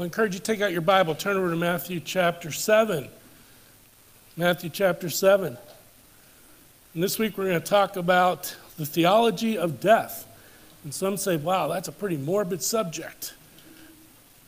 I'll 0.00 0.04
encourage 0.04 0.32
you 0.32 0.40
to 0.40 0.44
take 0.46 0.62
out 0.62 0.72
your 0.72 0.80
Bible, 0.80 1.14
turn 1.14 1.36
over 1.36 1.50
to 1.50 1.56
Matthew 1.56 2.00
chapter 2.00 2.50
7. 2.50 3.06
Matthew 4.34 4.70
chapter 4.70 5.10
7. 5.10 5.58
And 6.94 7.02
this 7.02 7.18
week 7.18 7.36
we're 7.36 7.48
going 7.48 7.60
to 7.60 7.66
talk 7.68 7.96
about 7.96 8.56
the 8.78 8.86
theology 8.86 9.58
of 9.58 9.78
death. 9.78 10.26
And 10.84 10.94
some 10.94 11.18
say, 11.18 11.36
wow, 11.36 11.68
that's 11.68 11.86
a 11.86 11.92
pretty 11.92 12.16
morbid 12.16 12.62
subject. 12.62 13.34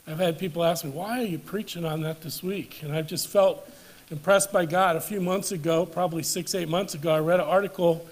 I've 0.07 0.17
had 0.17 0.39
people 0.39 0.65
ask 0.65 0.87
me, 0.87 0.91
why 0.91 1.21
are 1.21 1.27
you 1.27 1.39
preaching 1.39 1.85
on 1.85 2.01
that 2.01 2.23
this 2.23 2.43
week? 2.43 2.83
And 2.83 2.91
I've 2.91 3.07
just 3.07 3.29
felt 3.29 3.71
impressed 4.11 4.53
by 4.55 4.65
God. 4.65 4.97
A 4.97 5.03
few 5.03 5.21
months 5.21 5.53
ago, 5.53 5.85
probably 5.85 6.23
six, 6.23 6.55
eight 6.55 6.71
months 6.71 6.95
ago, 6.95 7.13
I 7.13 7.19
read 7.19 7.41
an 7.41 7.47
article 7.47 8.09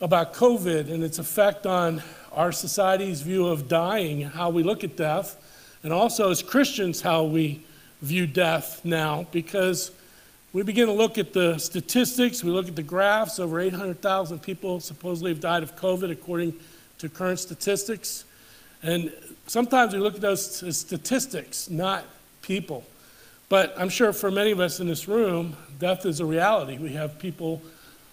about 0.00 0.34
COVID 0.34 0.92
and 0.92 1.04
its 1.04 1.20
effect 1.20 1.66
on 1.66 2.02
our 2.32 2.50
society's 2.50 3.20
view 3.20 3.46
of 3.46 3.68
dying, 3.68 4.22
how 4.22 4.50
we 4.50 4.64
look 4.64 4.82
at 4.82 4.96
death, 4.96 5.36
and 5.82 5.92
also 5.92 6.30
as 6.30 6.42
Christians, 6.42 7.00
how 7.00 7.24
we 7.24 7.64
view 8.02 8.26
death 8.26 8.84
now, 8.84 9.26
because 9.32 9.90
we 10.52 10.62
begin 10.62 10.86
to 10.86 10.92
look 10.92 11.18
at 11.18 11.32
the 11.32 11.58
statistics, 11.58 12.42
we 12.42 12.50
look 12.50 12.68
at 12.68 12.76
the 12.76 12.82
graphs. 12.82 13.38
Over 13.38 13.60
800,000 13.60 14.40
people 14.40 14.80
supposedly 14.80 15.30
have 15.30 15.40
died 15.40 15.62
of 15.62 15.76
COVID, 15.76 16.10
according 16.10 16.54
to 16.98 17.08
current 17.08 17.38
statistics. 17.38 18.24
And 18.82 19.12
sometimes 19.46 19.92
we 19.92 20.00
look 20.00 20.14
at 20.14 20.20
those 20.20 20.62
as 20.62 20.78
statistics, 20.78 21.68
not 21.68 22.04
people. 22.42 22.84
But 23.48 23.74
I'm 23.78 23.88
sure 23.88 24.12
for 24.12 24.30
many 24.30 24.50
of 24.50 24.60
us 24.60 24.80
in 24.80 24.86
this 24.86 25.08
room, 25.08 25.56
death 25.78 26.06
is 26.06 26.20
a 26.20 26.26
reality. 26.26 26.78
We 26.78 26.92
have 26.94 27.18
people 27.18 27.62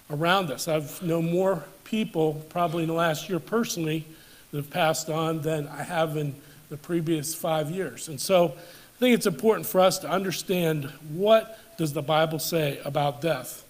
around 0.09 0.51
us. 0.51 0.67
I've 0.67 1.01
known 1.01 1.31
more 1.31 1.63
people, 1.83 2.45
probably 2.49 2.83
in 2.83 2.89
the 2.89 2.95
last 2.95 3.29
year 3.29 3.39
personally, 3.39 4.05
that 4.51 4.57
have 4.57 4.69
passed 4.69 5.09
on 5.09 5.41
than 5.41 5.67
I 5.67 5.83
have 5.83 6.17
in 6.17 6.35
the 6.75 6.81
previous 6.85 7.33
five 7.33 7.71
years. 7.71 8.09
And 8.09 8.19
so 8.19 8.47
I 8.47 8.99
think 8.99 9.15
it's 9.15 9.25
important 9.25 9.65
for 9.65 9.79
us 9.79 9.97
to 9.99 10.09
understand 10.09 10.91
what 11.13 11.57
does 11.77 11.93
the 11.93 12.01
Bible 12.01 12.37
say 12.37 12.81
about 12.83 13.21
death. 13.21 13.63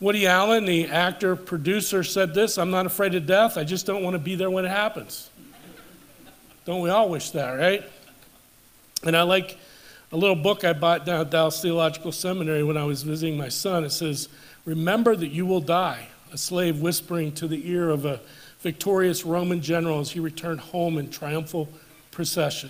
Woody 0.00 0.26
Allen, 0.26 0.64
the 0.64 0.86
actor 0.86 1.36
producer, 1.36 2.02
said 2.02 2.34
this 2.34 2.58
I'm 2.58 2.72
not 2.72 2.86
afraid 2.86 3.14
of 3.14 3.24
death, 3.24 3.56
I 3.56 3.62
just 3.62 3.86
don't 3.86 4.02
want 4.02 4.14
to 4.14 4.18
be 4.18 4.34
there 4.34 4.50
when 4.50 4.64
it 4.64 4.70
happens. 4.70 5.30
don't 6.64 6.80
we 6.80 6.90
all 6.90 7.08
wish 7.08 7.30
that, 7.30 7.52
right? 7.52 7.84
And 9.04 9.16
I 9.16 9.22
like 9.22 9.56
a 10.10 10.16
little 10.16 10.34
book 10.34 10.64
I 10.64 10.72
bought 10.72 11.06
down 11.06 11.20
at 11.20 11.30
Dallas 11.30 11.62
Theological 11.62 12.10
Seminary 12.10 12.64
when 12.64 12.76
I 12.76 12.82
was 12.82 13.04
visiting 13.04 13.38
my 13.38 13.48
son. 13.48 13.84
It 13.84 13.90
says, 13.90 14.28
Remember 14.64 15.14
that 15.14 15.28
you 15.28 15.46
will 15.46 15.60
die, 15.60 16.08
a 16.32 16.36
slave 16.36 16.80
whispering 16.80 17.30
to 17.34 17.46
the 17.46 17.70
ear 17.70 17.90
of 17.90 18.04
a 18.04 18.20
victorious 18.58 19.24
Roman 19.24 19.60
general 19.60 20.00
as 20.00 20.10
he 20.10 20.18
returned 20.18 20.58
home 20.58 20.98
in 20.98 21.10
triumphal 21.10 21.68
procession. 22.20 22.68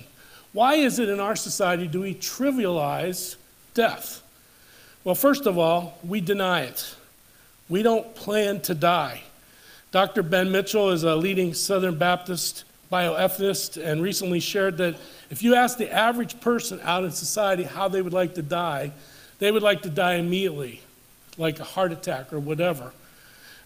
Why 0.53 0.75
is 0.75 1.01
it 1.01 1.09
in 1.09 1.19
our 1.19 1.35
society 1.35 1.89
do 1.89 2.03
we 2.03 2.15
trivialize 2.15 3.35
death? 3.75 4.23
Well, 5.03 5.17
first 5.17 5.45
of 5.45 5.59
all, 5.59 5.99
we 6.05 6.21
deny 6.21 6.61
it. 6.61 6.95
We 7.69 7.83
don't 7.83 8.15
plan 8.15 8.61
to 8.61 8.77
die. 8.77 9.23
Dr. 9.91 10.23
Ben 10.23 10.53
Mitchell 10.53 10.91
is 10.91 11.03
a 11.03 11.17
leading 11.17 11.53
Southern 11.53 11.99
Baptist 11.99 12.63
bioethicist 12.93 13.77
and 13.85 14.01
recently 14.01 14.39
shared 14.39 14.77
that 14.79 14.95
if 15.31 15.43
you 15.43 15.57
ask 15.57 15.79
the 15.79 15.93
average 15.93 16.41
person 16.41 16.79
out 16.85 17.03
in 17.03 17.11
society 17.11 17.65
how 17.65 17.89
they 17.89 18.03
would 18.03 18.13
like 18.13 18.37
to 18.37 18.43
die, 18.43 18.93
they 19.41 19.51
would 19.51 19.65
like 19.65 19.83
to 19.83 19.91
die 19.91 20.15
immediately, 20.15 20.81
like 21.39 21.59
a 21.59 21.65
heart 21.65 21.91
attack 21.91 22.33
or 22.33 22.39
whatever. 22.39 22.93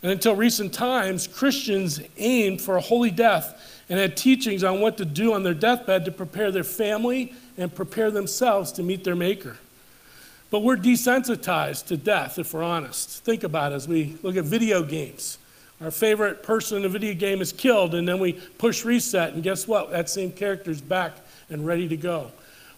And 0.05 0.13
until 0.13 0.37
recent 0.37 0.75
times, 0.75 1.27
Christians 1.27 1.99
aimed 2.19 2.61
for 2.61 2.77
a 2.77 2.81
holy 2.83 3.11
death 3.11 3.83
and 3.89 3.99
had 3.99 4.19
teachings 4.19 4.63
on 4.63 4.81
what 4.81 4.99
to 4.99 5.07
do 5.07 5.33
on 5.33 5.45
their 5.45 5.55
deathbed 5.55 6.05
to 6.05 6.13
prepare 6.13 6.53
their 6.53 6.63
family 6.63 7.33
and 7.57 7.75
prepare 7.75 8.11
themselves 8.11 8.71
to 8.73 8.83
meet 8.83 9.03
their 9.03 9.17
Maker. 9.17 9.57
But 10.51 10.61
we're 10.61 10.77
desensitized 10.77 11.87
to 11.87 11.97
death, 11.97 12.39
if 12.39 12.53
we're 12.53 12.63
honest. 12.63 13.25
Think 13.25 13.45
about 13.45 13.73
it 13.73 13.77
as 13.77 13.89
we 13.89 14.19
look 14.23 14.37
at 14.37 14.45
video 14.45 14.83
games. 14.83 15.39
Our 15.81 15.91
favorite 15.91 16.43
person 16.43 16.77
in 16.77 16.85
a 16.85 16.91
video 16.91 17.15
game 17.15 17.41
is 17.41 17.51
killed, 17.51 17.95
and 17.95 18.07
then 18.07 18.19
we 18.19 18.35
push 18.59 18.85
reset, 18.85 19.33
and 19.33 19.43
guess 19.43 19.67
what? 19.67 19.91
That 19.91 20.11
same 20.11 20.33
character 20.33 20.71
is 20.71 20.83
back 20.83 21.15
and 21.49 21.65
ready 21.65 21.89
to 21.89 21.97
go. 21.97 22.31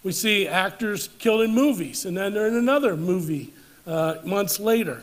We 0.05 0.13
see 0.13 0.47
actors 0.47 1.09
killed 1.19 1.41
in 1.41 1.53
movies, 1.53 2.07
and 2.07 2.17
then 2.17 2.35
they're 2.35 2.47
in 2.47 2.55
another 2.55 2.97
movie 2.97 3.53
uh, 3.85 4.19
months 4.23 4.61
later. 4.61 5.03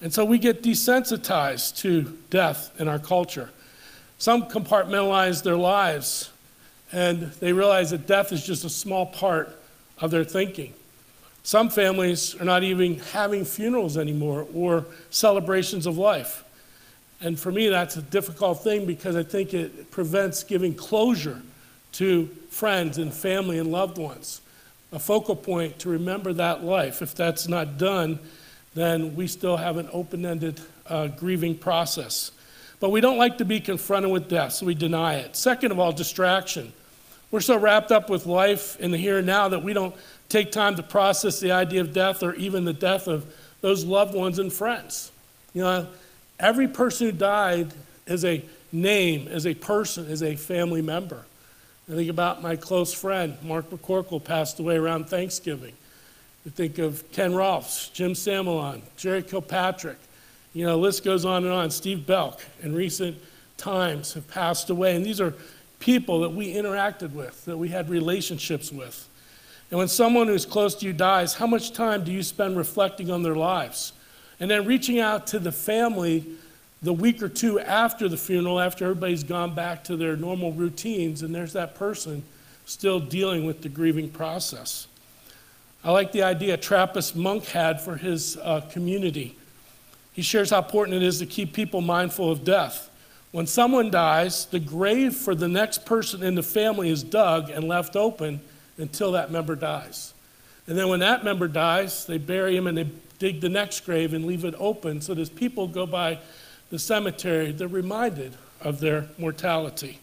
And 0.00 0.12
so 0.12 0.24
we 0.24 0.38
get 0.38 0.62
desensitized 0.62 1.78
to 1.78 2.16
death 2.30 2.72
in 2.80 2.88
our 2.88 2.98
culture. 2.98 3.50
Some 4.18 4.44
compartmentalize 4.44 5.42
their 5.42 5.56
lives 5.56 6.30
and 6.92 7.22
they 7.40 7.52
realize 7.52 7.90
that 7.90 8.06
death 8.06 8.32
is 8.32 8.44
just 8.44 8.64
a 8.64 8.70
small 8.70 9.06
part 9.06 9.56
of 9.98 10.10
their 10.10 10.24
thinking. 10.24 10.74
Some 11.42 11.70
families 11.70 12.34
are 12.40 12.44
not 12.44 12.62
even 12.62 12.98
having 12.98 13.44
funerals 13.44 13.96
anymore 13.96 14.46
or 14.54 14.86
celebrations 15.10 15.86
of 15.86 15.96
life. 15.96 16.44
And 17.20 17.38
for 17.38 17.52
me, 17.52 17.68
that's 17.68 17.96
a 17.96 18.02
difficult 18.02 18.62
thing 18.62 18.86
because 18.86 19.14
I 19.14 19.22
think 19.22 19.54
it 19.54 19.90
prevents 19.90 20.42
giving 20.42 20.74
closure 20.74 21.40
to 21.92 22.26
friends 22.48 22.98
and 22.98 23.12
family 23.12 23.58
and 23.58 23.70
loved 23.70 23.98
ones. 23.98 24.40
A 24.92 24.98
focal 24.98 25.36
point 25.36 25.78
to 25.80 25.88
remember 25.88 26.32
that 26.32 26.64
life. 26.64 27.02
If 27.02 27.14
that's 27.14 27.46
not 27.46 27.78
done, 27.78 28.18
then 28.74 29.16
we 29.16 29.26
still 29.26 29.56
have 29.56 29.76
an 29.76 29.88
open 29.92 30.24
ended 30.24 30.60
uh, 30.86 31.08
grieving 31.08 31.56
process. 31.56 32.32
But 32.78 32.90
we 32.90 33.00
don't 33.00 33.18
like 33.18 33.38
to 33.38 33.44
be 33.44 33.60
confronted 33.60 34.10
with 34.10 34.28
death, 34.28 34.52
so 34.52 34.66
we 34.66 34.74
deny 34.74 35.14
it. 35.16 35.36
Second 35.36 35.72
of 35.72 35.78
all, 35.78 35.92
distraction. 35.92 36.72
We're 37.30 37.40
so 37.40 37.58
wrapped 37.58 37.92
up 37.92 38.10
with 38.10 38.26
life 38.26 38.78
in 38.80 38.90
the 38.90 38.98
here 38.98 39.18
and 39.18 39.26
now 39.26 39.48
that 39.48 39.62
we 39.62 39.72
don't 39.72 39.94
take 40.28 40.50
time 40.50 40.76
to 40.76 40.82
process 40.82 41.40
the 41.40 41.52
idea 41.52 41.80
of 41.80 41.92
death 41.92 42.22
or 42.22 42.34
even 42.34 42.64
the 42.64 42.72
death 42.72 43.06
of 43.06 43.32
those 43.60 43.84
loved 43.84 44.14
ones 44.14 44.38
and 44.38 44.52
friends. 44.52 45.12
You 45.52 45.62
know, 45.62 45.86
every 46.38 46.68
person 46.68 47.06
who 47.06 47.12
died 47.12 47.72
is 48.06 48.24
a 48.24 48.42
name, 48.72 49.28
is 49.28 49.46
a 49.46 49.54
person, 49.54 50.06
is 50.06 50.22
a 50.22 50.36
family 50.36 50.82
member. 50.82 51.24
I 51.90 51.94
think 51.94 52.10
about 52.10 52.40
my 52.40 52.56
close 52.56 52.94
friend, 52.94 53.36
Mark 53.42 53.70
McCorkle, 53.70 54.22
passed 54.22 54.60
away 54.60 54.76
around 54.76 55.08
Thanksgiving. 55.08 55.74
You 56.44 56.50
think 56.50 56.78
of 56.78 57.10
Ken 57.12 57.34
Rolfs, 57.34 57.88
Jim 57.90 58.14
Samalon, 58.14 58.82
Jerry 58.96 59.22
Kilpatrick. 59.22 59.98
You 60.54 60.64
know, 60.64 60.72
the 60.72 60.78
list 60.78 61.04
goes 61.04 61.24
on 61.24 61.44
and 61.44 61.52
on. 61.52 61.70
Steve 61.70 62.06
Belk 62.06 62.40
in 62.62 62.74
recent 62.74 63.18
times 63.56 64.14
have 64.14 64.26
passed 64.28 64.70
away. 64.70 64.96
And 64.96 65.04
these 65.04 65.20
are 65.20 65.34
people 65.80 66.20
that 66.20 66.30
we 66.30 66.54
interacted 66.54 67.12
with, 67.12 67.44
that 67.44 67.58
we 67.58 67.68
had 67.68 67.90
relationships 67.90 68.72
with. 68.72 69.06
And 69.70 69.78
when 69.78 69.88
someone 69.88 70.26
who's 70.26 70.46
close 70.46 70.74
to 70.76 70.86
you 70.86 70.92
dies, 70.92 71.34
how 71.34 71.46
much 71.46 71.72
time 71.72 72.04
do 72.04 72.10
you 72.10 72.22
spend 72.22 72.56
reflecting 72.56 73.10
on 73.10 73.22
their 73.22 73.36
lives? 73.36 73.92
And 74.40 74.50
then 74.50 74.66
reaching 74.66 74.98
out 74.98 75.26
to 75.28 75.38
the 75.38 75.52
family 75.52 76.26
the 76.82 76.92
week 76.92 77.22
or 77.22 77.28
two 77.28 77.60
after 77.60 78.08
the 78.08 78.16
funeral, 78.16 78.58
after 78.58 78.84
everybody's 78.84 79.22
gone 79.22 79.54
back 79.54 79.84
to 79.84 79.96
their 79.96 80.16
normal 80.16 80.52
routines, 80.52 81.22
and 81.22 81.34
there's 81.34 81.52
that 81.52 81.74
person 81.74 82.22
still 82.64 82.98
dealing 82.98 83.44
with 83.44 83.60
the 83.60 83.68
grieving 83.68 84.08
process. 84.08 84.86
I 85.82 85.92
like 85.92 86.12
the 86.12 86.22
idea 86.22 86.56
Trappist 86.56 87.16
monk 87.16 87.46
had 87.46 87.80
for 87.80 87.96
his 87.96 88.36
uh, 88.36 88.60
community. 88.70 89.36
He 90.12 90.22
shares 90.22 90.50
how 90.50 90.58
important 90.58 90.96
it 90.96 91.02
is 91.02 91.18
to 91.20 91.26
keep 91.26 91.54
people 91.54 91.80
mindful 91.80 92.30
of 92.30 92.44
death. 92.44 92.90
When 93.32 93.46
someone 93.46 93.90
dies, 93.90 94.44
the 94.46 94.58
grave 94.58 95.14
for 95.14 95.34
the 95.34 95.48
next 95.48 95.86
person 95.86 96.22
in 96.22 96.34
the 96.34 96.42
family 96.42 96.90
is 96.90 97.02
dug 97.02 97.48
and 97.48 97.64
left 97.64 97.96
open 97.96 98.40
until 98.76 99.12
that 99.12 99.30
member 99.30 99.54
dies. 99.54 100.12
And 100.66 100.76
then 100.76 100.88
when 100.88 101.00
that 101.00 101.24
member 101.24 101.48
dies, 101.48 102.04
they 102.04 102.18
bury 102.18 102.56
him 102.56 102.66
and 102.66 102.76
they 102.76 102.88
dig 103.18 103.40
the 103.40 103.48
next 103.48 103.80
grave 103.86 104.12
and 104.12 104.26
leave 104.26 104.44
it 104.44 104.54
open 104.58 105.00
so 105.00 105.14
that 105.14 105.20
as 105.20 105.30
people 105.30 105.66
go 105.66 105.86
by 105.86 106.18
the 106.70 106.78
cemetery, 106.78 107.52
they're 107.52 107.68
reminded 107.68 108.34
of 108.60 108.80
their 108.80 109.08
mortality. 109.16 110.00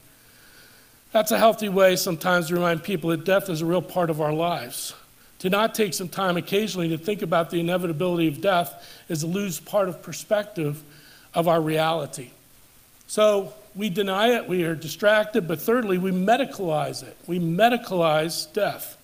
That's 1.12 1.32
a 1.32 1.38
healthy 1.38 1.70
way 1.70 1.96
sometimes 1.96 2.48
to 2.48 2.56
remind 2.56 2.84
people 2.84 3.12
that 3.12 3.26
death 3.26 3.50
is 3.50 3.62
a 3.62 3.66
real 3.66 3.82
part 3.82 4.10
of 4.10 4.22
our 4.22 4.34
lives. 4.34 4.94
To 5.40 5.50
not 5.50 5.76
take 5.76 5.94
some 5.94 6.10
time 6.10 6.36
occasionally 6.38 6.90
to 6.90 6.98
think 6.98 7.22
about 7.22 7.50
the 7.50 7.60
inevitability 7.60 8.28
of 8.28 8.42
death 8.42 9.04
is 9.08 9.22
to 9.22 9.28
lose 9.28 9.60
part 9.60 9.88
of 9.88 10.02
perspective 10.02 10.82
of 11.34 11.48
our 11.48 11.62
reality. 11.62 12.32
So 13.08 13.54
we 13.76 13.90
deny 13.90 14.30
it, 14.30 14.48
we 14.48 14.64
are 14.64 14.76
distracted, 14.76 15.48
but 15.48 15.62
thirdly, 15.62 15.98
we 15.98 16.12
medicalize 16.12 17.04
it. 17.04 17.16
We 17.28 17.40
medicalize 17.40 18.52
death. 18.52 18.98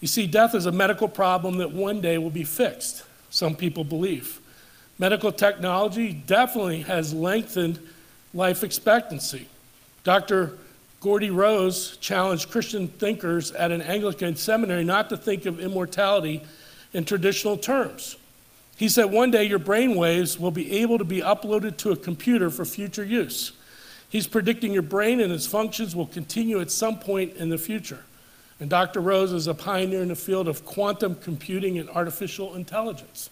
You 0.00 0.08
see, 0.08 0.26
death 0.26 0.54
is 0.54 0.66
a 0.66 0.72
medical 0.72 1.08
problem 1.08 1.58
that 1.58 1.72
one 1.72 2.00
day 2.00 2.18
will 2.18 2.30
be 2.30 2.44
fixed, 2.44 3.04
some 3.30 3.54
people 3.54 3.84
believe. 3.84 4.40
Medical 4.98 5.30
technology 5.30 6.12
definitely 6.12 6.82
has 6.82 7.14
lengthened 7.14 7.78
life 8.34 8.64
expectancy. 8.64 9.46
Dr. 10.02 10.58
Geordie 11.02 11.30
Rose 11.30 11.96
challenged 11.98 12.50
Christian 12.50 12.88
thinkers 12.88 13.52
at 13.52 13.70
an 13.70 13.82
Anglican 13.82 14.34
seminary 14.34 14.84
not 14.84 15.08
to 15.10 15.16
think 15.16 15.46
of 15.46 15.60
immortality 15.60 16.42
in 16.92 17.04
traditional 17.04 17.56
terms. 17.56 18.16
He 18.76 18.88
said, 18.88 19.06
One 19.06 19.30
day 19.30 19.44
your 19.44 19.60
brain 19.60 19.94
waves 19.94 20.38
will 20.38 20.50
be 20.50 20.80
able 20.80 20.98
to 20.98 21.04
be 21.04 21.20
uploaded 21.20 21.76
to 21.78 21.92
a 21.92 21.96
computer 21.96 22.50
for 22.50 22.64
future 22.64 23.04
use. 23.04 23.52
He's 24.08 24.26
predicting 24.26 24.72
your 24.72 24.82
brain 24.82 25.20
and 25.20 25.32
its 25.32 25.46
functions 25.46 25.94
will 25.94 26.06
continue 26.06 26.60
at 26.60 26.70
some 26.70 26.98
point 26.98 27.36
in 27.36 27.48
the 27.48 27.58
future. 27.58 28.04
And 28.60 28.68
Dr. 28.68 29.00
Rose 29.00 29.32
is 29.32 29.46
a 29.46 29.54
pioneer 29.54 30.02
in 30.02 30.08
the 30.08 30.16
field 30.16 30.48
of 30.48 30.64
quantum 30.64 31.14
computing 31.16 31.78
and 31.78 31.88
artificial 31.90 32.54
intelligence. 32.54 33.30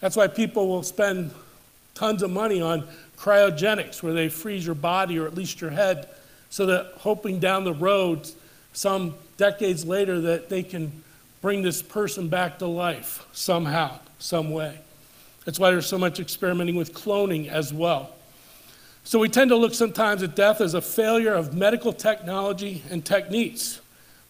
That's 0.00 0.16
why 0.16 0.28
people 0.28 0.68
will 0.68 0.82
spend 0.82 1.32
tons 1.94 2.22
of 2.22 2.30
money 2.30 2.60
on 2.60 2.86
cryogenics, 3.16 4.02
where 4.02 4.12
they 4.12 4.28
freeze 4.28 4.66
your 4.66 4.74
body 4.74 5.18
or 5.18 5.26
at 5.26 5.34
least 5.34 5.60
your 5.60 5.70
head, 5.70 6.08
so 6.56 6.64
that 6.64 6.90
hoping 7.00 7.38
down 7.38 7.64
the 7.64 7.74
road, 7.74 8.26
some 8.72 9.14
decades 9.36 9.84
later, 9.84 10.22
that 10.22 10.48
they 10.48 10.62
can 10.62 10.90
bring 11.42 11.60
this 11.60 11.82
person 11.82 12.28
back 12.28 12.58
to 12.60 12.66
life 12.66 13.26
somehow, 13.34 13.98
some 14.18 14.50
way. 14.50 14.78
That's 15.44 15.58
why 15.58 15.70
there's 15.70 15.84
so 15.84 15.98
much 15.98 16.18
experimenting 16.18 16.74
with 16.74 16.94
cloning 16.94 17.46
as 17.48 17.74
well. 17.74 18.08
So 19.04 19.18
we 19.18 19.28
tend 19.28 19.50
to 19.50 19.56
look 19.56 19.74
sometimes 19.74 20.22
at 20.22 20.34
death 20.34 20.62
as 20.62 20.72
a 20.72 20.80
failure 20.80 21.34
of 21.34 21.54
medical 21.54 21.92
technology 21.92 22.82
and 22.90 23.04
techniques. 23.04 23.82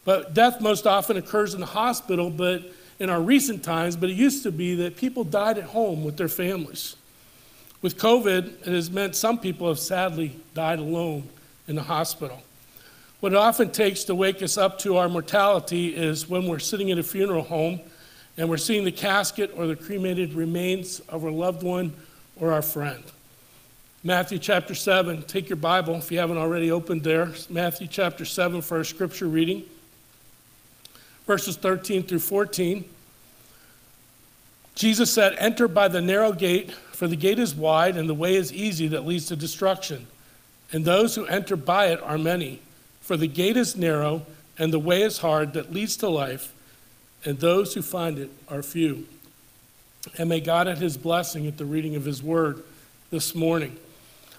But 0.03 0.33
death 0.33 0.59
most 0.59 0.85
often 0.85 1.15
occurs 1.15 1.53
in 1.53 1.61
the 1.61 1.65
hospital, 1.65 2.29
but 2.29 2.61
in 2.99 3.09
our 3.09 3.21
recent 3.21 3.63
times, 3.63 3.95
but 3.95 4.09
it 4.09 4.17
used 4.17 4.43
to 4.43 4.51
be 4.51 4.75
that 4.75 4.97
people 4.97 5.23
died 5.23 5.57
at 5.57 5.63
home 5.63 6.03
with 6.03 6.17
their 6.17 6.27
families. 6.27 6.97
With 7.81 7.97
COVID, 7.97 8.67
it 8.67 8.73
has 8.73 8.91
meant 8.91 9.15
some 9.15 9.39
people 9.39 9.69
have 9.69 9.79
sadly 9.79 10.35
died 10.53 10.79
alone 10.79 11.29
in 11.67 11.75
the 11.75 11.83
hospital. 11.83 12.41
What 13.19 13.33
it 13.33 13.37
often 13.37 13.71
takes 13.71 14.03
to 14.05 14.15
wake 14.15 14.43
us 14.43 14.57
up 14.57 14.77
to 14.79 14.97
our 14.97 15.09
mortality 15.09 15.95
is 15.95 16.29
when 16.29 16.47
we're 16.47 16.59
sitting 16.59 16.89
in 16.89 16.99
a 16.99 17.03
funeral 17.03 17.43
home 17.43 17.81
and 18.37 18.47
we're 18.47 18.57
seeing 18.57 18.85
the 18.85 18.91
casket 18.91 19.51
or 19.55 19.65
the 19.65 19.75
cremated 19.75 20.33
remains 20.33 20.99
of 21.09 21.25
our 21.25 21.31
loved 21.31 21.63
one 21.63 21.93
or 22.39 22.53
our 22.53 22.61
friend. 22.61 23.03
Matthew 24.03 24.37
chapter 24.37 24.75
7, 24.75 25.23
take 25.23 25.49
your 25.49 25.57
Bible 25.57 25.95
if 25.95 26.11
you 26.11 26.19
haven't 26.19 26.37
already 26.37 26.71
opened 26.71 27.03
there. 27.03 27.31
Matthew 27.49 27.87
chapter 27.87 28.23
7 28.23 28.61
for 28.61 28.77
our 28.77 28.83
scripture 28.83 29.27
reading, 29.27 29.63
verses 31.25 31.57
13 31.57 32.03
through 32.03 32.19
14. 32.19 32.85
Jesus 34.75 35.11
said, 35.11 35.35
Enter 35.39 35.67
by 35.67 35.87
the 35.87 36.01
narrow 36.01 36.31
gate, 36.31 36.71
for 36.71 37.07
the 37.07 37.15
gate 37.15 37.39
is 37.39 37.55
wide 37.55 37.97
and 37.97 38.07
the 38.07 38.13
way 38.13 38.35
is 38.35 38.53
easy 38.53 38.87
that 38.89 39.07
leads 39.07 39.25
to 39.25 39.35
destruction. 39.35 40.05
And 40.71 40.85
those 40.85 41.15
who 41.15 41.25
enter 41.25 41.55
by 41.55 41.87
it 41.87 42.01
are 42.01 42.17
many. 42.17 42.61
For 43.01 43.15
the 43.15 43.27
gate 43.27 43.57
is 43.57 43.75
narrow 43.75 44.25
and 44.57 44.73
the 44.73 44.79
way 44.79 45.03
is 45.03 45.19
hard 45.19 45.53
that 45.53 45.71
leads 45.71 45.97
to 45.97 46.09
life, 46.09 46.53
and 47.23 47.39
those 47.39 47.73
who 47.73 47.81
find 47.81 48.17
it 48.17 48.31
are 48.49 48.63
few. 48.63 49.05
And 50.17 50.29
may 50.29 50.39
God 50.39 50.67
add 50.67 50.77
his 50.79 50.97
blessing 50.97 51.47
at 51.47 51.57
the 51.57 51.65
reading 51.65 51.95
of 51.95 52.05
his 52.05 52.23
word 52.23 52.63
this 53.11 53.35
morning. 53.35 53.77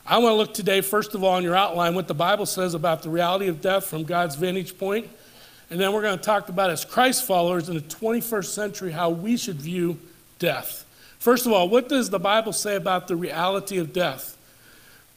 I 0.07 0.19
want 0.19 0.33
to 0.33 0.37
look 0.37 0.55
today, 0.55 0.81
first 0.81 1.15
of 1.15 1.23
all, 1.23 1.37
in 1.37 1.45
your 1.45 1.55
outline, 1.55 1.95
what 1.95 2.09
the 2.09 2.15
Bible 2.15 2.47
says 2.47 2.75
about 2.75 3.03
the 3.03 3.11
reality 3.11 3.49
of 3.49 3.61
death 3.61 3.87
from 3.87 4.05
God's 4.05 4.37
vantage 4.37 4.79
point. 4.79 5.09
And 5.71 5.79
then 5.79 5.93
we're 5.93 6.03
going 6.03 6.19
to 6.19 6.25
talk 6.25 6.49
about, 6.49 6.71
as 6.71 6.85
Christ 6.85 7.27
followers 7.27 7.69
in 7.69 7.75
the 7.75 7.83
21st 7.83 8.47
century, 8.47 8.91
how 8.91 9.11
we 9.11 9.37
should 9.37 9.57
view 9.57 9.99
death. 10.39 10.87
First 11.19 11.45
of 11.45 11.53
all, 11.53 11.69
what 11.69 11.91
does 11.91 12.09
the 12.09 12.19
Bible 12.19 12.55
say 12.55 12.75
about 12.75 13.07
the 13.07 13.17
reality 13.17 13.77
of 13.77 13.93
death? 13.93 14.37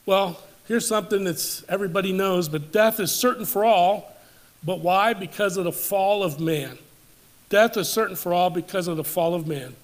Well, 0.05 0.41
here's 0.71 0.87
something 0.87 1.25
that 1.25 1.63
everybody 1.67 2.13
knows, 2.13 2.47
but 2.47 2.71
death 2.71 3.01
is 3.01 3.11
certain 3.11 3.43
for 3.43 3.65
all. 3.65 4.15
But 4.63 4.79
why? 4.79 5.13
Because 5.13 5.57
of 5.57 5.65
the 5.65 5.71
fall 5.73 6.23
of 6.23 6.39
man. 6.39 6.77
Death 7.49 7.75
is 7.75 7.89
certain 7.89 8.15
for 8.15 8.33
all 8.33 8.49
because 8.49 8.87
of 8.87 8.95
the 8.95 9.03
fall 9.03 9.35
of 9.35 9.45
man. 9.45 9.75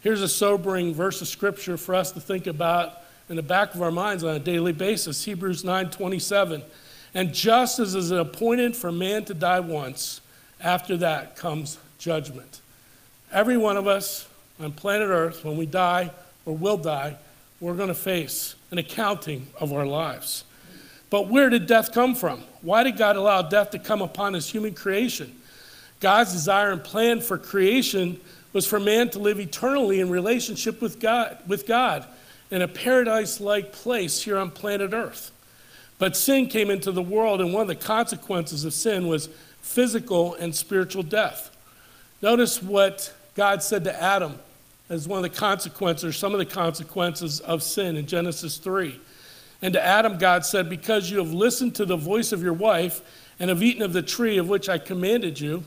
Here's 0.00 0.22
a 0.22 0.28
sobering 0.28 0.94
verse 0.94 1.20
of 1.20 1.28
scripture 1.28 1.76
for 1.76 1.94
us 1.94 2.10
to 2.12 2.20
think 2.20 2.46
about 2.46 3.02
in 3.28 3.36
the 3.36 3.42
back 3.42 3.74
of 3.74 3.82
our 3.82 3.90
minds 3.90 4.24
on 4.24 4.34
a 4.34 4.38
daily 4.38 4.72
basis. 4.72 5.22
Hebrews 5.26 5.62
9:27. 5.62 6.62
And 7.12 7.34
just 7.34 7.78
as 7.78 7.94
is 7.94 8.10
appointed 8.10 8.74
for 8.74 8.90
man 8.90 9.26
to 9.26 9.34
die 9.34 9.60
once, 9.60 10.22
after 10.58 10.96
that 10.96 11.36
comes 11.36 11.76
judgment. 11.98 12.62
Every 13.30 13.58
one 13.58 13.76
of 13.76 13.86
us 13.86 14.26
on 14.58 14.72
planet 14.72 15.10
Earth, 15.10 15.44
when 15.44 15.58
we 15.58 15.66
die 15.66 16.12
or 16.46 16.56
will 16.56 16.78
die, 16.78 17.18
we're 17.60 17.74
going 17.74 17.88
to 17.88 17.94
face 17.94 18.54
an 18.74 18.78
accounting 18.78 19.46
of 19.60 19.72
our 19.72 19.86
lives. 19.86 20.42
But 21.08 21.28
where 21.28 21.48
did 21.48 21.68
death 21.68 21.92
come 21.92 22.16
from? 22.16 22.42
Why 22.60 22.82
did 22.82 22.96
God 22.96 23.14
allow 23.14 23.42
death 23.42 23.70
to 23.70 23.78
come 23.78 24.02
upon 24.02 24.34
his 24.34 24.50
human 24.50 24.74
creation? 24.74 25.32
God's 26.00 26.32
desire 26.32 26.72
and 26.72 26.82
plan 26.82 27.20
for 27.20 27.38
creation 27.38 28.20
was 28.52 28.66
for 28.66 28.80
man 28.80 29.10
to 29.10 29.20
live 29.20 29.38
eternally 29.38 30.00
in 30.00 30.10
relationship 30.10 30.82
with 30.82 30.98
God, 30.98 31.38
with 31.46 31.68
God 31.68 32.04
in 32.50 32.62
a 32.62 32.68
paradise 32.68 33.40
like 33.40 33.70
place 33.70 34.22
here 34.22 34.38
on 34.38 34.50
planet 34.50 34.92
Earth. 34.92 35.30
But 36.00 36.16
sin 36.16 36.48
came 36.48 36.68
into 36.68 36.90
the 36.90 37.00
world, 37.00 37.40
and 37.40 37.54
one 37.54 37.62
of 37.62 37.68
the 37.68 37.76
consequences 37.76 38.64
of 38.64 38.72
sin 38.72 39.06
was 39.06 39.28
physical 39.60 40.34
and 40.34 40.52
spiritual 40.52 41.04
death. 41.04 41.56
Notice 42.20 42.60
what 42.60 43.14
God 43.36 43.62
said 43.62 43.84
to 43.84 44.02
Adam 44.02 44.40
as 44.88 45.08
one 45.08 45.24
of 45.24 45.30
the 45.30 45.38
consequences, 45.38 46.04
or 46.04 46.12
some 46.12 46.32
of 46.32 46.38
the 46.38 46.44
consequences 46.46 47.40
of 47.40 47.62
sin 47.62 47.96
in 47.96 48.06
Genesis 48.06 48.58
3. 48.58 49.00
And 49.62 49.72
to 49.74 49.84
Adam, 49.84 50.18
God 50.18 50.44
said, 50.44 50.68
Because 50.68 51.10
you 51.10 51.18
have 51.18 51.32
listened 51.32 51.74
to 51.76 51.86
the 51.86 51.96
voice 51.96 52.32
of 52.32 52.42
your 52.42 52.52
wife 52.52 53.00
and 53.40 53.48
have 53.48 53.62
eaten 53.62 53.82
of 53.82 53.92
the 53.92 54.02
tree 54.02 54.36
of 54.36 54.48
which 54.48 54.68
I 54.68 54.78
commanded 54.78 55.40
you, 55.40 55.64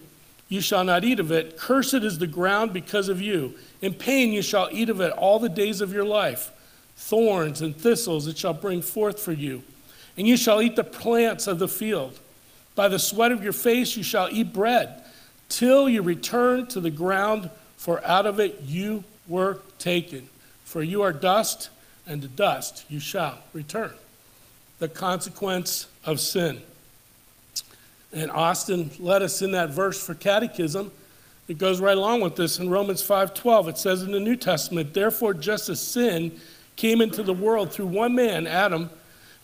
you 0.50 0.62
shall 0.62 0.84
not 0.84 1.04
eat 1.04 1.20
of 1.20 1.32
it. 1.32 1.58
Cursed 1.58 1.96
is 1.96 2.20
the 2.20 2.28
ground 2.28 2.74
because 2.74 3.10
of 3.10 3.22
you. 3.22 3.56
In 3.82 3.94
pain 3.94 4.32
you 4.32 4.42
shall 4.42 4.70
eat 4.72 4.90
of 4.90 5.02
it 5.02 5.12
all 5.14 5.40
the 5.40 5.50
days 5.50 5.82
of 5.82 5.92
your 5.92 6.06
life. 6.06 6.52
Thorns 6.96 7.62
and 7.62 7.76
thistles 7.76 8.28
it 8.28 8.38
shall 8.38 8.54
bring 8.54 8.82
forth 8.82 9.20
for 9.20 9.34
you. 9.34 9.64
And 10.18 10.28
you 10.28 10.38
shall 10.38 10.62
eat 10.62 10.76
the 10.76 10.84
plants 10.84 11.48
of 11.48 11.60
the 11.60 11.68
field. 11.68 12.20
By 12.76 12.88
the 12.88 13.00
sweat 13.00 13.32
of 13.32 13.44
your 13.44 13.54
face 13.54 13.98
you 13.98 14.04
shall 14.04 14.30
eat 14.32 14.54
bread 14.54 15.04
till 15.50 15.88
you 15.88 16.02
return 16.02 16.68
to 16.68 16.80
the 16.80 16.92
ground, 16.92 17.50
for 17.88 18.06
out 18.06 18.26
of 18.26 18.38
it 18.38 18.64
you 18.66 19.02
were 19.30 19.60
taken. 19.80 20.28
For 20.66 20.84
you 20.84 21.04
are 21.04 21.14
dust, 21.14 21.70
and 22.06 22.22
to 22.22 22.28
dust 22.28 22.84
you 22.90 23.00
shall 23.00 23.38
return. 23.54 23.94
The 24.80 24.90
consequence 24.90 25.88
of 26.04 26.20
sin. 26.20 26.62
And 28.12 28.30
Austin 28.30 28.92
led 29.00 29.22
us 29.22 29.42
in 29.42 29.52
that 29.52 29.70
verse 29.70 30.06
for 30.06 30.14
catechism. 30.14 30.92
It 31.48 31.60
goes 31.60 31.80
right 31.80 31.96
along 31.96 32.20
with 32.20 32.36
this 32.36 32.60
in 32.60 32.70
Romans 32.70 33.02
5:12. 33.02 33.70
It 33.70 33.78
says 33.78 34.04
in 34.04 34.12
the 34.12 34.20
New 34.20 34.36
Testament, 34.36 34.94
"Therefore 34.94 35.34
just 35.34 35.70
as 35.70 35.80
sin 35.80 36.42
came 36.76 37.00
into 37.00 37.24
the 37.24 37.32
world 37.32 37.72
through 37.72 37.88
one 37.88 38.14
man, 38.14 38.48
Adam, 38.48 38.90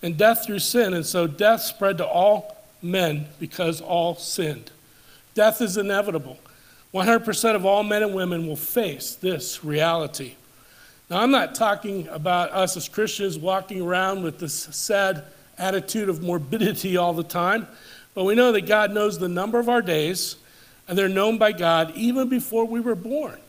and 0.02 0.18
death 0.18 0.44
through 0.44 0.60
sin, 0.60 0.94
and 0.94 1.06
so 1.06 1.28
death 1.28 1.62
spread 1.62 1.98
to 2.00 2.06
all 2.06 2.58
men 2.82 3.30
because 3.40 3.80
all 3.80 4.18
sinned." 4.18 4.70
Death 5.34 5.62
is 5.62 5.78
inevitable. 5.78 6.40
100% 6.94 7.56
of 7.56 7.66
all 7.66 7.84
men 7.84 8.04
and 8.04 8.14
women 8.14 8.48
will 8.48 8.56
face 8.56 9.16
this 9.16 9.64
reality. 9.64 10.36
Now, 11.10 11.22
I'm 11.22 11.32
not 11.32 11.56
talking 11.56 12.08
about 12.08 12.52
us 12.52 12.78
as 12.78 12.88
Christians 12.88 13.38
walking 13.38 13.82
around 13.82 14.24
with 14.24 14.40
this 14.40 14.54
sad 14.54 15.24
attitude 15.58 16.10
of 16.10 16.22
morbidity 16.22 16.98
all 16.98 17.14
the 17.14 17.24
time, 17.24 17.68
but 18.14 18.26
we 18.26 18.36
know 18.36 18.52
that 18.52 18.68
God 18.68 18.92
knows 18.92 19.18
the 19.18 19.30
number 19.30 19.60
of 19.60 19.70
our 19.70 19.82
days, 19.82 20.36
and 20.88 20.98
they're 20.98 21.10
known 21.10 21.38
by 21.38 21.52
God 21.52 21.92
even 21.96 22.30
before 22.30 22.66
we 22.66 22.80
were 22.80 22.96
born. 22.96 23.40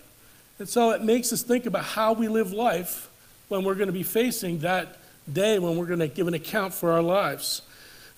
And 0.59 0.69
so 0.69 0.93
it 0.93 1.03
makes 1.03 1.33
us 1.33 1.43
think 1.43 1.67
about 1.67 1.85
how 1.85 2.13
we 2.13 2.29
live 2.29 2.53
life 2.53 3.11
when 3.49 3.65
we're 3.65 3.75
going 3.75 3.89
to 3.89 3.93
be 3.93 4.05
facing 4.05 4.61
that 4.61 4.97
day 5.31 5.59
when 5.59 5.77
we're 5.77 5.87
going 5.87 6.01
to 6.01 6.09
give 6.09 6.29
an 6.29 6.35
account 6.35 6.75
for 6.75 6.93
our 6.93 7.03
lives. 7.03 7.63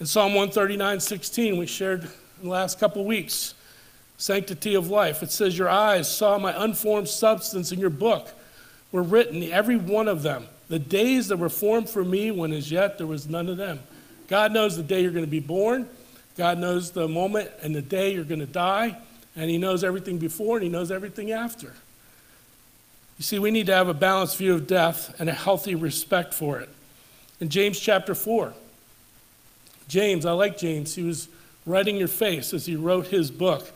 In 0.00 0.06
Psalm 0.06 0.34
139 0.34 1.00
16, 1.00 1.56
we 1.56 1.66
shared 1.66 2.02
in 2.02 2.10
the 2.44 2.48
last 2.48 2.78
couple 2.78 3.00
of 3.00 3.06
weeks 3.06 3.54
sanctity 4.18 4.74
of 4.74 4.88
life. 4.88 5.22
It 5.22 5.30
says, 5.30 5.58
Your 5.58 5.68
eyes 5.68 6.10
saw 6.10 6.38
my 6.38 6.52
unformed 6.64 7.08
substance 7.08 7.72
in 7.72 7.78
your 7.78 7.90
book 7.90 8.28
were 8.92 9.02
written, 9.02 9.42
every 9.44 9.76
one 9.76 10.08
of 10.08 10.22
them. 10.22 10.46
The 10.68 10.78
days 10.78 11.28
that 11.28 11.36
were 11.36 11.48
formed 11.48 11.88
for 11.88 12.04
me 12.04 12.30
when 12.30 12.52
as 12.52 12.70
yet 12.70 12.98
there 12.98 13.06
was 13.06 13.28
none 13.28 13.48
of 13.48 13.56
them. 13.56 13.80
God 14.28 14.52
knows 14.52 14.76
the 14.76 14.82
day 14.82 15.02
you're 15.02 15.12
going 15.12 15.24
to 15.24 15.30
be 15.30 15.40
born. 15.40 15.88
God 16.36 16.58
knows 16.58 16.90
the 16.90 17.06
moment 17.06 17.50
and 17.62 17.74
the 17.74 17.82
day 17.82 18.12
you're 18.12 18.24
going 18.24 18.40
to 18.40 18.46
die. 18.46 18.96
And 19.36 19.50
He 19.50 19.58
knows 19.58 19.84
everything 19.84 20.18
before 20.18 20.56
and 20.56 20.64
He 20.64 20.68
knows 20.68 20.90
everything 20.90 21.30
after. 21.30 21.74
You 23.18 23.22
see, 23.22 23.38
we 23.38 23.50
need 23.50 23.66
to 23.66 23.74
have 23.74 23.88
a 23.88 23.94
balanced 23.94 24.36
view 24.36 24.54
of 24.54 24.66
death 24.66 25.14
and 25.18 25.28
a 25.28 25.32
healthy 25.32 25.74
respect 25.74 26.34
for 26.34 26.58
it. 26.58 26.68
In 27.40 27.48
James 27.48 27.78
chapter 27.78 28.14
4, 28.14 28.52
James, 29.88 30.26
I 30.26 30.32
like 30.32 30.58
James, 30.58 30.94
he 30.94 31.02
was 31.02 31.28
writing 31.64 31.96
your 31.96 32.08
face 32.08 32.52
as 32.52 32.66
he 32.66 32.76
wrote 32.76 33.08
his 33.08 33.30
book. 33.30 33.70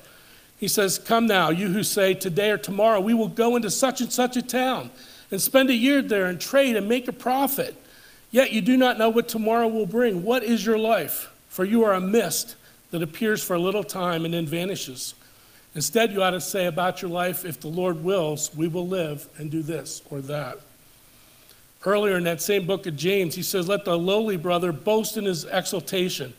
He 0.61 0.69
says, 0.69 0.99
Come 0.99 1.27
now, 1.27 1.49
you 1.49 1.69
who 1.69 1.83
say, 1.83 2.13
Today 2.13 2.51
or 2.51 2.59
tomorrow 2.59 3.01
we 3.01 3.15
will 3.15 3.29
go 3.29 3.57
into 3.57 3.71
such 3.71 4.03
and 4.03 4.13
such 4.13 4.37
a 4.37 4.43
town 4.43 4.91
and 5.31 5.41
spend 5.41 5.71
a 5.71 5.75
year 5.75 6.03
there 6.03 6.27
and 6.27 6.39
trade 6.39 6.77
and 6.77 6.87
make 6.87 7.09
a 7.09 7.13
profit. 7.13 7.75
Yet 8.31 8.53
you 8.53 8.61
do 8.61 8.77
not 8.77 8.99
know 8.99 9.09
what 9.09 9.27
tomorrow 9.27 9.67
will 9.67 9.87
bring. 9.87 10.23
What 10.23 10.45
is 10.45 10.65
your 10.65 10.79
life? 10.79 11.33
For 11.49 11.65
you 11.65 11.83
are 11.85 11.95
a 11.95 12.01
mist 12.01 12.57
that 12.91 13.03
appears 13.03 13.43
for 13.43 13.55
a 13.55 13.59
little 13.59 13.83
time 13.83 14.27
and 14.27 14.35
then 14.35 14.47
vanishes. 14.47 15.15
Instead, 15.75 16.13
you 16.13 16.23
ought 16.23 16.31
to 16.31 16.41
say 16.43 16.67
about 16.67 17.01
your 17.01 17.11
life, 17.11 17.47
if 17.47 17.59
the 17.59 17.69
Lord 17.69 18.05
wills, 18.05 18.55
we 18.55 18.69
will 18.69 18.87
live 18.87 19.27
and 19.39 19.51
do 19.51 19.63
this 19.63 20.03
or 20.11 20.21
that. 20.23 20.59
Earlier 21.87 22.19
in 22.19 22.25
that 22.25 22.43
same 22.43 22.67
book 22.67 22.87
of 22.87 22.97
James, 22.97 23.35
he 23.35 23.43
says, 23.43 23.67
Let 23.67 23.87
the 23.87 23.97
lowly 23.99 24.37
brother 24.37 24.73
boast 24.73 25.17
in 25.17 25.25
his 25.25 25.47
exaltation 25.47 26.35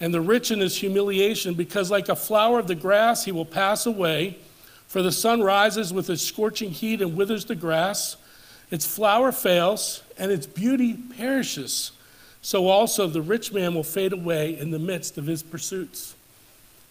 and 0.00 0.12
the 0.12 0.20
rich 0.20 0.50
in 0.50 0.60
his 0.60 0.76
humiliation, 0.76 1.54
because 1.54 1.90
like 1.90 2.08
a 2.08 2.16
flower 2.16 2.58
of 2.58 2.66
the 2.66 2.74
grass 2.74 3.24
he 3.24 3.32
will 3.32 3.44
pass 3.44 3.86
away. 3.86 4.38
For 4.86 5.02
the 5.02 5.12
sun 5.12 5.42
rises 5.42 5.92
with 5.92 6.10
its 6.10 6.22
scorching 6.22 6.70
heat 6.70 7.00
and 7.00 7.16
withers 7.16 7.44
the 7.44 7.54
grass. 7.54 8.16
Its 8.70 8.86
flower 8.86 9.32
fails, 9.32 10.02
and 10.18 10.30
its 10.30 10.46
beauty 10.46 10.94
perishes. 10.94 11.92
So 12.42 12.68
also 12.68 13.06
the 13.06 13.22
rich 13.22 13.52
man 13.52 13.74
will 13.74 13.82
fade 13.82 14.12
away 14.12 14.58
in 14.58 14.70
the 14.70 14.78
midst 14.78 15.16
of 15.16 15.26
his 15.26 15.42
pursuits. 15.42 16.14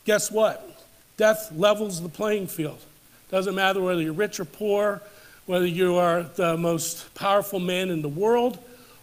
Guess 0.06 0.32
what? 0.32 0.84
Death 1.16 1.52
levels 1.56 2.02
the 2.02 2.10
playing 2.10 2.48
field. 2.48 2.80
Doesn't 3.30 3.56
matter 3.56 3.82
whether 3.82 4.02
you're 4.02 4.14
rich 4.14 4.40
or 4.40 4.46
poor, 4.46 5.02
whether 5.46 5.66
you 5.66 5.96
are 5.96 6.24
the 6.24 6.58
most 6.58 7.14
powerful 7.16 7.60
man 7.60 7.90
in 7.90 8.02
the 8.02 8.10
world, 8.10 8.58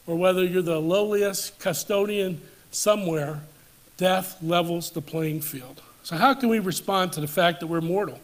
or 0.07 0.17
whether 0.17 0.45
you're 0.45 0.63
the 0.63 0.81
lowliest 0.81 1.59
custodian 1.59 2.41
somewhere, 2.71 3.41
death 4.01 4.43
levels 4.43 4.91
the 4.91 5.03
playing 5.03 5.43
field. 5.43 5.83
So, 6.03 6.17
how 6.17 6.33
can 6.33 6.49
we 6.49 6.59
respond 6.59 7.13
to 7.13 7.21
the 7.21 7.29
fact 7.29 7.61
that 7.61 7.67
we're 7.67 7.83
mortal? 7.83 8.19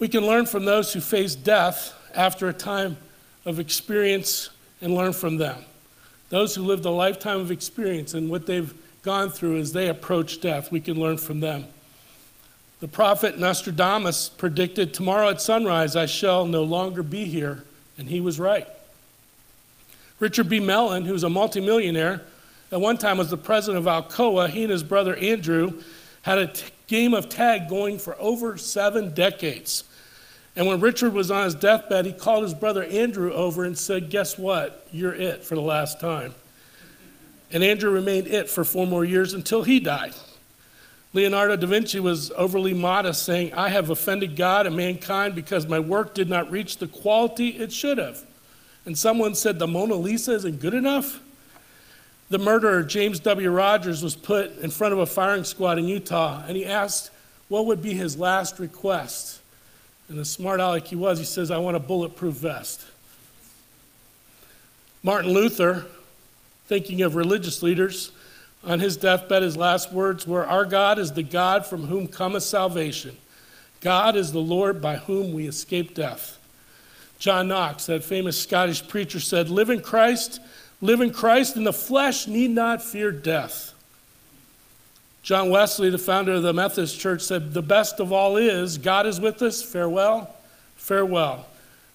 We 0.00 0.08
can 0.08 0.26
learn 0.26 0.46
from 0.46 0.64
those 0.64 0.92
who 0.92 1.00
face 1.00 1.36
death 1.36 1.94
after 2.14 2.48
a 2.48 2.52
time 2.52 2.96
of 3.46 3.60
experience 3.60 4.50
and 4.82 4.94
learn 4.94 5.12
from 5.12 5.36
them. 5.38 5.64
Those 6.28 6.56
who 6.56 6.64
lived 6.64 6.84
a 6.84 6.90
lifetime 6.90 7.38
of 7.38 7.52
experience 7.52 8.12
and 8.12 8.28
what 8.28 8.46
they've 8.46 8.74
gone 9.02 9.30
through 9.30 9.58
as 9.58 9.72
they 9.72 9.88
approach 9.88 10.40
death, 10.40 10.72
we 10.72 10.80
can 10.80 10.98
learn 10.98 11.16
from 11.16 11.38
them. 11.38 11.64
The 12.80 12.88
prophet 12.88 13.38
Nostradamus 13.38 14.28
predicted, 14.28 14.92
Tomorrow 14.92 15.30
at 15.30 15.40
sunrise 15.40 15.94
I 15.94 16.06
shall 16.06 16.44
no 16.44 16.64
longer 16.64 17.04
be 17.04 17.24
here, 17.24 17.62
and 17.96 18.08
he 18.08 18.20
was 18.20 18.40
right. 18.40 18.66
Richard 20.18 20.48
B. 20.48 20.58
Mellon, 20.58 21.04
who's 21.04 21.22
a 21.22 21.30
multimillionaire, 21.30 22.22
at 22.72 22.80
one 22.80 22.98
time 22.98 23.18
was 23.18 23.30
the 23.30 23.36
president 23.36 23.86
of 23.86 23.92
Alcoa, 23.92 24.48
he 24.48 24.62
and 24.62 24.72
his 24.72 24.82
brother 24.82 25.14
Andrew 25.16 25.82
had 26.22 26.38
a 26.38 26.46
t- 26.48 26.66
game 26.88 27.14
of 27.14 27.28
tag 27.28 27.68
going 27.68 27.98
for 27.98 28.16
over 28.18 28.56
seven 28.56 29.14
decades. 29.14 29.84
And 30.56 30.66
when 30.66 30.80
Richard 30.80 31.12
was 31.12 31.30
on 31.30 31.44
his 31.44 31.54
deathbed, 31.54 32.06
he 32.06 32.12
called 32.12 32.42
his 32.42 32.54
brother 32.54 32.82
Andrew 32.82 33.32
over 33.32 33.64
and 33.64 33.76
said, 33.76 34.10
Guess 34.10 34.38
what? 34.38 34.86
You're 34.90 35.14
it 35.14 35.44
for 35.44 35.54
the 35.54 35.60
last 35.60 36.00
time. 36.00 36.34
And 37.52 37.62
Andrew 37.62 37.90
remained 37.90 38.26
it 38.26 38.50
for 38.50 38.64
four 38.64 38.86
more 38.86 39.04
years 39.04 39.34
until 39.34 39.62
he 39.62 39.78
died. 39.78 40.14
Leonardo 41.12 41.56
da 41.56 41.66
Vinci 41.66 42.00
was 42.00 42.30
overly 42.32 42.74
modest, 42.74 43.22
saying, 43.22 43.54
I 43.54 43.68
have 43.68 43.90
offended 43.90 44.34
God 44.34 44.66
and 44.66 44.76
mankind 44.76 45.34
because 45.34 45.66
my 45.66 45.78
work 45.78 46.14
did 46.14 46.28
not 46.28 46.50
reach 46.50 46.78
the 46.78 46.88
quality 46.88 47.48
it 47.50 47.72
should 47.72 47.98
have. 47.98 48.24
And 48.84 48.98
someone 48.98 49.34
said, 49.34 49.58
The 49.58 49.66
Mona 49.66 49.94
Lisa 49.94 50.32
isn't 50.32 50.60
good 50.60 50.74
enough? 50.74 51.20
The 52.28 52.38
murderer, 52.38 52.82
James 52.82 53.20
W. 53.20 53.50
Rodgers, 53.50 54.02
was 54.02 54.16
put 54.16 54.58
in 54.58 54.70
front 54.70 54.92
of 54.92 54.98
a 54.98 55.06
firing 55.06 55.44
squad 55.44 55.78
in 55.78 55.86
Utah, 55.86 56.42
and 56.46 56.56
he 56.56 56.64
asked 56.64 57.10
what 57.48 57.66
would 57.66 57.80
be 57.80 57.94
his 57.94 58.18
last 58.18 58.58
request. 58.58 59.40
And 60.08 60.18
the 60.18 60.24
smart 60.24 60.60
aleck 60.60 60.86
he 60.86 60.96
was, 60.96 61.18
he 61.18 61.24
says, 61.24 61.50
I 61.50 61.58
want 61.58 61.76
a 61.76 61.80
bulletproof 61.80 62.34
vest. 62.34 62.84
Martin 65.02 65.32
Luther, 65.32 65.86
thinking 66.66 67.02
of 67.02 67.14
religious 67.14 67.62
leaders, 67.62 68.10
on 68.64 68.80
his 68.80 68.96
deathbed, 68.96 69.42
his 69.42 69.56
last 69.56 69.92
words 69.92 70.26
were, 70.26 70.44
Our 70.44 70.64
God 70.64 70.98
is 70.98 71.12
the 71.12 71.22
God 71.22 71.64
from 71.64 71.86
whom 71.86 72.08
cometh 72.08 72.42
salvation. 72.42 73.16
God 73.80 74.16
is 74.16 74.32
the 74.32 74.40
Lord 74.40 74.82
by 74.82 74.96
whom 74.96 75.32
we 75.32 75.46
escape 75.46 75.94
death. 75.94 76.38
John 77.20 77.46
Knox, 77.48 77.86
that 77.86 78.02
famous 78.02 78.42
Scottish 78.42 78.86
preacher, 78.88 79.20
said, 79.20 79.48
Live 79.48 79.70
in 79.70 79.80
Christ, 79.80 80.40
live 80.80 81.00
in 81.00 81.12
Christ, 81.12 81.56
and 81.56 81.66
the 81.66 81.72
flesh 81.72 82.26
need 82.26 82.50
not 82.50 82.82
fear 82.82 83.10
death. 83.10 83.72
John 85.22 85.50
Wesley, 85.50 85.90
the 85.90 85.98
founder 85.98 86.34
of 86.34 86.42
the 86.42 86.52
Methodist 86.52 87.00
Church, 87.00 87.22
said, 87.22 87.52
The 87.52 87.62
best 87.62 87.98
of 87.98 88.12
all 88.12 88.36
is, 88.36 88.78
God 88.78 89.06
is 89.06 89.20
with 89.20 89.42
us, 89.42 89.60
farewell, 89.60 90.32
farewell. 90.76 91.46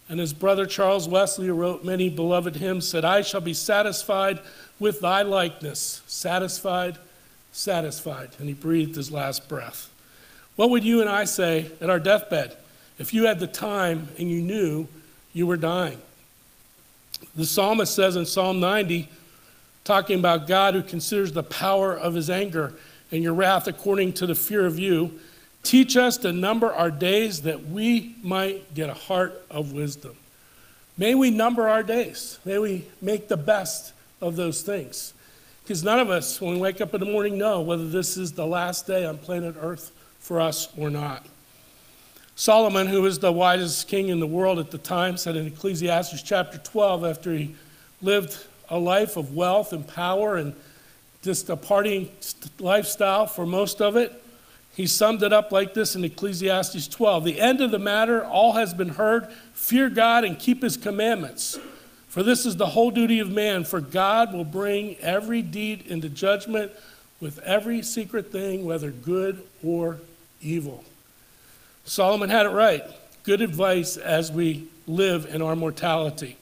And 0.10 0.20
his 0.20 0.34
brother 0.34 0.66
Charles 0.66 1.08
Wesley, 1.08 1.50
wrote 1.50 1.86
many 1.86 2.10
beloved 2.10 2.58
hymns, 2.58 2.86
said, 2.86 3.06
I 3.06 3.22
shall 3.22 3.40
be 3.40 3.54
satisfied 3.54 4.40
with 4.80 5.00
thy 5.00 5.22
likeness, 5.22 6.02
satisfied, 6.08 6.98
satisfied. 7.54 8.32
And 8.38 8.50
he 8.50 8.54
breathed 8.54 8.98
his 8.98 9.12
last 9.12 9.48
breath. 9.48 9.90
What 10.58 10.70
would 10.70 10.84
you 10.84 11.00
and 11.00 11.10
I 11.10 11.24
say 11.24 11.72
at 11.80 11.90
our 11.90 12.00
deathbed 12.00 12.58
if 13.00 13.14
you 13.14 13.28
had 13.28 13.40
the 13.40 13.48
time 13.48 14.10
and 14.18 14.30
you 14.30 14.42
knew 14.42 14.90
you 15.32 15.48
were 15.48 15.56
dying? 15.56 16.02
The 17.36 17.46
psalmist 17.46 17.96
says 17.96 18.16
in 18.16 18.26
Psalm 18.26 18.60
90, 18.60 19.10
talking 19.84 20.20
about 20.20 20.48
God 20.48 20.74
who 20.74 20.84
considers 20.84 21.32
the 21.32 21.44
power 21.44 21.94
of 21.98 22.14
his 22.14 22.30
anger 22.30 22.74
and 23.12 23.24
your 23.24 23.34
wrath 23.34 23.68
according 23.68 24.14
to 24.14 24.26
the 24.26 24.36
fear 24.36 24.66
of 24.66 24.80
you. 24.80 25.20
Teach 25.64 25.96
us 25.96 26.18
to 26.18 26.32
number 26.32 26.74
our 26.74 26.92
days 26.92 27.44
that 27.44 27.68
we 27.68 28.16
might 28.24 28.74
get 28.74 28.90
a 28.90 28.94
heart 28.94 29.46
of 29.50 29.74
wisdom. 29.74 30.16
May 30.98 31.16
we 31.16 31.30
number 31.30 31.68
our 31.68 31.84
days. 31.84 32.40
May 32.46 32.58
we 32.58 32.86
make 33.02 33.28
the 33.28 33.38
best 33.38 33.94
of 34.22 34.36
those 34.36 34.62
things. 34.62 35.14
Because 35.64 35.84
none 35.84 36.00
of 36.00 36.10
us, 36.10 36.42
when 36.42 36.54
we 36.54 36.60
wake 36.60 36.82
up 36.82 36.94
in 36.94 37.00
the 37.00 37.06
morning, 37.06 37.38
know 37.38 37.62
whether 37.62 37.88
this 37.88 38.18
is 38.18 38.34
the 38.34 38.46
last 38.46 38.88
day 38.88 39.06
on 39.06 39.18
planet 39.18 39.56
Earth 39.60 39.92
for 40.20 40.42
us 40.42 40.68
or 40.78 40.90
not. 40.90 41.26
Solomon, 42.42 42.88
who 42.88 43.04
was 43.04 43.20
the 43.20 43.32
wisest 43.32 43.88
king 43.88 44.08
in 44.08 44.20
the 44.20 44.26
world 44.26 44.58
at 44.58 44.72
the 44.72 44.80
time, 44.80 45.16
said 45.16 45.36
in 45.36 45.46
Ecclesiastes 45.46 46.24
chapter 46.24 46.58
12, 46.58 47.06
after 47.06 47.32
he 47.32 47.54
lived 48.02 48.36
a 48.68 48.80
life 48.80 49.16
of 49.16 49.36
wealth 49.36 49.74
and 49.74 49.88
power 49.88 50.38
and 50.38 50.56
just 51.22 51.52
a 51.52 51.56
partying 51.56 52.10
lifestyle 52.60 53.28
for 53.28 53.46
most 53.46 53.80
of 53.80 53.96
it. 53.96 54.12
He 54.76 54.88
summed 54.88 55.22
it 55.22 55.32
up 55.32 55.52
like 55.52 55.76
this 55.76 55.96
in 55.96 56.04
Ecclesiastes 56.04 56.88
12 56.88 57.26
The 57.26 57.40
end 57.40 57.62
of 57.62 57.70
the 57.70 57.78
matter, 57.78 58.26
all 58.26 58.54
has 58.54 58.74
been 58.74 58.90
heard. 58.90 59.28
Fear 59.54 59.92
God 59.92 60.24
and 60.24 60.40
keep 60.40 60.64
his 60.64 60.78
commandments. 60.78 61.60
For 62.08 62.24
this 62.24 62.48
is 62.48 62.56
the 62.56 62.66
whole 62.66 62.90
duty 62.90 63.20
of 63.20 63.30
man, 63.30 63.66
for 63.66 63.82
God 63.82 64.34
will 64.34 64.46
bring 64.46 64.96
every 64.96 65.44
deed 65.44 65.86
into 65.86 66.10
judgment 66.10 66.72
with 67.20 67.38
every 67.44 67.84
secret 67.84 68.32
thing, 68.32 68.66
whether 68.66 68.90
good 68.90 69.44
or 69.64 70.00
evil. 70.42 70.84
Solomon 71.86 72.30
had 72.30 72.46
it 72.46 72.50
right. 72.50 72.84
Good 73.24 73.42
advice 73.42 73.98
as 73.98 74.32
we 74.32 74.68
live 74.88 75.26
in 75.26 75.42
our 75.42 75.56
mortality. 75.56 76.38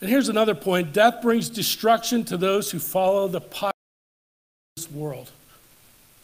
And 0.00 0.08
here's 0.08 0.28
another 0.28 0.54
point 0.54 0.92
death 0.92 1.22
brings 1.22 1.48
destruction 1.48 2.24
to 2.24 2.36
those 2.36 2.70
who 2.70 2.78
follow 2.78 3.28
the 3.28 3.40
popular 3.40 3.72
this 4.78 4.90
world. 4.92 5.30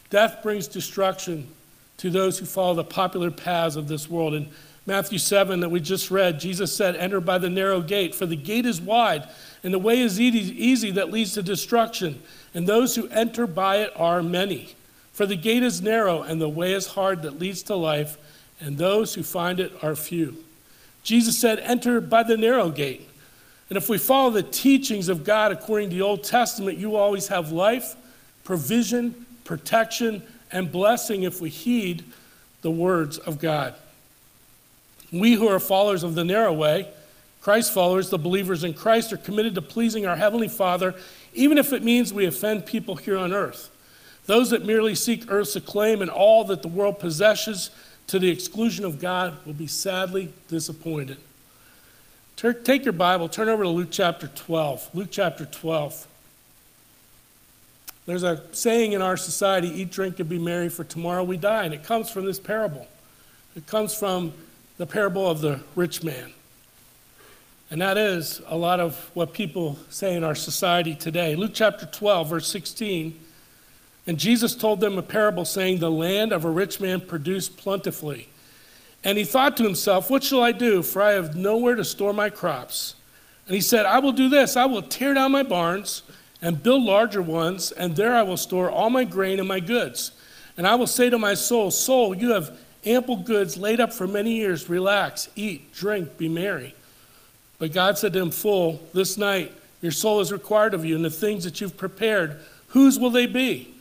Death 0.09 0.41
brings 0.41 0.67
destruction 0.67 1.47
to 1.97 2.09
those 2.09 2.39
who 2.39 2.45
follow 2.45 2.73
the 2.73 2.85
popular 2.85 3.29
paths 3.29 3.75
of 3.75 3.89
this 3.89 4.09
world. 4.09 4.33
In 4.33 4.47
Matthew 4.85 5.17
7 5.17 5.59
that 5.59 5.69
we 5.69 5.81
just 5.81 6.09
read, 6.09 6.39
Jesus 6.39 6.75
said, 6.75 6.95
Enter 6.95 7.19
by 7.19 7.37
the 7.37 7.49
narrow 7.49 7.81
gate, 7.81 8.15
for 8.15 8.25
the 8.25 8.35
gate 8.35 8.65
is 8.65 8.79
wide, 8.79 9.27
and 9.63 9.73
the 9.73 9.79
way 9.79 9.99
is 9.99 10.21
easy 10.21 10.91
that 10.91 11.11
leads 11.11 11.33
to 11.33 11.43
destruction, 11.43 12.21
and 12.53 12.65
those 12.65 12.95
who 12.95 13.09
enter 13.09 13.45
by 13.45 13.77
it 13.77 13.91
are 13.97 14.23
many. 14.23 14.75
For 15.15 15.25
the 15.25 15.37
gate 15.37 15.63
is 15.63 15.81
narrow, 15.81 16.23
and 16.23 16.41
the 16.41 16.49
way 16.49 16.73
is 16.73 16.87
hard 16.87 17.21
that 17.21 17.39
leads 17.39 17.63
to 17.63 17.75
life, 17.77 18.17
and 18.59 18.77
those 18.77 19.13
who 19.13 19.23
find 19.23 19.61
it 19.61 19.71
are 19.81 19.95
few. 19.95 20.43
Jesus 21.03 21.39
said, 21.39 21.57
Enter 21.59 22.01
by 22.01 22.23
the 22.23 22.35
narrow 22.35 22.69
gate. 22.69 23.07
And 23.69 23.77
if 23.77 23.87
we 23.87 23.97
follow 23.97 24.29
the 24.29 24.43
teachings 24.43 25.07
of 25.07 25.23
God 25.23 25.53
according 25.53 25.89
to 25.89 25.95
the 25.95 26.01
Old 26.01 26.25
Testament, 26.25 26.77
you 26.77 26.97
always 26.97 27.29
have 27.29 27.53
life, 27.53 27.95
provision, 28.43 29.25
protection, 29.45 30.21
and 30.51 30.69
blessing 30.69 31.23
if 31.23 31.39
we 31.39 31.49
heed 31.49 32.03
the 32.61 32.69
words 32.69 33.17
of 33.17 33.39
God. 33.39 33.73
We 35.13 35.35
who 35.35 35.47
are 35.47 35.61
followers 35.61 36.03
of 36.03 36.15
the 36.15 36.25
narrow 36.25 36.51
way, 36.51 36.89
Christ 37.41 37.73
followers, 37.73 38.09
the 38.09 38.17
believers 38.17 38.65
in 38.65 38.73
Christ, 38.73 39.13
are 39.13 39.17
committed 39.17 39.55
to 39.55 39.61
pleasing 39.61 40.05
our 40.05 40.17
Heavenly 40.17 40.49
Father, 40.49 40.93
even 41.33 41.57
if 41.57 41.71
it 41.71 41.83
means 41.83 42.13
we 42.13 42.25
offend 42.25 42.65
people 42.65 42.97
here 42.97 43.17
on 43.17 43.31
earth. 43.31 43.69
Those 44.25 44.49
that 44.49 44.65
merely 44.65 44.95
seek 44.95 45.31
earth's 45.31 45.55
acclaim 45.55 46.01
and 46.01 46.09
all 46.09 46.43
that 46.45 46.61
the 46.61 46.67
world 46.67 46.99
possesses 46.99 47.69
to 48.07 48.19
the 48.19 48.29
exclusion 48.29 48.85
of 48.85 48.99
God 48.99 49.37
will 49.45 49.53
be 49.53 49.67
sadly 49.67 50.33
disappointed. 50.47 51.17
Take 52.35 52.83
your 52.83 52.93
Bible, 52.93 53.29
turn 53.29 53.49
over 53.49 53.63
to 53.63 53.69
Luke 53.69 53.89
chapter 53.91 54.27
12. 54.27 54.89
Luke 54.93 55.07
chapter 55.09 55.45
12. 55.45 56.07
There's 58.05 58.23
a 58.23 58.43
saying 58.51 58.91
in 58.91 59.01
our 59.01 59.17
society 59.17 59.69
eat, 59.69 59.91
drink, 59.91 60.19
and 60.19 60.29
be 60.29 60.37
merry, 60.37 60.69
for 60.69 60.83
tomorrow 60.83 61.23
we 61.23 61.37
die. 61.37 61.63
And 61.63 61.73
it 61.73 61.83
comes 61.83 62.09
from 62.09 62.25
this 62.25 62.39
parable. 62.39 62.87
It 63.55 63.65
comes 63.65 63.95
from 63.95 64.33
the 64.77 64.85
parable 64.85 65.27
of 65.27 65.41
the 65.41 65.61
rich 65.75 66.03
man. 66.03 66.33
And 67.71 67.81
that 67.81 67.97
is 67.97 68.41
a 68.47 68.55
lot 68.55 68.79
of 68.79 69.09
what 69.15 69.33
people 69.33 69.79
say 69.89 70.13
in 70.15 70.23
our 70.23 70.35
society 70.35 70.93
today. 70.93 71.35
Luke 71.35 71.51
chapter 71.53 71.87
12, 71.87 72.29
verse 72.29 72.47
16. 72.47 73.19
And 74.07 74.19
Jesus 74.19 74.55
told 74.55 74.79
them 74.79 74.97
a 74.97 75.01
parable 75.01 75.45
saying, 75.45 75.79
The 75.79 75.91
land 75.91 76.31
of 76.31 76.45
a 76.45 76.49
rich 76.49 76.79
man 76.79 77.01
produced 77.01 77.57
plentifully. 77.57 78.29
And 79.03 79.17
he 79.17 79.23
thought 79.23 79.57
to 79.57 79.63
himself, 79.63 80.09
What 80.09 80.23
shall 80.23 80.43
I 80.43 80.51
do? 80.51 80.83
For 80.83 81.01
I 81.01 81.11
have 81.11 81.35
nowhere 81.35 81.75
to 81.75 81.83
store 81.83 82.13
my 82.13 82.29
crops. 82.29 82.95
And 83.47 83.55
he 83.55 83.61
said, 83.61 83.85
I 83.85 83.99
will 83.99 84.11
do 84.11 84.29
this 84.29 84.55
I 84.55 84.65
will 84.65 84.81
tear 84.81 85.13
down 85.13 85.31
my 85.31 85.43
barns 85.43 86.03
and 86.41 86.61
build 86.61 86.83
larger 86.83 87.21
ones, 87.21 87.71
and 87.71 87.95
there 87.95 88.13
I 88.13 88.21
will 88.21 88.37
store 88.37 88.69
all 88.69 88.89
my 88.89 89.03
grain 89.03 89.39
and 89.39 89.47
my 89.47 89.59
goods. 89.59 90.11
And 90.57 90.67
I 90.67 90.75
will 90.75 90.87
say 90.87 91.09
to 91.09 91.17
my 91.17 91.33
soul, 91.33 91.71
Soul, 91.71 92.15
you 92.15 92.31
have 92.33 92.57
ample 92.85 93.17
goods 93.17 93.57
laid 93.57 93.79
up 93.79 93.91
for 93.91 94.07
many 94.07 94.35
years. 94.35 94.69
Relax, 94.69 95.29
eat, 95.35 95.73
drink, 95.73 96.17
be 96.17 96.29
merry. 96.29 96.75
But 97.57 97.73
God 97.73 97.97
said 97.97 98.13
to 98.13 98.19
him, 98.19 98.31
Fool, 98.31 98.81
this 98.93 99.17
night 99.17 99.53
your 99.81 99.91
soul 99.91 100.19
is 100.19 100.31
required 100.31 100.73
of 100.73 100.85
you, 100.85 100.95
and 100.95 101.05
the 101.05 101.09
things 101.09 101.43
that 101.43 101.61
you've 101.61 101.77
prepared, 101.77 102.39
whose 102.69 102.99
will 102.99 103.11
they 103.11 103.25
be? 103.25 103.74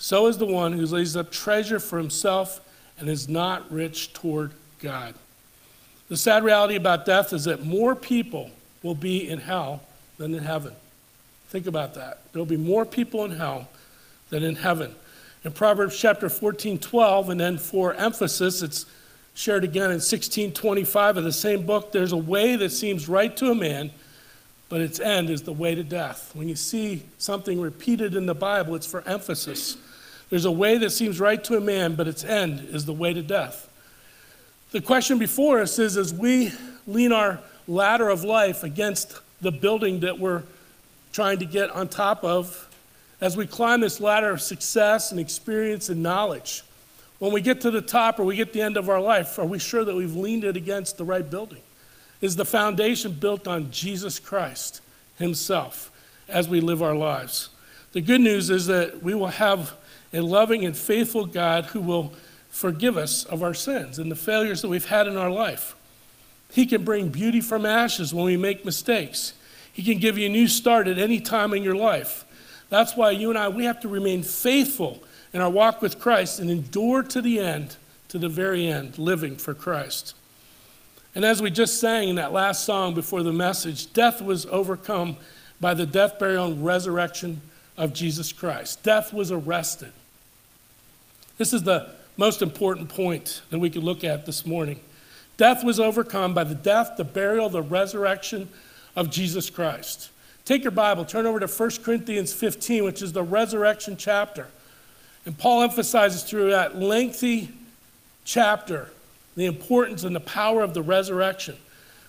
So 0.00 0.28
is 0.28 0.38
the 0.38 0.46
one 0.46 0.72
who 0.72 0.86
lays 0.86 1.14
up 1.14 1.30
treasure 1.30 1.78
for 1.78 1.98
himself 1.98 2.58
and 2.98 3.06
is 3.06 3.28
not 3.28 3.70
rich 3.70 4.14
toward 4.14 4.52
God. 4.78 5.14
The 6.08 6.16
sad 6.16 6.42
reality 6.42 6.74
about 6.74 7.04
death 7.04 7.34
is 7.34 7.44
that 7.44 7.66
more 7.66 7.94
people 7.94 8.50
will 8.82 8.94
be 8.94 9.28
in 9.28 9.40
hell 9.40 9.82
than 10.16 10.34
in 10.34 10.42
heaven. 10.42 10.72
Think 11.50 11.66
about 11.66 11.92
that. 11.94 12.22
There'll 12.32 12.46
be 12.46 12.56
more 12.56 12.86
people 12.86 13.26
in 13.26 13.32
hell 13.32 13.68
than 14.30 14.42
in 14.42 14.56
heaven. 14.56 14.94
In 15.44 15.52
Proverbs 15.52 15.98
chapter 15.98 16.30
14, 16.30 16.78
12, 16.78 17.28
and 17.28 17.38
then 17.38 17.58
for 17.58 17.92
emphasis, 17.92 18.62
it's 18.62 18.86
shared 19.34 19.64
again 19.64 19.90
in 19.90 20.00
1625 20.00 21.18
of 21.18 21.24
the 21.24 21.32
same 21.32 21.66
book. 21.66 21.92
There's 21.92 22.12
a 22.12 22.16
way 22.16 22.56
that 22.56 22.70
seems 22.70 23.06
right 23.06 23.36
to 23.36 23.50
a 23.50 23.54
man, 23.54 23.90
but 24.70 24.80
its 24.80 24.98
end 24.98 25.28
is 25.28 25.42
the 25.42 25.52
way 25.52 25.74
to 25.74 25.84
death. 25.84 26.30
When 26.34 26.48
you 26.48 26.56
see 26.56 27.02
something 27.18 27.60
repeated 27.60 28.14
in 28.14 28.24
the 28.24 28.34
Bible, 28.34 28.74
it's 28.74 28.86
for 28.86 29.06
emphasis. 29.06 29.76
There's 30.30 30.44
a 30.44 30.50
way 30.50 30.78
that 30.78 30.90
seems 30.90 31.20
right 31.20 31.42
to 31.44 31.56
a 31.56 31.60
man, 31.60 31.96
but 31.96 32.08
its 32.08 32.24
end 32.24 32.60
is 32.70 32.86
the 32.86 32.92
way 32.92 33.12
to 33.12 33.22
death. 33.22 33.68
The 34.70 34.80
question 34.80 35.18
before 35.18 35.60
us 35.60 35.78
is 35.80 35.96
as 35.96 36.14
we 36.14 36.52
lean 36.86 37.12
our 37.12 37.40
ladder 37.66 38.08
of 38.08 38.22
life 38.22 38.62
against 38.62 39.18
the 39.40 39.50
building 39.50 40.00
that 40.00 40.18
we're 40.18 40.44
trying 41.12 41.38
to 41.38 41.44
get 41.44 41.70
on 41.70 41.88
top 41.88 42.22
of, 42.22 42.68
as 43.20 43.36
we 43.36 43.46
climb 43.46 43.80
this 43.80 44.00
ladder 44.00 44.30
of 44.30 44.40
success 44.40 45.10
and 45.10 45.20
experience 45.20 45.88
and 45.88 46.02
knowledge, 46.02 46.62
when 47.18 47.32
we 47.32 47.40
get 47.40 47.60
to 47.62 47.70
the 47.70 47.82
top 47.82 48.18
or 48.18 48.24
we 48.24 48.36
get 48.36 48.52
the 48.52 48.62
end 48.62 48.76
of 48.76 48.88
our 48.88 49.00
life, 49.00 49.38
are 49.38 49.44
we 49.44 49.58
sure 49.58 49.84
that 49.84 49.94
we've 49.94 50.16
leaned 50.16 50.44
it 50.44 50.56
against 50.56 50.96
the 50.96 51.04
right 51.04 51.28
building? 51.28 51.60
Is 52.20 52.36
the 52.36 52.44
foundation 52.44 53.12
built 53.12 53.48
on 53.48 53.70
Jesus 53.70 54.18
Christ 54.18 54.80
Himself 55.18 55.90
as 56.28 56.48
we 56.48 56.60
live 56.60 56.82
our 56.82 56.94
lives? 56.94 57.50
The 57.92 58.00
good 58.00 58.20
news 58.20 58.50
is 58.50 58.68
that 58.68 59.02
we 59.02 59.14
will 59.14 59.26
have 59.26 59.74
a 60.12 60.20
loving 60.20 60.64
and 60.64 60.76
faithful 60.76 61.26
God 61.26 61.66
who 61.66 61.80
will 61.80 62.12
forgive 62.50 62.96
us 62.96 63.24
of 63.24 63.42
our 63.42 63.54
sins 63.54 63.98
and 63.98 64.10
the 64.10 64.16
failures 64.16 64.62
that 64.62 64.68
we've 64.68 64.86
had 64.86 65.06
in 65.06 65.16
our 65.16 65.30
life. 65.30 65.76
He 66.50 66.66
can 66.66 66.84
bring 66.84 67.10
beauty 67.10 67.40
from 67.40 67.64
ashes 67.64 68.12
when 68.12 68.24
we 68.24 68.36
make 68.36 68.64
mistakes. 68.64 69.34
He 69.72 69.82
can 69.82 69.98
give 69.98 70.18
you 70.18 70.26
a 70.26 70.30
new 70.30 70.48
start 70.48 70.88
at 70.88 70.98
any 70.98 71.20
time 71.20 71.54
in 71.54 71.62
your 71.62 71.76
life. 71.76 72.24
That's 72.68 72.96
why 72.96 73.12
you 73.12 73.30
and 73.30 73.38
I, 73.38 73.48
we 73.48 73.64
have 73.64 73.80
to 73.80 73.88
remain 73.88 74.22
faithful 74.22 75.02
in 75.32 75.40
our 75.40 75.50
walk 75.50 75.80
with 75.80 76.00
Christ 76.00 76.40
and 76.40 76.50
endure 76.50 77.02
to 77.04 77.22
the 77.22 77.38
end, 77.38 77.76
to 78.08 78.18
the 78.18 78.28
very 78.28 78.66
end, 78.66 78.98
living 78.98 79.36
for 79.36 79.54
Christ. 79.54 80.14
And 81.14 81.24
as 81.24 81.40
we 81.40 81.50
just 81.50 81.80
sang 81.80 82.08
in 82.08 82.16
that 82.16 82.32
last 82.32 82.64
song 82.64 82.94
before 82.94 83.22
the 83.22 83.32
message, 83.32 83.92
death 83.92 84.20
was 84.20 84.46
overcome 84.46 85.16
by 85.60 85.74
the 85.74 85.86
death, 85.86 86.18
burial, 86.18 86.46
and 86.46 86.64
resurrection 86.64 87.40
of 87.76 87.92
Jesus 87.92 88.32
Christ. 88.32 88.82
Death 88.82 89.12
was 89.12 89.30
arrested. 89.30 89.92
This 91.40 91.54
is 91.54 91.62
the 91.62 91.88
most 92.18 92.42
important 92.42 92.90
point 92.90 93.40
that 93.48 93.58
we 93.58 93.70
could 93.70 93.82
look 93.82 94.04
at 94.04 94.26
this 94.26 94.44
morning. 94.44 94.78
Death 95.38 95.64
was 95.64 95.80
overcome 95.80 96.34
by 96.34 96.44
the 96.44 96.54
death, 96.54 96.98
the 96.98 97.02
burial, 97.04 97.48
the 97.48 97.62
resurrection 97.62 98.50
of 98.94 99.08
Jesus 99.08 99.48
Christ. 99.48 100.10
Take 100.44 100.64
your 100.64 100.70
Bible, 100.70 101.06
turn 101.06 101.24
over 101.24 101.40
to 101.40 101.46
1 101.46 101.70
Corinthians 101.82 102.34
15, 102.34 102.84
which 102.84 103.00
is 103.00 103.14
the 103.14 103.22
resurrection 103.22 103.96
chapter. 103.96 104.48
And 105.24 105.38
Paul 105.38 105.62
emphasizes 105.62 106.24
through 106.24 106.50
that 106.50 106.76
lengthy 106.76 107.48
chapter 108.26 108.90
the 109.34 109.46
importance 109.46 110.04
and 110.04 110.14
the 110.14 110.20
power 110.20 110.60
of 110.60 110.74
the 110.74 110.82
resurrection. 110.82 111.56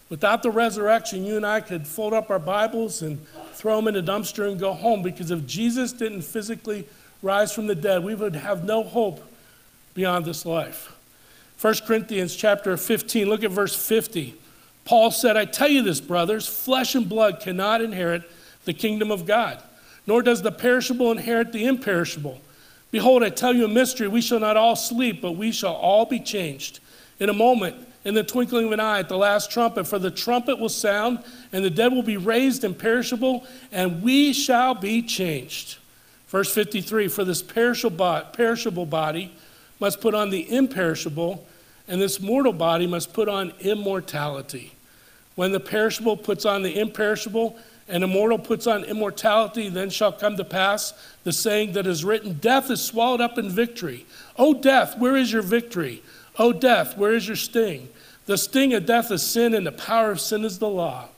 Without 0.09 0.43
the 0.43 0.51
resurrection, 0.51 1.23
you 1.23 1.37
and 1.37 1.45
I 1.45 1.61
could 1.61 1.87
fold 1.87 2.11
up 2.11 2.29
our 2.29 2.37
Bibles 2.37 3.01
and 3.01 3.25
throw 3.53 3.77
them 3.77 3.87
in 3.87 3.95
a 3.95 4.03
dumpster 4.03 4.51
and 4.51 4.59
go 4.59 4.73
home 4.73 5.01
because 5.01 5.31
if 5.31 5.47
Jesus 5.47 5.93
didn't 5.93 6.23
physically 6.23 6.85
rise 7.21 7.53
from 7.53 7.67
the 7.67 7.75
dead, 7.75 8.03
we 8.03 8.15
would 8.15 8.35
have 8.35 8.63
no 8.63 8.83
hope 8.83 9.21
beyond 9.93 10.25
this 10.25 10.45
life. 10.45 10.95
1 11.59 11.75
Corinthians 11.85 12.35
chapter 12.35 12.75
15, 12.75 13.27
look 13.29 13.43
at 13.43 13.51
verse 13.51 13.75
50. 13.75 14.35
Paul 14.85 15.11
said, 15.11 15.37
I 15.37 15.45
tell 15.45 15.69
you 15.69 15.83
this, 15.83 16.01
brothers, 16.01 16.47
flesh 16.47 16.95
and 16.95 17.07
blood 17.07 17.39
cannot 17.39 17.81
inherit 17.81 18.23
the 18.65 18.73
kingdom 18.73 19.11
of 19.11 19.25
God, 19.25 19.61
nor 20.07 20.23
does 20.23 20.41
the 20.41 20.51
perishable 20.51 21.11
inherit 21.11 21.51
the 21.51 21.65
imperishable. 21.65 22.41
Behold, 22.89 23.23
I 23.23 23.29
tell 23.29 23.53
you 23.55 23.65
a 23.65 23.69
mystery. 23.69 24.07
We 24.07 24.21
shall 24.21 24.39
not 24.39 24.57
all 24.57 24.75
sleep, 24.75 25.21
but 25.21 25.33
we 25.33 25.51
shall 25.51 25.75
all 25.75 26.05
be 26.05 26.19
changed. 26.19 26.79
In 27.19 27.29
a 27.29 27.33
moment, 27.33 27.75
in 28.03 28.15
the 28.15 28.23
twinkling 28.23 28.65
of 28.65 28.71
an 28.71 28.79
eye, 28.79 28.99
at 28.99 29.09
the 29.09 29.17
last 29.17 29.51
trumpet, 29.51 29.85
for 29.85 29.99
the 29.99 30.11
trumpet 30.11 30.59
will 30.59 30.69
sound, 30.69 31.23
and 31.53 31.63
the 31.63 31.69
dead 31.69 31.93
will 31.93 32.03
be 32.03 32.17
raised 32.17 32.63
imperishable, 32.63 33.45
and 33.71 34.01
we 34.01 34.33
shall 34.33 34.73
be 34.73 35.01
changed. 35.03 35.77
Verse 36.31 36.51
53 36.53 37.09
For 37.09 37.25
this 37.25 37.43
perishable 37.43 38.85
body 38.85 39.35
must 39.79 40.01
put 40.01 40.15
on 40.15 40.29
the 40.29 40.49
imperishable, 40.49 41.45
and 41.87 42.01
this 42.01 42.21
mortal 42.21 42.53
body 42.53 42.87
must 42.87 43.13
put 43.13 43.27
on 43.27 43.53
immortality. 43.59 44.73
When 45.35 45.51
the 45.51 45.59
perishable 45.59 46.15
puts 46.15 46.45
on 46.45 46.63
the 46.63 46.79
imperishable, 46.79 47.59
and 47.89 48.05
immortal 48.05 48.39
puts 48.39 48.67
on 48.67 48.85
immortality, 48.85 49.67
then 49.67 49.89
shall 49.89 50.13
come 50.13 50.37
to 50.37 50.45
pass 50.45 50.93
the 51.25 51.33
saying 51.33 51.73
that 51.73 51.85
is 51.85 52.05
written 52.05 52.33
Death 52.35 52.71
is 52.71 52.81
swallowed 52.81 53.19
up 53.19 53.37
in 53.37 53.49
victory. 53.49 54.05
O 54.37 54.53
death, 54.53 54.97
where 54.97 55.17
is 55.17 55.33
your 55.33 55.41
victory? 55.41 56.01
O 56.39 56.53
death, 56.53 56.97
where 56.97 57.13
is 57.13 57.27
your 57.27 57.35
sting? 57.35 57.89
The 58.25 58.37
sting 58.37 58.73
of 58.73 58.85
death 58.85 59.11
is 59.11 59.21
sin, 59.21 59.53
and 59.53 59.67
the 59.67 59.73
power 59.73 60.11
of 60.11 60.21
sin 60.21 60.45
is 60.45 60.59
the 60.59 60.69
law. 60.69 61.09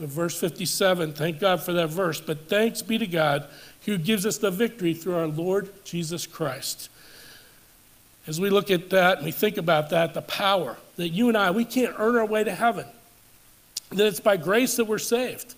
But 0.00 0.08
verse 0.08 0.40
57, 0.40 1.12
thank 1.12 1.38
God 1.38 1.62
for 1.62 1.74
that 1.74 1.88
verse. 1.88 2.20
But 2.20 2.48
thanks 2.48 2.82
be 2.82 2.98
to 2.98 3.06
God 3.06 3.46
who 3.84 3.98
gives 3.98 4.26
us 4.26 4.38
the 4.38 4.50
victory 4.50 4.94
through 4.94 5.16
our 5.16 5.26
Lord 5.26 5.70
Jesus 5.84 6.26
Christ. 6.26 6.88
As 8.26 8.40
we 8.40 8.50
look 8.50 8.70
at 8.70 8.90
that 8.90 9.18
and 9.18 9.24
we 9.26 9.32
think 9.32 9.56
about 9.56 9.90
that, 9.90 10.14
the 10.14 10.22
power 10.22 10.76
that 10.96 11.08
you 11.08 11.28
and 11.28 11.36
I, 11.36 11.50
we 11.50 11.64
can't 11.64 11.94
earn 11.98 12.16
our 12.16 12.26
way 12.26 12.44
to 12.44 12.54
heaven, 12.54 12.86
that 13.90 14.06
it's 14.06 14.20
by 14.20 14.36
grace 14.36 14.76
that 14.76 14.84
we're 14.84 14.98
saved 14.98 15.54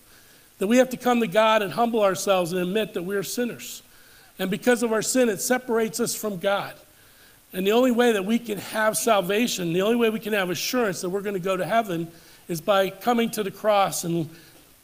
that 0.62 0.68
we 0.68 0.76
have 0.76 0.90
to 0.90 0.96
come 0.96 1.18
to 1.18 1.26
God 1.26 1.60
and 1.60 1.72
humble 1.72 2.04
ourselves 2.04 2.52
and 2.52 2.62
admit 2.62 2.94
that 2.94 3.02
we 3.02 3.16
are 3.16 3.24
sinners. 3.24 3.82
And 4.38 4.48
because 4.48 4.84
of 4.84 4.92
our 4.92 5.02
sin, 5.02 5.28
it 5.28 5.40
separates 5.40 5.98
us 5.98 6.14
from 6.14 6.36
God. 6.36 6.74
And 7.52 7.66
the 7.66 7.72
only 7.72 7.90
way 7.90 8.12
that 8.12 8.24
we 8.24 8.38
can 8.38 8.58
have 8.58 8.96
salvation, 8.96 9.72
the 9.72 9.82
only 9.82 9.96
way 9.96 10.08
we 10.08 10.20
can 10.20 10.32
have 10.34 10.50
assurance 10.50 11.00
that 11.00 11.10
we're 11.10 11.20
going 11.20 11.34
to 11.34 11.40
go 11.40 11.56
to 11.56 11.66
heaven 11.66 12.06
is 12.46 12.60
by 12.60 12.90
coming 12.90 13.28
to 13.32 13.42
the 13.42 13.50
cross 13.50 14.04
and 14.04 14.30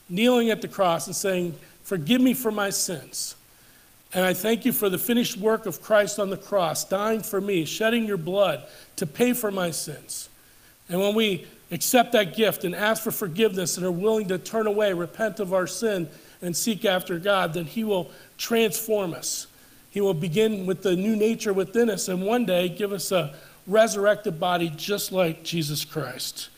kneeling 0.09 0.51
at 0.51 0.63
the 0.63 0.67
cross 0.67 1.07
and 1.07 1.15
saying, 1.15 1.55
Forgive 1.89 2.21
me 2.21 2.35
for 2.35 2.51
my 2.51 2.69
sins. 2.69 3.35
And 4.13 4.23
I 4.23 4.35
thank 4.35 4.67
you 4.67 4.75
for 4.75 4.91
the 4.91 4.99
finished 4.99 5.39
work 5.39 5.65
of 5.65 5.81
Christ 5.81 6.19
on 6.19 6.29
the 6.29 6.37
cross, 6.37 6.85
dying 6.85 7.23
for 7.23 7.41
me, 7.41 7.65
shedding 7.65 8.05
your 8.05 8.19
blood 8.19 8.63
to 8.97 9.07
pay 9.07 9.33
for 9.33 9.51
my 9.51 9.71
sins. 9.71 10.29
And 10.91 11.01
when 11.01 11.15
we 11.15 11.47
accept 11.71 12.13
that 12.13 12.37
gift 12.37 12.65
and 12.65 12.75
ask 12.75 13.03
for 13.03 13.11
forgiveness 13.11 13.79
and 13.79 13.87
are 13.87 13.91
willing 13.91 14.29
to 14.29 14.37
turn 14.37 14.67
away, 14.67 14.93
repent 14.93 15.41
of 15.41 15.55
our 15.55 15.67
sin, 15.67 16.11
and 16.43 16.55
seek 16.55 16.85
after 16.85 17.19
God, 17.19 17.55
then 17.55 17.65
He 17.65 17.85
will 17.85 18.11
transform 18.37 19.15
us. 19.15 19.47
He 19.91 20.03
will 20.03 20.13
begin 20.13 20.67
with 20.67 20.83
the 20.83 20.95
new 20.95 21.17
nature 21.17 21.55
within 21.55 21.89
us 21.89 22.07
and 22.09 22.23
one 22.23 22.45
day 22.45 22.69
give 22.69 22.93
us 22.93 23.13
a 23.13 23.35
resurrected 23.67 24.39
body 24.39 24.71
just 24.77 25.11
like 25.11 25.43
Jesus 25.43 25.87
Christ. 25.87 26.51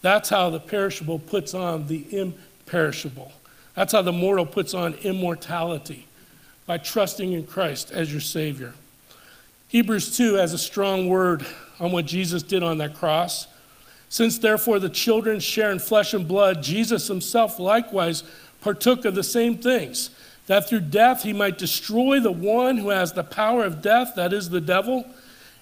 That's 0.00 0.28
how 0.28 0.50
the 0.50 0.58
perishable 0.58 1.20
puts 1.20 1.54
on 1.54 1.86
the 1.86 2.04
imperishable. 2.10 3.30
That's 3.74 3.92
how 3.92 4.02
the 4.02 4.12
mortal 4.12 4.46
puts 4.46 4.74
on 4.74 4.94
immortality 4.94 6.06
by 6.66 6.78
trusting 6.78 7.32
in 7.32 7.44
Christ 7.44 7.90
as 7.90 8.12
your 8.12 8.20
Savior. 8.20 8.74
Hebrews 9.68 10.16
2 10.16 10.34
has 10.34 10.52
a 10.52 10.58
strong 10.58 11.08
word 11.08 11.46
on 11.80 11.92
what 11.92 12.04
Jesus 12.04 12.42
did 12.42 12.62
on 12.62 12.78
that 12.78 12.94
cross. 12.94 13.46
Since 14.08 14.38
therefore 14.38 14.78
the 14.78 14.90
children 14.90 15.40
share 15.40 15.70
in 15.70 15.78
flesh 15.78 16.12
and 16.12 16.28
blood, 16.28 16.62
Jesus 16.62 17.08
himself 17.08 17.58
likewise 17.58 18.22
partook 18.60 19.06
of 19.06 19.14
the 19.14 19.22
same 19.22 19.56
things, 19.56 20.10
that 20.46 20.68
through 20.68 20.80
death 20.80 21.22
he 21.22 21.32
might 21.32 21.56
destroy 21.56 22.20
the 22.20 22.30
one 22.30 22.76
who 22.76 22.90
has 22.90 23.12
the 23.12 23.24
power 23.24 23.64
of 23.64 23.80
death, 23.80 24.12
that 24.14 24.32
is 24.32 24.50
the 24.50 24.60
devil, 24.60 25.06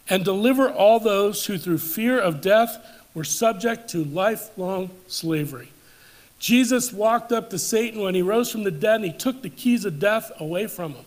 and 0.09 0.25
deliver 0.25 0.69
all 0.69 0.99
those 0.99 1.47
who 1.47 1.57
through 1.57 1.79
fear 1.79 2.19
of 2.19 2.41
death 2.41 2.85
were 3.15 3.25
subject 3.25 3.89
to 3.91 4.05
lifelong 4.05 4.91
slavery. 5.07 5.69
Jesus 6.41 6.93
walked 6.93 7.31
up 7.31 7.51
to 7.51 7.59
Satan 7.59 8.01
when 8.01 8.17
he 8.17 8.23
rose 8.23 8.51
from 8.51 8.65
the 8.65 8.71
dead 8.73 8.97
and 8.97 9.05
he 9.05 9.13
took 9.17 9.43
the 9.43 9.51
keys 9.51 9.85
of 9.85 10.01
death 10.01 10.33
away 10.41 10.67
from 10.67 10.95
him. 10.95 11.05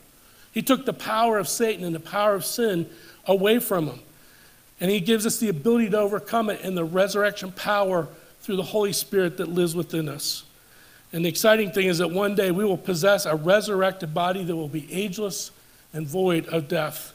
He 0.53 0.61
took 0.61 0.85
the 0.85 0.93
power 0.93 1.37
of 1.37 1.49
Satan 1.49 1.83
and 1.83 1.93
the 1.93 1.99
power 1.99 2.33
of 2.35 2.45
sin 2.45 2.89
away 3.25 3.59
from 3.59 3.87
him. 3.87 3.99
And 4.79 4.91
He 4.91 4.99
gives 4.99 5.25
us 5.25 5.37
the 5.37 5.49
ability 5.49 5.89
to 5.91 5.97
overcome 5.97 6.49
it 6.49 6.61
in 6.61 6.75
the 6.75 6.83
resurrection 6.83 7.51
power 7.51 8.07
through 8.41 8.57
the 8.57 8.63
Holy 8.63 8.93
Spirit 8.93 9.37
that 9.37 9.47
lives 9.47 9.75
within 9.75 10.09
us. 10.09 10.43
And 11.11 11.23
the 11.23 11.29
exciting 11.29 11.71
thing 11.71 11.87
is 11.87 11.99
that 11.99 12.11
one 12.11 12.35
day 12.35 12.51
we 12.51 12.65
will 12.65 12.77
possess 12.77 13.25
a 13.25 13.35
resurrected 13.35 14.13
body 14.13 14.43
that 14.43 14.55
will 14.55 14.67
be 14.67 14.91
ageless 14.91 15.51
and 15.93 16.05
void 16.05 16.47
of 16.47 16.67
death. 16.67 17.13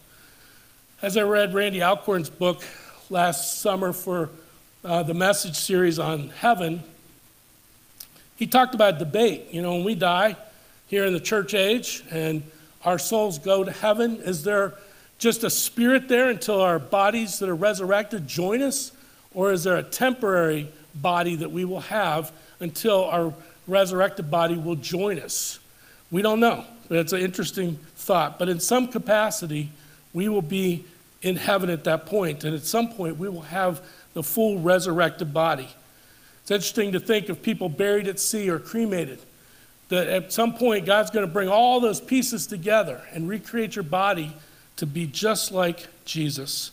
As 1.02 1.16
I 1.16 1.22
read 1.22 1.52
Randy 1.52 1.82
Alcorn's 1.82 2.30
book 2.30 2.62
last 3.10 3.60
summer 3.60 3.92
for 3.92 4.30
uh, 4.84 5.02
the 5.02 5.14
message 5.14 5.56
series 5.56 5.98
on 5.98 6.30
heaven, 6.30 6.82
he 8.38 8.46
talked 8.46 8.74
about 8.74 9.00
debate. 9.00 9.48
You 9.50 9.62
know, 9.62 9.74
when 9.74 9.84
we 9.84 9.96
die 9.96 10.36
here 10.86 11.04
in 11.04 11.12
the 11.12 11.20
church 11.20 11.54
age 11.54 12.04
and 12.10 12.42
our 12.84 12.98
souls 12.98 13.40
go 13.40 13.64
to 13.64 13.72
heaven, 13.72 14.20
is 14.22 14.44
there 14.44 14.74
just 15.18 15.42
a 15.42 15.50
spirit 15.50 16.08
there 16.08 16.30
until 16.30 16.62
our 16.62 16.78
bodies 16.78 17.40
that 17.40 17.48
are 17.48 17.54
resurrected 17.54 18.28
join 18.28 18.62
us? 18.62 18.92
Or 19.34 19.52
is 19.52 19.64
there 19.64 19.76
a 19.76 19.82
temporary 19.82 20.70
body 20.94 21.34
that 21.34 21.50
we 21.50 21.64
will 21.64 21.80
have 21.80 22.30
until 22.60 23.06
our 23.06 23.34
resurrected 23.66 24.30
body 24.30 24.56
will 24.56 24.76
join 24.76 25.18
us? 25.18 25.58
We 26.12 26.22
don't 26.22 26.38
know. 26.38 26.64
That's 26.88 27.12
an 27.12 27.20
interesting 27.20 27.74
thought. 27.96 28.38
But 28.38 28.48
in 28.48 28.60
some 28.60 28.86
capacity, 28.86 29.70
we 30.12 30.28
will 30.28 30.42
be 30.42 30.84
in 31.22 31.34
heaven 31.34 31.70
at 31.70 31.82
that 31.84 32.06
point, 32.06 32.44
and 32.44 32.54
at 32.54 32.62
some 32.62 32.90
point, 32.92 33.18
we 33.18 33.28
will 33.28 33.42
have 33.42 33.82
the 34.14 34.22
full 34.22 34.60
resurrected 34.60 35.34
body. 35.34 35.68
It's 36.48 36.50
interesting 36.50 36.92
to 36.92 37.00
think 37.00 37.28
of 37.28 37.42
people 37.42 37.68
buried 37.68 38.08
at 38.08 38.18
sea 38.18 38.48
or 38.48 38.58
cremated. 38.58 39.18
That 39.90 40.08
at 40.08 40.32
some 40.32 40.54
point, 40.54 40.86
God's 40.86 41.10
going 41.10 41.26
to 41.26 41.30
bring 41.30 41.50
all 41.50 41.78
those 41.78 42.00
pieces 42.00 42.46
together 42.46 43.02
and 43.12 43.28
recreate 43.28 43.76
your 43.76 43.82
body 43.82 44.32
to 44.76 44.86
be 44.86 45.06
just 45.06 45.52
like 45.52 45.88
Jesus. 46.06 46.70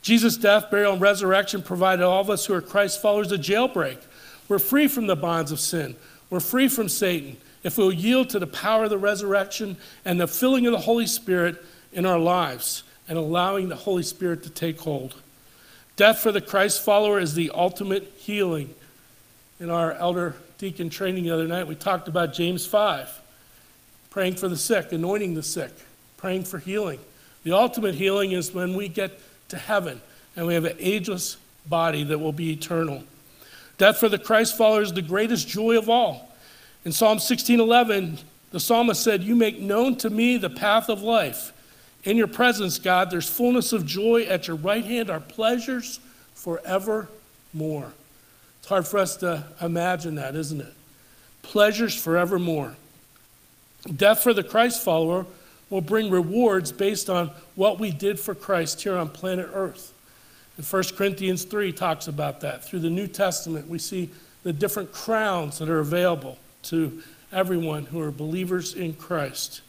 Jesus' 0.00 0.36
death, 0.36 0.70
burial, 0.70 0.92
and 0.92 1.02
resurrection 1.02 1.60
provided 1.60 2.04
all 2.04 2.20
of 2.20 2.30
us 2.30 2.46
who 2.46 2.54
are 2.54 2.60
Christ 2.60 3.02
followers 3.02 3.32
a 3.32 3.36
jailbreak. 3.36 3.98
We're 4.48 4.60
free 4.60 4.86
from 4.86 5.08
the 5.08 5.16
bonds 5.16 5.50
of 5.50 5.58
sin, 5.58 5.96
we're 6.30 6.38
free 6.38 6.68
from 6.68 6.88
Satan. 6.88 7.36
If 7.64 7.78
we'll 7.78 7.92
yield 7.92 8.30
to 8.30 8.38
the 8.38 8.46
power 8.46 8.84
of 8.84 8.90
the 8.90 8.98
resurrection 8.98 9.76
and 10.04 10.20
the 10.20 10.28
filling 10.28 10.66
of 10.66 10.72
the 10.72 10.78
Holy 10.78 11.08
Spirit 11.08 11.60
in 11.92 12.06
our 12.06 12.20
lives 12.20 12.84
and 13.08 13.18
allowing 13.18 13.70
the 13.70 13.74
Holy 13.74 14.04
Spirit 14.04 14.44
to 14.44 14.50
take 14.50 14.78
hold. 14.78 15.16
Death 15.96 16.20
for 16.20 16.30
the 16.30 16.40
Christ 16.40 16.84
follower 16.84 17.18
is 17.18 17.34
the 17.34 17.50
ultimate 17.52 18.12
healing 18.18 18.72
in 19.58 19.70
our 19.70 19.92
elder 19.92 20.34
deacon 20.58 20.90
training 20.90 21.24
the 21.24 21.30
other 21.30 21.46
night, 21.46 21.66
we 21.66 21.74
talked 21.74 22.08
about 22.08 22.32
James 22.32 22.66
5 22.66 23.22
praying 24.10 24.34
for 24.34 24.48
the 24.48 24.56
sick, 24.56 24.92
anointing 24.92 25.34
the 25.34 25.42
sick, 25.42 25.70
praying 26.16 26.42
for 26.42 26.58
healing. 26.58 26.98
The 27.44 27.52
ultimate 27.52 27.94
healing 27.94 28.32
is 28.32 28.50
when 28.54 28.74
we 28.74 28.88
get 28.88 29.20
to 29.50 29.58
heaven 29.58 30.00
and 30.34 30.46
we 30.46 30.54
have 30.54 30.64
an 30.64 30.76
ageless 30.78 31.36
body 31.66 32.02
that 32.04 32.18
will 32.18 32.32
be 32.32 32.50
eternal. 32.50 33.04
Death 33.76 33.98
for 33.98 34.08
the 34.08 34.18
Christ 34.18 34.56
follower 34.56 34.80
is 34.80 34.94
the 34.94 35.02
greatest 35.02 35.48
joy 35.48 35.76
of 35.76 35.90
all. 35.90 36.34
In 36.86 36.92
Psalm 36.92 37.18
16:11, 37.18 38.18
the 38.52 38.60
psalmist 38.60 39.02
said, 39.02 39.22
"You 39.22 39.36
make 39.36 39.60
known 39.60 39.96
to 39.96 40.08
me 40.08 40.38
the 40.38 40.48
path 40.48 40.88
of 40.88 41.02
life. 41.02 41.52
In 42.04 42.16
your 42.16 42.26
presence, 42.26 42.78
God, 42.78 43.10
there's 43.10 43.28
fullness 43.28 43.74
of 43.74 43.84
joy. 43.84 44.22
At 44.22 44.46
your 44.46 44.56
right 44.56 44.84
hand 44.84 45.10
are 45.10 45.20
pleasures 45.20 46.00
forevermore." 46.34 47.92
It's 48.66 48.70
hard 48.70 48.88
for 48.88 48.98
us 48.98 49.14
to 49.18 49.44
imagine 49.60 50.16
that, 50.16 50.34
isn't 50.34 50.60
it? 50.60 50.74
Pleasures 51.42 51.94
forevermore. 51.94 52.74
Death 53.94 54.24
for 54.24 54.34
the 54.34 54.42
Christ 54.42 54.82
follower 54.82 55.24
will 55.70 55.80
bring 55.80 56.10
rewards 56.10 56.72
based 56.72 57.08
on 57.08 57.30
what 57.54 57.78
we 57.78 57.92
did 57.92 58.18
for 58.18 58.34
Christ 58.34 58.82
here 58.82 58.96
on 58.96 59.08
planet 59.08 59.48
Earth. 59.52 59.94
And 60.56 60.66
1 60.66 60.82
Corinthians 60.96 61.44
3 61.44 61.70
talks 61.70 62.08
about 62.08 62.40
that. 62.40 62.64
Through 62.64 62.80
the 62.80 62.90
New 62.90 63.06
Testament, 63.06 63.68
we 63.68 63.78
see 63.78 64.10
the 64.42 64.52
different 64.52 64.90
crowns 64.90 65.60
that 65.60 65.68
are 65.68 65.78
available 65.78 66.36
to 66.64 67.04
everyone 67.30 67.84
who 67.84 68.00
are 68.00 68.10
believers 68.10 68.74
in 68.74 68.94
Christ. 68.94 69.60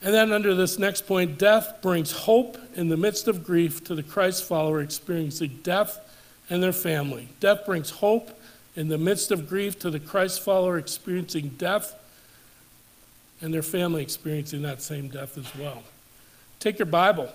And 0.00 0.14
then, 0.14 0.32
under 0.32 0.54
this 0.54 0.78
next 0.78 1.06
point, 1.06 1.36
death 1.36 1.82
brings 1.82 2.12
hope 2.12 2.56
in 2.76 2.88
the 2.88 2.96
midst 2.96 3.28
of 3.28 3.44
grief 3.44 3.84
to 3.84 3.94
the 3.94 4.02
Christ 4.02 4.44
follower 4.44 4.80
experiencing 4.80 5.60
death 5.62 6.06
and 6.50 6.62
their 6.62 6.72
family. 6.72 7.28
Death 7.40 7.66
brings 7.66 7.90
hope 7.90 8.30
in 8.76 8.88
the 8.88 8.98
midst 8.98 9.30
of 9.30 9.48
grief 9.48 9.78
to 9.80 9.90
the 9.90 10.00
Christ 10.00 10.40
follower 10.40 10.78
experiencing 10.78 11.48
death 11.58 11.94
and 13.40 13.52
their 13.52 13.62
family 13.62 14.02
experiencing 14.02 14.62
that 14.62 14.82
same 14.82 15.08
death 15.08 15.38
as 15.38 15.54
well. 15.56 15.82
Take 16.60 16.78
your 16.78 16.86
Bible. 16.86 17.28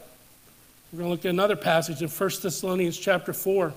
We're 0.91 0.99
going 0.99 1.07
to 1.07 1.11
look 1.11 1.25
at 1.25 1.29
another 1.29 1.55
passage 1.55 2.01
in 2.01 2.09
1 2.09 2.29
Thessalonians 2.41 2.97
chapter 2.97 3.33
4. 3.33 3.73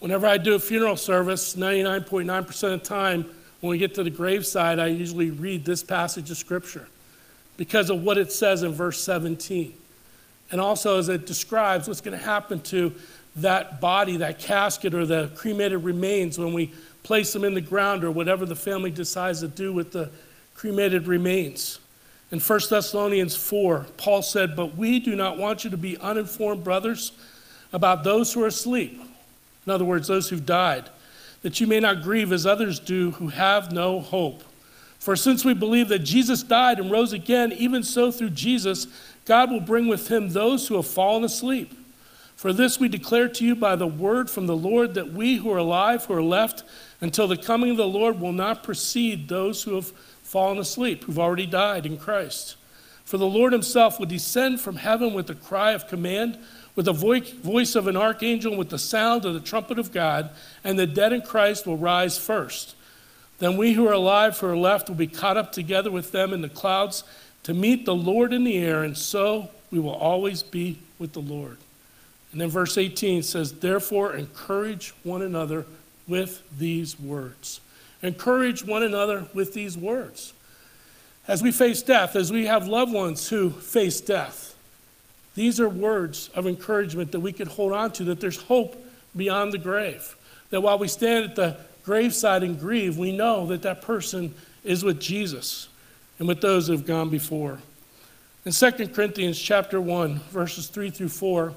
Whenever 0.00 0.26
I 0.26 0.36
do 0.36 0.54
a 0.54 0.58
funeral 0.58 0.96
service, 0.96 1.56
99.9% 1.56 2.74
of 2.74 2.80
the 2.80 2.86
time, 2.86 3.24
when 3.60 3.70
we 3.70 3.78
get 3.78 3.94
to 3.94 4.04
the 4.04 4.10
graveside, 4.10 4.78
I 4.78 4.88
usually 4.88 5.30
read 5.30 5.64
this 5.64 5.82
passage 5.82 6.30
of 6.30 6.36
Scripture 6.36 6.88
because 7.56 7.88
of 7.88 8.02
what 8.02 8.18
it 8.18 8.30
says 8.30 8.62
in 8.62 8.72
verse 8.72 9.02
17. 9.02 9.72
And 10.52 10.60
also 10.60 10.98
as 10.98 11.08
it 11.08 11.26
describes 11.26 11.88
what's 11.88 12.00
going 12.00 12.16
to 12.16 12.24
happen 12.24 12.60
to 12.62 12.94
that 13.36 13.80
body, 13.80 14.18
that 14.18 14.38
casket, 14.38 14.94
or 14.94 15.06
the 15.06 15.30
cremated 15.36 15.84
remains 15.84 16.38
when 16.38 16.52
we 16.52 16.72
place 17.02 17.32
them 17.32 17.44
in 17.44 17.54
the 17.54 17.60
ground 17.60 18.02
or 18.02 18.10
whatever 18.10 18.46
the 18.46 18.56
family 18.56 18.90
decides 18.90 19.40
to 19.40 19.48
do 19.48 19.72
with 19.72 19.92
the 19.92 20.10
cremated 20.54 21.06
remains. 21.06 21.78
In 22.32 22.40
1 22.40 22.60
Thessalonians 22.68 23.36
4, 23.36 23.86
Paul 23.96 24.22
said, 24.22 24.56
But 24.56 24.76
we 24.76 24.98
do 24.98 25.14
not 25.14 25.38
want 25.38 25.62
you 25.62 25.70
to 25.70 25.76
be 25.76 25.96
uninformed, 25.98 26.64
brothers, 26.64 27.12
about 27.72 28.02
those 28.02 28.32
who 28.32 28.42
are 28.42 28.48
asleep. 28.48 29.00
In 29.64 29.72
other 29.72 29.84
words, 29.84 30.08
those 30.08 30.28
who've 30.28 30.44
died, 30.44 30.88
that 31.42 31.60
you 31.60 31.66
may 31.66 31.78
not 31.78 32.02
grieve 32.02 32.32
as 32.32 32.46
others 32.46 32.80
do 32.80 33.12
who 33.12 33.28
have 33.28 33.70
no 33.70 34.00
hope. 34.00 34.42
For 34.98 35.14
since 35.14 35.44
we 35.44 35.54
believe 35.54 35.88
that 35.88 36.00
Jesus 36.00 36.42
died 36.42 36.80
and 36.80 36.90
rose 36.90 37.12
again, 37.12 37.52
even 37.52 37.84
so 37.84 38.10
through 38.10 38.30
Jesus, 38.30 38.88
God 39.24 39.50
will 39.50 39.60
bring 39.60 39.86
with 39.86 40.08
him 40.08 40.30
those 40.30 40.66
who 40.66 40.74
have 40.76 40.86
fallen 40.86 41.22
asleep. 41.22 41.72
For 42.36 42.52
this 42.52 42.78
we 42.78 42.88
declare 42.88 43.28
to 43.28 43.44
you 43.44 43.56
by 43.56 43.76
the 43.76 43.86
word 43.86 44.28
from 44.28 44.46
the 44.46 44.56
Lord 44.56 44.94
that 44.94 45.12
we 45.12 45.36
who 45.36 45.50
are 45.50 45.58
alive, 45.58 46.04
who 46.04 46.14
are 46.14 46.22
left 46.22 46.62
until 47.00 47.26
the 47.26 47.36
coming 47.36 47.70
of 47.70 47.78
the 47.78 47.88
Lord, 47.88 48.20
will 48.20 48.32
not 48.32 48.62
precede 48.62 49.28
those 49.28 49.62
who 49.62 49.74
have 49.74 49.86
fallen 50.22 50.58
asleep, 50.58 51.04
who've 51.04 51.18
already 51.18 51.46
died 51.46 51.86
in 51.86 51.96
Christ. 51.96 52.56
For 53.04 53.16
the 53.16 53.26
Lord 53.26 53.52
himself 53.52 53.98
will 53.98 54.06
descend 54.06 54.60
from 54.60 54.76
heaven 54.76 55.14
with 55.14 55.30
a 55.30 55.34
cry 55.34 55.72
of 55.72 55.88
command, 55.88 56.38
with 56.74 56.84
the 56.84 56.92
voice 56.92 57.74
of 57.74 57.86
an 57.86 57.96
archangel, 57.96 58.54
with 58.54 58.68
the 58.68 58.78
sound 58.78 59.24
of 59.24 59.32
the 59.32 59.40
trumpet 59.40 59.78
of 59.78 59.92
God, 59.92 60.28
and 60.62 60.78
the 60.78 60.86
dead 60.86 61.14
in 61.14 61.22
Christ 61.22 61.66
will 61.66 61.78
rise 61.78 62.18
first. 62.18 62.74
Then 63.38 63.56
we 63.56 63.72
who 63.72 63.88
are 63.88 63.92
alive, 63.92 64.38
who 64.38 64.48
are 64.48 64.56
left, 64.56 64.88
will 64.88 64.96
be 64.96 65.06
caught 65.06 65.38
up 65.38 65.52
together 65.52 65.90
with 65.90 66.12
them 66.12 66.34
in 66.34 66.42
the 66.42 66.48
clouds 66.50 67.02
to 67.44 67.54
meet 67.54 67.86
the 67.86 67.94
Lord 67.94 68.34
in 68.34 68.44
the 68.44 68.58
air, 68.58 68.82
and 68.82 68.96
so 68.98 69.48
we 69.70 69.78
will 69.78 69.94
always 69.94 70.42
be 70.42 70.80
with 70.98 71.14
the 71.14 71.20
Lord. 71.20 71.56
And 72.36 72.42
then 72.42 72.50
verse 72.50 72.76
18 72.76 73.22
says, 73.22 73.50
Therefore, 73.50 74.14
encourage 74.14 74.90
one 75.04 75.22
another 75.22 75.64
with 76.06 76.42
these 76.58 77.00
words. 77.00 77.62
Encourage 78.02 78.62
one 78.62 78.82
another 78.82 79.26
with 79.32 79.54
these 79.54 79.74
words. 79.74 80.34
As 81.26 81.42
we 81.42 81.50
face 81.50 81.80
death, 81.80 82.14
as 82.14 82.30
we 82.30 82.44
have 82.44 82.68
loved 82.68 82.92
ones 82.92 83.26
who 83.26 83.48
face 83.48 84.02
death, 84.02 84.54
these 85.34 85.58
are 85.60 85.68
words 85.70 86.28
of 86.34 86.46
encouragement 86.46 87.10
that 87.12 87.20
we 87.20 87.32
can 87.32 87.48
hold 87.48 87.72
on 87.72 87.90
to, 87.92 88.04
that 88.04 88.20
there's 88.20 88.42
hope 88.42 88.76
beyond 89.16 89.54
the 89.54 89.58
grave. 89.58 90.14
That 90.50 90.60
while 90.60 90.78
we 90.78 90.88
stand 90.88 91.24
at 91.24 91.36
the 91.36 91.56
graveside 91.86 92.42
and 92.42 92.60
grieve, 92.60 92.98
we 92.98 93.16
know 93.16 93.46
that 93.46 93.62
that 93.62 93.80
person 93.80 94.34
is 94.62 94.84
with 94.84 95.00
Jesus 95.00 95.68
and 96.18 96.28
with 96.28 96.42
those 96.42 96.66
who 96.66 96.74
have 96.74 96.84
gone 96.84 97.08
before. 97.08 97.60
In 98.44 98.52
2 98.52 98.88
Corinthians 98.88 99.40
chapter 99.40 99.80
1, 99.80 100.18
verses 100.28 100.66
3 100.66 100.90
through 100.90 101.08
4, 101.08 101.54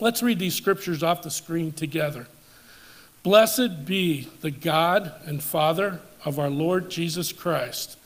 Let's 0.00 0.22
read 0.22 0.38
these 0.38 0.54
scriptures 0.54 1.02
off 1.02 1.22
the 1.22 1.30
screen 1.30 1.72
together. 1.72 2.26
Blessed 3.22 3.84
be 3.84 4.28
the 4.40 4.50
God 4.50 5.12
and 5.26 5.42
Father 5.42 6.00
of 6.24 6.38
our 6.38 6.48
Lord 6.48 6.90
Jesus 6.90 7.32
Christ, 7.32 7.98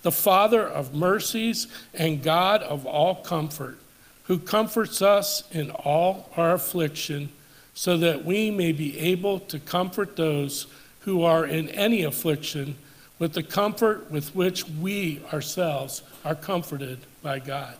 the 0.00 0.10
Father 0.10 0.66
of 0.66 0.94
mercies 0.94 1.66
and 1.92 2.22
God 2.22 2.62
of 2.62 2.86
all 2.86 3.16
comfort, 3.16 3.78
who 4.24 4.38
comforts 4.38 5.02
us 5.02 5.44
in 5.52 5.70
all 5.70 6.30
our 6.38 6.54
affliction, 6.54 7.28
so 7.74 7.98
that 7.98 8.24
we 8.24 8.50
may 8.50 8.72
be 8.72 8.98
able 8.98 9.38
to 9.40 9.58
comfort 9.58 10.16
those 10.16 10.66
who 11.00 11.22
are 11.22 11.44
in 11.44 11.68
any 11.70 12.02
affliction 12.02 12.76
with 13.18 13.34
the 13.34 13.42
comfort 13.42 14.10
with 14.10 14.34
which 14.34 14.66
we 14.66 15.20
ourselves 15.32 16.02
are 16.24 16.34
comforted 16.34 16.98
by 17.22 17.38
God. 17.38 17.74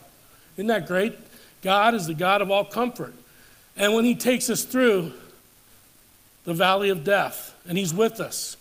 Isn't 0.57 0.67
that 0.67 0.87
great? 0.87 1.19
God 1.63 1.95
is 1.95 2.07
the 2.07 2.15
God 2.15 2.43
of 2.43 2.51
all 2.51 2.65
comfort. 2.65 3.15
And 3.77 3.95
when 3.95 4.05
He 4.05 4.15
takes 4.15 4.51
us 4.51 4.65
through 4.65 5.13
the 6.45 6.55
valley 6.55 6.91
of 6.91 7.05
death 7.05 7.55
and 7.69 7.79
He's 7.79 7.95
with 7.95 8.21
us, 8.21 8.57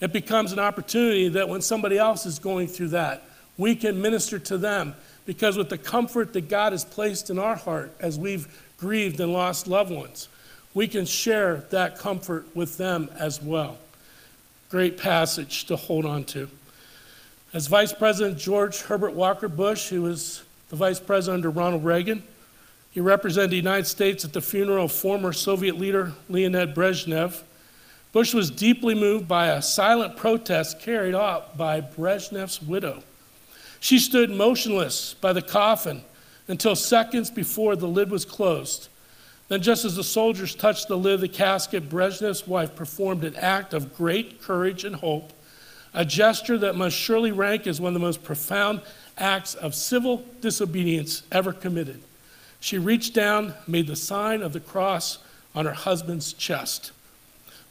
it 0.00 0.12
becomes 0.12 0.52
an 0.52 0.58
opportunity 0.58 1.28
that 1.28 1.48
when 1.48 1.62
somebody 1.62 1.98
else 1.98 2.26
is 2.26 2.38
going 2.38 2.68
through 2.68 2.88
that, 2.88 3.22
we 3.56 3.74
can 3.74 4.02
minister 4.02 4.38
to 4.38 4.58
them 4.58 4.94
because 5.26 5.56
with 5.56 5.68
the 5.68 5.78
comfort 5.78 6.32
that 6.32 6.48
God 6.48 6.72
has 6.72 6.84
placed 6.84 7.30
in 7.30 7.38
our 7.38 7.56
heart 7.56 7.92
as 8.00 8.18
we've 8.18 8.48
grieved 8.76 9.20
and 9.20 9.32
lost 9.32 9.66
loved 9.66 9.90
ones, 9.90 10.28
we 10.74 10.88
can 10.88 11.06
share 11.06 11.64
that 11.70 11.98
comfort 11.98 12.44
with 12.54 12.76
them 12.76 13.08
as 13.18 13.40
well. 13.40 13.78
great 14.68 14.98
passage 14.98 15.66
to 15.66 15.76
hold 15.76 16.04
on 16.04 16.24
to. 16.24 16.48
As 17.52 17.68
Vice 17.68 17.92
President 17.92 18.36
George 18.36 18.80
Herbert 18.82 19.12
Walker 19.12 19.48
Bush, 19.48 19.88
who 19.88 20.02
was 20.02 20.42
the 20.70 20.76
Vice 20.76 20.98
President 20.98 21.44
under 21.44 21.50
Ronald 21.50 21.84
Reagan, 21.84 22.24
he 22.94 23.00
represented 23.00 23.50
the 23.50 23.56
United 23.56 23.86
States 23.86 24.24
at 24.24 24.32
the 24.32 24.40
funeral 24.40 24.84
of 24.84 24.92
former 24.92 25.32
Soviet 25.32 25.76
leader 25.76 26.12
Leonid 26.28 26.76
Brezhnev. 26.76 27.42
Bush 28.12 28.32
was 28.32 28.52
deeply 28.52 28.94
moved 28.94 29.26
by 29.26 29.48
a 29.48 29.60
silent 29.60 30.16
protest 30.16 30.78
carried 30.78 31.16
out 31.16 31.56
by 31.56 31.80
Brezhnev's 31.80 32.62
widow. 32.62 33.02
She 33.80 33.98
stood 33.98 34.30
motionless 34.30 35.14
by 35.14 35.32
the 35.32 35.42
coffin 35.42 36.02
until 36.46 36.76
seconds 36.76 37.32
before 37.32 37.74
the 37.74 37.88
lid 37.88 38.12
was 38.12 38.24
closed. 38.24 38.88
Then, 39.48 39.60
just 39.60 39.84
as 39.84 39.96
the 39.96 40.04
soldiers 40.04 40.54
touched 40.54 40.86
the 40.86 40.96
lid 40.96 41.14
of 41.14 41.20
the 41.20 41.28
casket, 41.28 41.88
Brezhnev's 41.88 42.46
wife 42.46 42.76
performed 42.76 43.24
an 43.24 43.34
act 43.34 43.74
of 43.74 43.96
great 43.96 44.40
courage 44.40 44.84
and 44.84 44.94
hope, 44.94 45.32
a 45.92 46.04
gesture 46.04 46.58
that 46.58 46.76
must 46.76 46.96
surely 46.96 47.32
rank 47.32 47.66
as 47.66 47.80
one 47.80 47.88
of 47.88 47.94
the 47.94 48.06
most 48.06 48.22
profound 48.22 48.82
acts 49.18 49.54
of 49.54 49.74
civil 49.74 50.24
disobedience 50.40 51.24
ever 51.32 51.52
committed. 51.52 52.00
She 52.64 52.78
reached 52.78 53.12
down, 53.12 53.52
made 53.66 53.88
the 53.88 53.94
sign 53.94 54.40
of 54.40 54.54
the 54.54 54.58
cross 54.58 55.18
on 55.54 55.66
her 55.66 55.74
husband's 55.74 56.32
chest. 56.32 56.92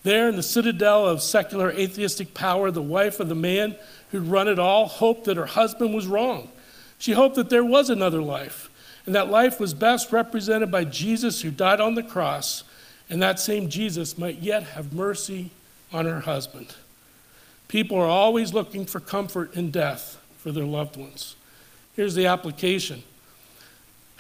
There, 0.03 0.29
in 0.29 0.35
the 0.35 0.43
citadel 0.43 1.07
of 1.07 1.23
secular 1.23 1.71
atheistic 1.71 2.35
power, 2.35 2.69
the 2.69 2.79
wife 2.79 3.19
of 3.19 3.27
the 3.27 3.33
man 3.33 3.75
who'd 4.11 4.27
run 4.27 4.47
it 4.47 4.59
all 4.59 4.85
hoped 4.85 5.23
that 5.23 5.35
her 5.35 5.47
husband 5.47 5.95
was 5.95 6.05
wrong. 6.05 6.47
She 6.99 7.13
hoped 7.13 7.37
that 7.37 7.49
there 7.49 7.65
was 7.65 7.89
another 7.89 8.21
life, 8.21 8.69
and 9.07 9.15
that 9.15 9.31
life 9.31 9.59
was 9.59 9.73
best 9.73 10.11
represented 10.11 10.69
by 10.69 10.83
Jesus 10.83 11.41
who 11.41 11.49
died 11.49 11.81
on 11.81 11.95
the 11.95 12.03
cross, 12.03 12.63
and 13.09 13.19
that 13.19 13.39
same 13.39 13.69
Jesus 13.69 14.15
might 14.15 14.43
yet 14.43 14.61
have 14.61 14.93
mercy 14.93 15.49
on 15.91 16.05
her 16.05 16.19
husband. 16.19 16.75
People 17.67 17.97
are 17.97 18.05
always 18.05 18.53
looking 18.53 18.85
for 18.85 18.99
comfort 18.99 19.55
in 19.55 19.71
death 19.71 20.21
for 20.37 20.51
their 20.51 20.65
loved 20.65 20.97
ones. 20.97 21.35
Here's 21.95 22.13
the 22.13 22.27
application 22.27 23.01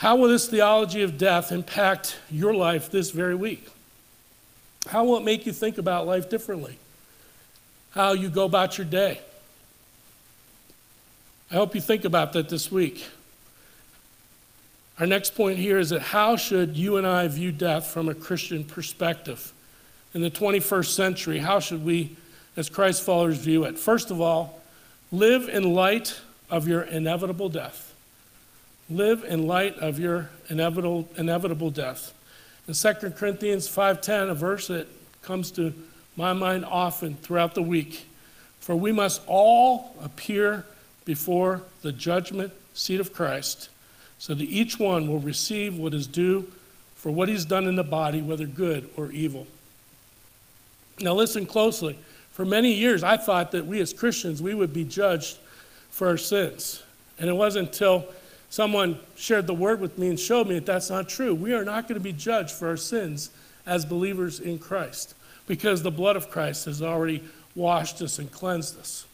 How 0.03 0.17
will 0.17 0.27
this 0.27 0.49
theology 0.49 1.01
of 1.03 1.17
death 1.17 1.53
impact 1.53 2.17
your 2.29 2.53
life 2.53 2.91
this 2.91 3.11
very 3.11 3.35
week? 3.35 3.65
How 4.87 5.05
will 5.05 5.15
it 5.15 5.23
make 5.23 5.45
you 5.45 5.53
think 5.53 5.77
about 5.77 6.05
life 6.05 6.29
differently? 6.29 6.77
How 7.91 8.11
you 8.11 8.27
go 8.27 8.43
about 8.43 8.77
your 8.77 8.83
day? 8.83 9.21
I 11.49 11.53
hope 11.53 11.73
you 11.73 11.79
think 11.79 12.03
about 12.03 12.33
that 12.33 12.49
this 12.49 12.69
week. 12.69 13.07
Our 14.99 15.07
next 15.07 15.35
point 15.35 15.57
here 15.57 15.79
is 15.79 15.91
that 15.91 16.01
how 16.01 16.35
should 16.35 16.75
you 16.75 16.97
and 16.97 17.07
I 17.07 17.25
view 17.29 17.53
death 17.53 17.87
from 17.87 18.09
a 18.09 18.13
Christian 18.13 18.65
perspective? 18.65 19.53
In 20.13 20.21
the 20.21 20.29
21st 20.29 20.93
century, 20.93 21.39
how 21.39 21.61
should 21.61 21.85
we, 21.85 22.17
as 22.57 22.67
Christ 22.67 23.03
followers, 23.03 23.37
view 23.37 23.63
it? 23.63 23.79
First 23.79 24.11
of 24.11 24.19
all, 24.19 24.61
live 25.13 25.47
in 25.47 25.73
light 25.73 26.19
of 26.49 26.67
your 26.67 26.81
inevitable 26.81 27.47
death. 27.47 27.92
Live 28.89 29.23
in 29.23 29.47
light 29.47 29.77
of 29.77 29.97
your 29.97 30.29
inevitable, 30.49 31.07
inevitable 31.17 31.69
death. 31.69 32.13
In 32.67 32.73
2 32.73 33.15
Corinthians 33.15 33.67
5:10, 33.67 34.29
a 34.29 34.35
verse 34.35 34.67
that 34.67 34.87
comes 35.21 35.51
to 35.51 35.73
my 36.15 36.33
mind 36.33 36.65
often 36.65 37.15
throughout 37.15 37.55
the 37.55 37.61
week, 37.61 38.05
for 38.59 38.75
we 38.75 38.91
must 38.91 39.21
all 39.25 39.95
appear 40.01 40.65
before 41.05 41.63
the 41.81 41.91
judgment 41.91 42.51
seat 42.73 42.99
of 42.99 43.13
Christ, 43.13 43.69
so 44.19 44.33
that 44.33 44.43
each 44.43 44.79
one 44.79 45.07
will 45.07 45.19
receive 45.19 45.77
what 45.77 45.93
is 45.93 46.07
due 46.07 46.51
for 46.95 47.11
what 47.11 47.27
he's 47.27 47.45
done 47.45 47.67
in 47.67 47.75
the 47.75 47.83
body, 47.83 48.21
whether 48.21 48.45
good 48.45 48.89
or 48.95 49.11
evil. 49.11 49.47
Now 50.99 51.13
listen 51.13 51.45
closely. 51.45 51.97
For 52.31 52.45
many 52.45 52.73
years 52.73 53.03
I 53.03 53.17
thought 53.17 53.51
that 53.51 53.65
we 53.65 53.79
as 53.81 53.93
Christians 53.93 54.41
we 54.41 54.53
would 54.53 54.73
be 54.73 54.83
judged 54.83 55.37
for 55.89 56.07
our 56.07 56.17
sins. 56.17 56.83
And 57.19 57.29
it 57.29 57.33
wasn't 57.33 57.69
until 57.69 58.05
Someone 58.53 58.99
shared 59.15 59.47
the 59.47 59.53
word 59.55 59.79
with 59.79 59.97
me 59.97 60.09
and 60.09 60.19
showed 60.19 60.47
me 60.47 60.53
that 60.53 60.67
that's 60.67 60.91
not 60.91 61.09
true. 61.09 61.33
We 61.33 61.55
are 61.55 61.65
not 61.65 61.87
going 61.87 61.99
to 61.99 62.03
be 62.03 62.13
judged 62.13 62.51
for 62.51 62.67
our 62.67 62.77
sins 62.77 63.31
as 63.65 63.83
believers 63.83 64.39
in 64.39 64.59
Christ 64.59 65.15
because 65.47 65.81
the 65.81 65.89
blood 65.89 66.15
of 66.15 66.29
Christ 66.29 66.65
has 66.65 66.79
already 66.79 67.23
washed 67.55 67.99
us 68.03 68.19
and 68.19 68.31
cleansed 68.31 68.79
us. 68.79 69.07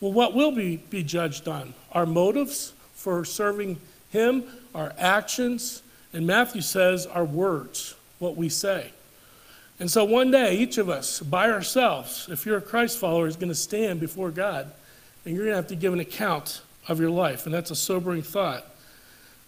Well, 0.00 0.14
what 0.14 0.32
will 0.32 0.50
be, 0.50 0.78
be 0.78 1.02
judged 1.02 1.46
on? 1.46 1.74
Our 1.92 2.06
motives 2.06 2.72
for 2.94 3.22
serving 3.26 3.78
Him, 4.12 4.44
our 4.74 4.94
actions, 4.96 5.82
and 6.14 6.26
Matthew 6.26 6.62
says 6.62 7.04
our 7.04 7.26
words, 7.26 7.96
what 8.18 8.34
we 8.34 8.48
say. 8.48 8.92
And 9.78 9.90
so 9.90 10.06
one 10.06 10.30
day, 10.30 10.56
each 10.56 10.78
of 10.78 10.88
us, 10.88 11.20
by 11.20 11.50
ourselves, 11.50 12.30
if 12.30 12.46
you're 12.46 12.56
a 12.56 12.62
Christ 12.62 12.96
follower, 12.96 13.26
is 13.26 13.36
going 13.36 13.50
to 13.50 13.54
stand 13.54 14.00
before 14.00 14.30
God 14.30 14.72
and 15.26 15.34
you're 15.34 15.44
going 15.44 15.52
to 15.52 15.56
have 15.56 15.66
to 15.66 15.76
give 15.76 15.92
an 15.92 16.00
account 16.00 16.62
of 16.88 16.98
your 16.98 17.10
life. 17.10 17.44
And 17.44 17.54
that's 17.54 17.70
a 17.70 17.76
sobering 17.76 18.22
thought. 18.22 18.64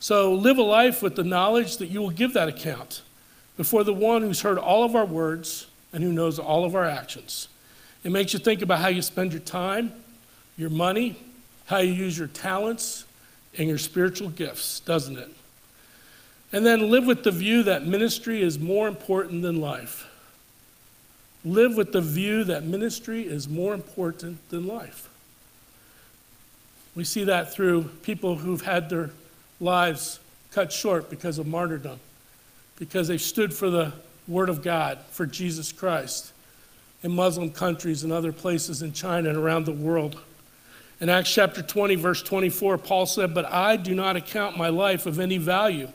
So 0.00 0.34
live 0.34 0.58
a 0.58 0.62
life 0.62 1.02
with 1.02 1.16
the 1.16 1.24
knowledge 1.24 1.78
that 1.78 1.87
you 1.87 2.00
will 2.00 2.11
give 2.11 2.34
that 2.34 2.48
account 2.48 3.02
before 3.56 3.82
the 3.84 3.94
one 3.94 4.22
who's 4.22 4.40
heard 4.42 4.58
all 4.58 4.84
of 4.84 4.94
our 4.94 5.04
words 5.04 5.66
and 5.92 6.02
who 6.02 6.12
knows 6.12 6.38
all 6.38 6.64
of 6.64 6.74
our 6.74 6.84
actions. 6.84 7.48
It 8.04 8.12
makes 8.12 8.32
you 8.32 8.38
think 8.38 8.62
about 8.62 8.78
how 8.78 8.88
you 8.88 9.02
spend 9.02 9.32
your 9.32 9.40
time, 9.40 9.92
your 10.56 10.70
money, 10.70 11.16
how 11.66 11.78
you 11.78 11.92
use 11.92 12.16
your 12.16 12.28
talents, 12.28 13.04
and 13.56 13.68
your 13.68 13.78
spiritual 13.78 14.28
gifts, 14.30 14.80
doesn't 14.80 15.18
it? 15.18 15.30
And 16.52 16.64
then 16.64 16.90
live 16.90 17.06
with 17.06 17.24
the 17.24 17.30
view 17.30 17.64
that 17.64 17.84
ministry 17.87 18.40
is 18.40 18.58
more 18.58 18.88
important 18.88 19.42
than 19.42 19.61
life. 19.61 20.06
Live 21.44 21.76
with 21.76 21.92
the 21.92 22.00
view 22.00 22.44
that 22.44 22.64
ministry 22.64 23.26
is 23.26 23.48
more 23.48 23.74
important 23.74 24.48
than 24.50 24.66
life. 24.66 25.08
We 26.94 27.04
see 27.04 27.24
that 27.24 27.52
through 27.52 27.84
people 28.02 28.37
who've 28.37 28.62
had 28.62 28.88
their 28.88 29.11
lives 29.61 30.21
cut 30.53 30.73
short 30.73 31.11
because 31.11 31.38
of 31.38 31.47
martyrdom, 31.47 32.01
because 32.79 33.09
they 33.09 33.18
stood 33.18 33.53
for 33.53 33.71
the 33.71 33.92
Word 34.27 34.49
of 34.49 34.62
God, 34.62 34.99
for 35.11 35.27
Jesus 35.27 35.73
Christ, 35.73 36.33
in 37.03 37.12
Muslim 37.12 37.51
countries 37.51 38.05
and 38.05 38.12
other 38.12 38.33
places 38.33 38.83
in 38.83 38.92
China 38.92 39.29
and 39.29 39.38
around 39.38 39.64
the 39.64 39.73
world. 39.73 40.21
In 41.01 41.09
Acts 41.09 41.33
chapter 41.33 41.62
20, 41.62 41.94
verse 41.94 42.23
24, 42.23 42.79
Paul 42.79 43.07
said, 43.07 43.33
But 43.33 43.47
I 43.47 43.77
do 43.77 43.94
not 43.94 44.16
account 44.16 44.57
my 44.57 44.68
life 44.68 45.07
of 45.07 45.21
any 45.21 45.38
value, 45.38 45.88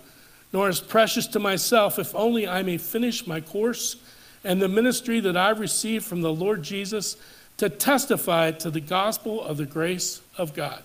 nor 0.54 0.70
as 0.70 0.80
precious 0.80 1.28
to 1.28 1.40
myself, 1.40 2.00
if 2.00 2.16
only 2.16 2.48
I 2.48 2.64
may 2.64 2.78
finish 2.78 3.28
my 3.28 3.42
course 3.42 3.98
and 4.44 4.62
the 4.62 4.70
ministry 4.70 5.20
that 5.22 5.38
I 5.38 5.50
received 5.50 6.06
from 6.06 6.22
the 6.22 6.34
Lord 6.34 6.64
Jesus 6.64 7.18
to 7.58 7.70
testify 7.70 8.52
to 8.52 8.70
the 8.70 8.82
gospel 8.82 9.44
of 9.44 9.58
the 9.58 9.66
grace 9.66 10.22
of 10.38 10.54
God. 10.54 10.84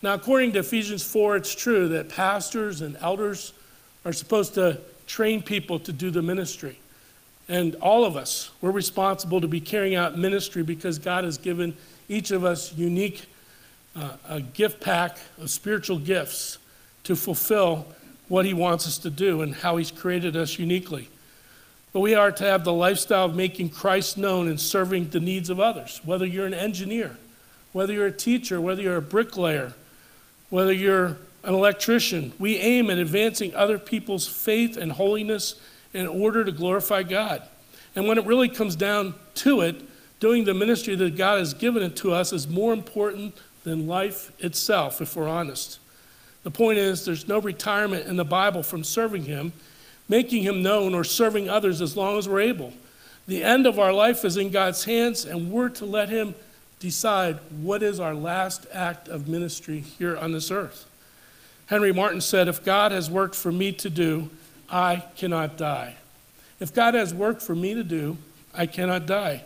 Now, 0.00 0.14
according 0.14 0.52
to 0.52 0.60
Ephesians 0.60 1.02
4, 1.02 1.36
it's 1.36 1.54
true 1.54 1.88
that 1.88 2.08
pastors 2.08 2.82
and 2.82 2.96
elders 3.00 3.52
are 4.04 4.12
supposed 4.12 4.54
to 4.54 4.78
train 5.08 5.42
people 5.42 5.80
to 5.80 5.92
do 5.92 6.10
the 6.10 6.22
ministry. 6.22 6.78
And 7.48 7.74
all 7.76 8.04
of 8.04 8.16
us, 8.16 8.50
we're 8.60 8.70
responsible 8.70 9.40
to 9.40 9.48
be 9.48 9.60
carrying 9.60 9.96
out 9.96 10.16
ministry 10.16 10.62
because 10.62 10.98
God 10.98 11.24
has 11.24 11.36
given 11.36 11.76
each 12.08 12.30
of 12.30 12.44
us 12.44 12.72
unique 12.74 13.26
uh, 13.96 14.12
a 14.28 14.40
gift 14.40 14.80
pack 14.80 15.18
of 15.40 15.50
spiritual 15.50 15.98
gifts 15.98 16.58
to 17.04 17.16
fulfill 17.16 17.86
what 18.28 18.44
He 18.44 18.54
wants 18.54 18.86
us 18.86 18.98
to 18.98 19.10
do 19.10 19.42
and 19.42 19.54
how 19.54 19.78
He's 19.78 19.90
created 19.90 20.36
us 20.36 20.58
uniquely. 20.58 21.08
But 21.92 22.00
we 22.00 22.14
are 22.14 22.30
to 22.30 22.44
have 22.44 22.64
the 22.64 22.72
lifestyle 22.72 23.24
of 23.24 23.34
making 23.34 23.70
Christ 23.70 24.18
known 24.18 24.46
and 24.46 24.60
serving 24.60 25.08
the 25.08 25.20
needs 25.20 25.50
of 25.50 25.58
others, 25.58 26.00
whether 26.04 26.26
you're 26.26 26.46
an 26.46 26.54
engineer, 26.54 27.16
whether 27.72 27.92
you're 27.92 28.06
a 28.06 28.12
teacher, 28.12 28.60
whether 28.60 28.82
you're 28.82 28.98
a 28.98 29.02
bricklayer 29.02 29.72
whether 30.50 30.72
you're 30.72 31.16
an 31.44 31.54
electrician, 31.54 32.32
we 32.38 32.56
aim 32.56 32.90
at 32.90 32.98
advancing 32.98 33.54
other 33.54 33.78
people's 33.78 34.26
faith 34.26 34.76
and 34.76 34.92
holiness 34.92 35.54
in 35.94 36.06
order 36.06 36.44
to 36.44 36.52
glorify 36.52 37.02
God. 37.02 37.42
And 37.94 38.06
when 38.06 38.18
it 38.18 38.26
really 38.26 38.48
comes 38.48 38.76
down 38.76 39.14
to 39.36 39.60
it, 39.62 39.76
doing 40.20 40.44
the 40.44 40.54
ministry 40.54 40.94
that 40.96 41.16
God 41.16 41.38
has 41.38 41.54
given 41.54 41.82
it 41.82 41.96
to 41.96 42.12
us 42.12 42.32
is 42.32 42.48
more 42.48 42.72
important 42.72 43.34
than 43.64 43.86
life 43.86 44.32
itself, 44.38 45.00
if 45.00 45.16
we're 45.16 45.28
honest. 45.28 45.78
The 46.42 46.50
point 46.50 46.78
is, 46.78 47.04
there's 47.04 47.28
no 47.28 47.40
retirement 47.40 48.06
in 48.06 48.16
the 48.16 48.24
Bible 48.24 48.62
from 48.62 48.84
serving 48.84 49.24
Him, 49.24 49.52
making 50.08 50.42
Him 50.42 50.62
known, 50.62 50.94
or 50.94 51.04
serving 51.04 51.48
others 51.48 51.80
as 51.80 51.96
long 51.96 52.18
as 52.18 52.28
we're 52.28 52.40
able. 52.40 52.72
The 53.26 53.44
end 53.44 53.66
of 53.66 53.78
our 53.78 53.92
life 53.92 54.24
is 54.24 54.36
in 54.36 54.50
God's 54.50 54.84
hands, 54.84 55.24
and 55.24 55.50
we're 55.50 55.68
to 55.70 55.84
let 55.84 56.08
Him 56.08 56.34
decide 56.80 57.38
what 57.60 57.82
is 57.82 57.98
our 57.98 58.14
last 58.14 58.66
act 58.72 59.08
of 59.08 59.28
ministry 59.28 59.80
here 59.80 60.16
on 60.16 60.32
this 60.32 60.50
earth. 60.50 60.86
Henry 61.66 61.92
Martyn 61.92 62.20
said, 62.20 62.48
If 62.48 62.64
God 62.64 62.92
has 62.92 63.10
worked 63.10 63.34
for 63.34 63.52
me 63.52 63.72
to 63.72 63.90
do, 63.90 64.30
I 64.70 65.04
cannot 65.16 65.56
die. 65.56 65.96
If 66.60 66.74
God 66.74 66.94
has 66.94 67.12
work 67.12 67.40
for 67.40 67.54
me 67.54 67.74
to 67.74 67.84
do, 67.84 68.16
I 68.54 68.66
cannot 68.66 69.06
die. 69.06 69.44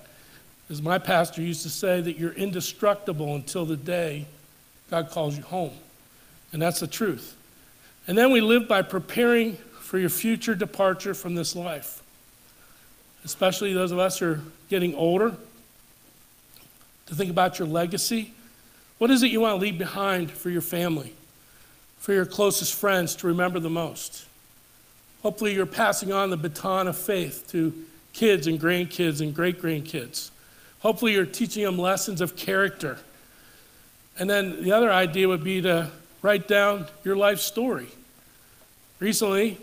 As 0.70 0.80
my 0.80 0.98
pastor 0.98 1.42
used 1.42 1.62
to 1.62 1.68
say, 1.68 2.00
that 2.00 2.18
you're 2.18 2.32
indestructible 2.32 3.34
until 3.34 3.66
the 3.66 3.76
day 3.76 4.26
God 4.90 5.10
calls 5.10 5.36
you 5.36 5.42
home. 5.42 5.72
And 6.52 6.60
that's 6.60 6.80
the 6.80 6.86
truth. 6.86 7.36
And 8.06 8.16
then 8.16 8.30
we 8.32 8.40
live 8.40 8.68
by 8.68 8.82
preparing 8.82 9.56
for 9.80 9.98
your 9.98 10.08
future 10.08 10.54
departure 10.54 11.14
from 11.14 11.34
this 11.34 11.54
life. 11.56 12.02
Especially 13.24 13.72
those 13.72 13.92
of 13.92 13.98
us 13.98 14.18
who 14.18 14.32
are 14.32 14.40
getting 14.68 14.94
older 14.94 15.36
to 17.06 17.14
think 17.14 17.30
about 17.30 17.58
your 17.58 17.68
legacy. 17.68 18.32
What 18.98 19.10
is 19.10 19.22
it 19.22 19.30
you 19.30 19.40
want 19.40 19.58
to 19.58 19.62
leave 19.62 19.78
behind 19.78 20.30
for 20.30 20.50
your 20.50 20.60
family, 20.60 21.12
for 21.98 22.12
your 22.12 22.26
closest 22.26 22.74
friends 22.74 23.16
to 23.16 23.26
remember 23.26 23.58
the 23.58 23.70
most? 23.70 24.26
Hopefully, 25.22 25.54
you're 25.54 25.66
passing 25.66 26.12
on 26.12 26.30
the 26.30 26.36
baton 26.36 26.88
of 26.88 26.96
faith 26.96 27.48
to 27.52 27.72
kids 28.12 28.46
and 28.46 28.60
grandkids 28.60 29.20
and 29.20 29.34
great 29.34 29.60
grandkids. 29.60 30.30
Hopefully, 30.80 31.12
you're 31.12 31.26
teaching 31.26 31.64
them 31.64 31.78
lessons 31.78 32.20
of 32.20 32.36
character. 32.36 32.98
And 34.18 34.28
then 34.28 34.62
the 34.62 34.72
other 34.72 34.90
idea 34.90 35.28
would 35.28 35.44
be 35.44 35.62
to 35.62 35.90
write 36.22 36.46
down 36.48 36.86
your 37.04 37.16
life 37.16 37.38
story. 37.38 37.88
Recently, 38.98 39.58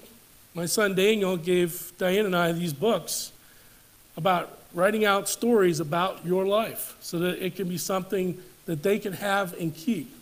my 0.53 0.65
son 0.65 0.95
Daniel 0.95 1.37
gave 1.37 1.93
Diane 1.97 2.25
and 2.25 2.35
I 2.35 2.51
these 2.51 2.73
books 2.73 3.31
about 4.19 4.59
writing 4.73 5.05
out 5.05 5.29
stories 5.29 5.79
about 5.79 6.25
your 6.25 6.45
life 6.45 6.95
so 6.99 7.19
that 7.19 7.43
it 7.43 7.55
can 7.55 7.69
be 7.69 7.77
something 7.77 8.37
that 8.65 8.83
they 8.83 8.99
can 8.99 9.13
have 9.13 9.53
and 9.59 9.73
keep 9.73 10.13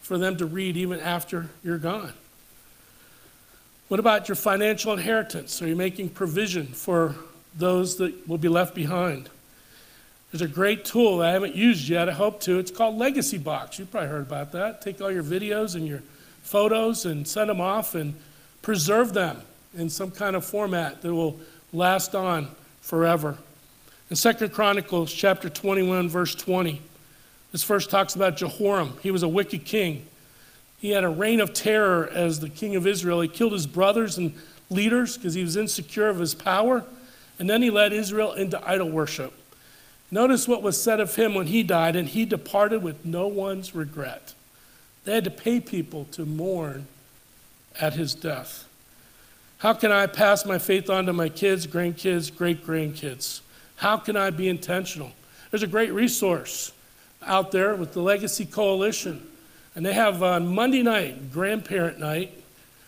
for 0.00 0.16
them 0.16 0.38
to 0.38 0.46
read 0.46 0.76
even 0.76 0.98
after 0.98 1.50
you're 1.62 1.78
gone. 1.78 2.12
What 3.88 4.00
about 4.00 4.26
your 4.28 4.36
financial 4.36 4.92
inheritance? 4.94 5.60
Are 5.60 5.68
you 5.68 5.76
making 5.76 6.08
provision 6.08 6.66
for 6.66 7.14
those 7.56 7.96
that 7.96 8.26
will 8.26 8.38
be 8.38 8.48
left 8.48 8.74
behind? 8.74 9.28
There's 10.32 10.42
a 10.42 10.48
great 10.48 10.86
tool 10.86 11.20
I 11.20 11.30
haven't 11.30 11.54
used 11.54 11.88
yet, 11.88 12.08
I 12.08 12.12
hope 12.12 12.40
to. 12.42 12.58
It's 12.58 12.70
called 12.70 12.96
Legacy 12.96 13.38
Box. 13.38 13.78
You've 13.78 13.90
probably 13.90 14.08
heard 14.08 14.22
about 14.22 14.52
that. 14.52 14.80
Take 14.80 15.00
all 15.00 15.12
your 15.12 15.22
videos 15.22 15.74
and 15.74 15.86
your 15.86 16.02
photos 16.42 17.04
and 17.04 17.28
send 17.28 17.50
them 17.50 17.60
off 17.60 17.94
and 17.94 18.14
preserve 18.62 19.12
them 19.12 19.42
in 19.76 19.90
some 19.90 20.10
kind 20.10 20.34
of 20.34 20.44
format 20.44 21.02
that 21.02 21.14
will 21.14 21.38
last 21.72 22.14
on 22.14 22.48
forever. 22.86 23.36
In 24.10 24.14
Second 24.14 24.52
Chronicles 24.52 25.12
chapter 25.12 25.48
21, 25.48 26.08
verse 26.08 26.36
20, 26.36 26.80
this 27.50 27.64
verse 27.64 27.84
talks 27.84 28.14
about 28.14 28.36
Jehoram. 28.36 28.96
He 29.02 29.10
was 29.10 29.24
a 29.24 29.28
wicked 29.28 29.64
king. 29.64 30.06
He 30.78 30.90
had 30.90 31.02
a 31.02 31.08
reign 31.08 31.40
of 31.40 31.52
terror 31.52 32.08
as 32.08 32.38
the 32.38 32.48
king 32.48 32.76
of 32.76 32.86
Israel. 32.86 33.20
He 33.20 33.28
killed 33.28 33.54
his 33.54 33.66
brothers 33.66 34.18
and 34.18 34.34
leaders 34.70 35.16
because 35.16 35.34
he 35.34 35.42
was 35.42 35.56
insecure 35.56 36.08
of 36.08 36.20
his 36.20 36.32
power. 36.32 36.84
And 37.40 37.50
then 37.50 37.60
he 37.60 37.70
led 37.70 37.92
Israel 37.92 38.32
into 38.34 38.64
idol 38.66 38.88
worship. 38.88 39.32
Notice 40.12 40.46
what 40.46 40.62
was 40.62 40.80
said 40.80 41.00
of 41.00 41.16
him 41.16 41.34
when 41.34 41.48
he 41.48 41.64
died, 41.64 41.96
and 41.96 42.06
he 42.06 42.24
departed 42.24 42.84
with 42.84 43.04
no 43.04 43.26
one's 43.26 43.74
regret. 43.74 44.32
They 45.04 45.14
had 45.14 45.24
to 45.24 45.30
pay 45.30 45.58
people 45.58 46.04
to 46.12 46.24
mourn 46.24 46.86
at 47.80 47.94
his 47.94 48.14
death. 48.14 48.68
How 49.66 49.72
can 49.72 49.90
I 49.90 50.06
pass 50.06 50.46
my 50.46 50.58
faith 50.58 50.88
on 50.88 51.06
to 51.06 51.12
my 51.12 51.28
kids, 51.28 51.66
grandkids, 51.66 52.32
great 52.32 52.64
grandkids? 52.64 53.40
How 53.74 53.96
can 53.96 54.16
I 54.16 54.30
be 54.30 54.48
intentional? 54.48 55.10
There's 55.50 55.64
a 55.64 55.66
great 55.66 55.92
resource 55.92 56.70
out 57.26 57.50
there 57.50 57.74
with 57.74 57.92
the 57.92 58.00
Legacy 58.00 58.46
Coalition. 58.46 59.26
And 59.74 59.84
they 59.84 59.92
have 59.92 60.22
on 60.22 60.54
Monday 60.54 60.84
night, 60.84 61.32
grandparent 61.32 61.98
night, 61.98 62.32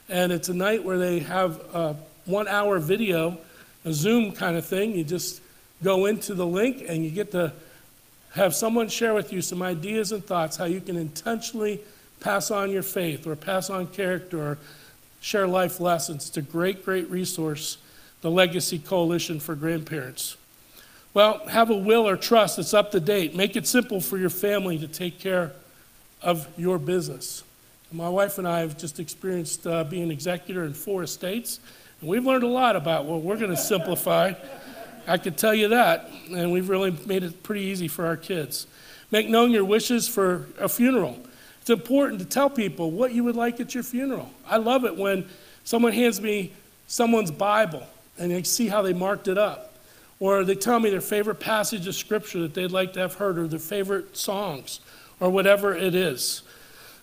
and 0.08 0.30
it's 0.30 0.50
a 0.50 0.54
night 0.54 0.84
where 0.84 0.98
they 0.98 1.18
have 1.18 1.58
a 1.74 1.96
one 2.26 2.46
hour 2.46 2.78
video, 2.78 3.38
a 3.84 3.92
Zoom 3.92 4.30
kind 4.30 4.56
of 4.56 4.64
thing. 4.64 4.92
You 4.92 5.02
just 5.02 5.40
go 5.82 6.06
into 6.06 6.32
the 6.32 6.46
link 6.46 6.84
and 6.88 7.04
you 7.04 7.10
get 7.10 7.32
to 7.32 7.52
have 8.36 8.54
someone 8.54 8.88
share 8.88 9.14
with 9.14 9.32
you 9.32 9.42
some 9.42 9.62
ideas 9.62 10.12
and 10.12 10.24
thoughts 10.24 10.56
how 10.56 10.66
you 10.66 10.80
can 10.80 10.96
intentionally 10.96 11.80
pass 12.20 12.52
on 12.52 12.70
your 12.70 12.84
faith 12.84 13.26
or 13.26 13.34
pass 13.34 13.68
on 13.68 13.88
character 13.88 14.40
or 14.40 14.58
share 15.20 15.46
life 15.46 15.80
lessons. 15.80 16.28
It's 16.28 16.36
a 16.36 16.42
great, 16.42 16.84
great 16.84 17.10
resource, 17.10 17.78
the 18.20 18.30
Legacy 18.30 18.78
Coalition 18.78 19.40
for 19.40 19.54
Grandparents. 19.54 20.36
Well, 21.14 21.46
have 21.48 21.70
a 21.70 21.76
will 21.76 22.08
or 22.08 22.16
trust 22.16 22.56
that's 22.56 22.74
up 22.74 22.90
to 22.92 23.00
date. 23.00 23.34
Make 23.34 23.56
it 23.56 23.66
simple 23.66 24.00
for 24.00 24.18
your 24.18 24.30
family 24.30 24.78
to 24.78 24.88
take 24.88 25.18
care 25.18 25.52
of 26.22 26.46
your 26.56 26.78
business. 26.78 27.42
My 27.90 28.08
wife 28.08 28.36
and 28.36 28.46
I 28.46 28.60
have 28.60 28.76
just 28.76 29.00
experienced 29.00 29.66
uh, 29.66 29.84
being 29.84 30.02
an 30.02 30.10
executor 30.10 30.64
in 30.64 30.74
four 30.74 31.02
estates, 31.02 31.58
and 32.00 32.10
we've 32.10 32.24
learned 32.24 32.44
a 32.44 32.48
lot 32.48 32.76
about 32.76 33.06
what 33.06 33.22
we're 33.22 33.38
going 33.38 33.50
to 33.50 33.56
simplify. 33.56 34.34
I 35.06 35.16
could 35.16 35.38
tell 35.38 35.54
you 35.54 35.68
that, 35.68 36.10
and 36.30 36.52
we've 36.52 36.68
really 36.68 36.94
made 37.06 37.22
it 37.22 37.42
pretty 37.42 37.62
easy 37.62 37.88
for 37.88 38.06
our 38.06 38.16
kids. 38.16 38.66
Make 39.10 39.28
known 39.28 39.52
your 39.52 39.64
wishes 39.64 40.06
for 40.06 40.48
a 40.58 40.68
funeral. 40.68 41.18
It's 41.68 41.78
important 41.78 42.18
to 42.20 42.24
tell 42.24 42.48
people 42.48 42.90
what 42.90 43.12
you 43.12 43.24
would 43.24 43.36
like 43.36 43.60
at 43.60 43.74
your 43.74 43.82
funeral. 43.82 44.30
I 44.46 44.56
love 44.56 44.86
it 44.86 44.96
when 44.96 45.28
someone 45.64 45.92
hands 45.92 46.18
me 46.18 46.50
someone's 46.86 47.30
Bible 47.30 47.86
and 48.18 48.30
they 48.30 48.42
see 48.42 48.68
how 48.68 48.80
they 48.80 48.94
marked 48.94 49.28
it 49.28 49.36
up. 49.36 49.74
Or 50.18 50.44
they 50.44 50.54
tell 50.54 50.80
me 50.80 50.88
their 50.88 51.02
favorite 51.02 51.40
passage 51.40 51.86
of 51.86 51.94
scripture 51.94 52.40
that 52.40 52.54
they'd 52.54 52.72
like 52.72 52.94
to 52.94 53.00
have 53.00 53.16
heard, 53.16 53.38
or 53.38 53.46
their 53.46 53.58
favorite 53.58 54.16
songs 54.16 54.80
or 55.20 55.28
whatever 55.28 55.74
it 55.74 55.94
is. 55.94 56.40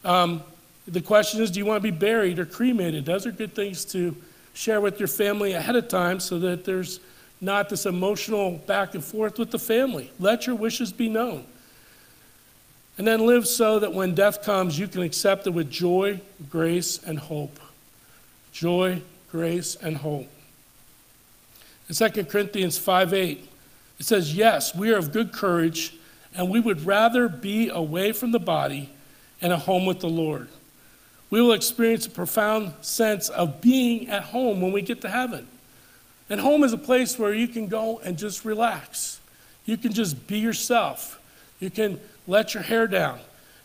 Um, 0.04 0.42
the 0.88 1.00
question 1.00 1.44
is 1.44 1.52
do 1.52 1.60
you 1.60 1.66
want 1.68 1.84
to 1.84 1.92
be 1.92 1.96
buried 1.96 2.40
or 2.40 2.46
cremated? 2.48 3.06
Those 3.06 3.28
are 3.28 3.32
good 3.32 3.54
things 3.54 3.86
to 3.92 4.16
share 4.56 4.82
with 4.82 4.98
your 5.00 5.08
family 5.08 5.54
ahead 5.54 5.76
of 5.76 5.90
time 5.90 6.20
so 6.20 6.40
that 6.40 6.66
there's 6.66 7.00
not 7.40 7.70
this 7.70 7.86
emotional 7.86 8.54
back 8.66 8.96
and 8.96 9.04
forth 9.04 9.38
with 9.38 9.52
the 9.52 9.60
family. 9.60 10.12
Let 10.20 10.48
your 10.48 10.56
wishes 10.56 10.92
be 10.92 11.08
known. 11.08 11.46
And 12.98 13.06
then 13.06 13.26
live 13.26 13.48
so 13.48 13.80
that 13.80 13.94
when 13.94 14.16
death 14.16 14.44
comes, 14.44 14.80
you 14.80 14.88
can 14.88 15.02
accept 15.02 15.48
it 15.48 15.50
with 15.50 15.70
joy, 15.70 16.22
grace, 16.50 17.02
and 17.04 17.20
hope. 17.20 17.60
Joy, 18.54 19.02
grace, 19.30 19.76
and 19.76 19.98
hope. 19.98 20.30
In 21.90 21.96
2 21.96 22.24
Corinthians 22.24 22.78
5 22.78 23.14
8, 23.14 23.50
it 24.00 24.06
says, 24.06 24.36
Yes, 24.36 24.74
we 24.74 24.94
are 24.94 24.98
of 24.98 25.12
good 25.12 25.34
courage 25.34 25.96
and 26.36 26.50
we 26.50 26.60
would 26.60 26.86
rather 26.86 27.30
be 27.30 27.70
away 27.70 28.12
from 28.12 28.32
the 28.32 28.40
body 28.40 28.90
and 29.42 29.54
at 29.54 29.60
home 29.60 29.86
with 29.86 30.00
the 30.00 30.10
Lord. 30.10 30.50
We 31.30 31.42
will 31.42 31.54
experience 31.54 32.06
a 32.06 32.10
profound 32.10 32.74
sense 32.82 33.30
of 33.30 33.62
being 33.62 34.10
at 34.10 34.24
home 34.24 34.62
when 34.62 34.72
we 34.72 34.82
get 34.82 35.02
to 35.02 35.10
heaven. 35.10 35.48
And 36.30 36.40
home 36.40 36.64
is 36.64 36.74
a 36.74 36.78
place 36.78 37.18
where 37.18 37.34
you 37.34 37.48
can 37.48 37.68
go 37.68 38.00
and 38.00 38.18
just 38.18 38.46
relax. 38.46 39.20
You 39.66 39.78
can 39.78 39.94
just 39.94 40.28
be 40.28 40.40
yourself. 40.40 41.22
You 41.60 41.70
can 41.70 42.00
let 42.28 42.54
your 42.54 42.64
hair 42.64 42.88
down 42.88 43.20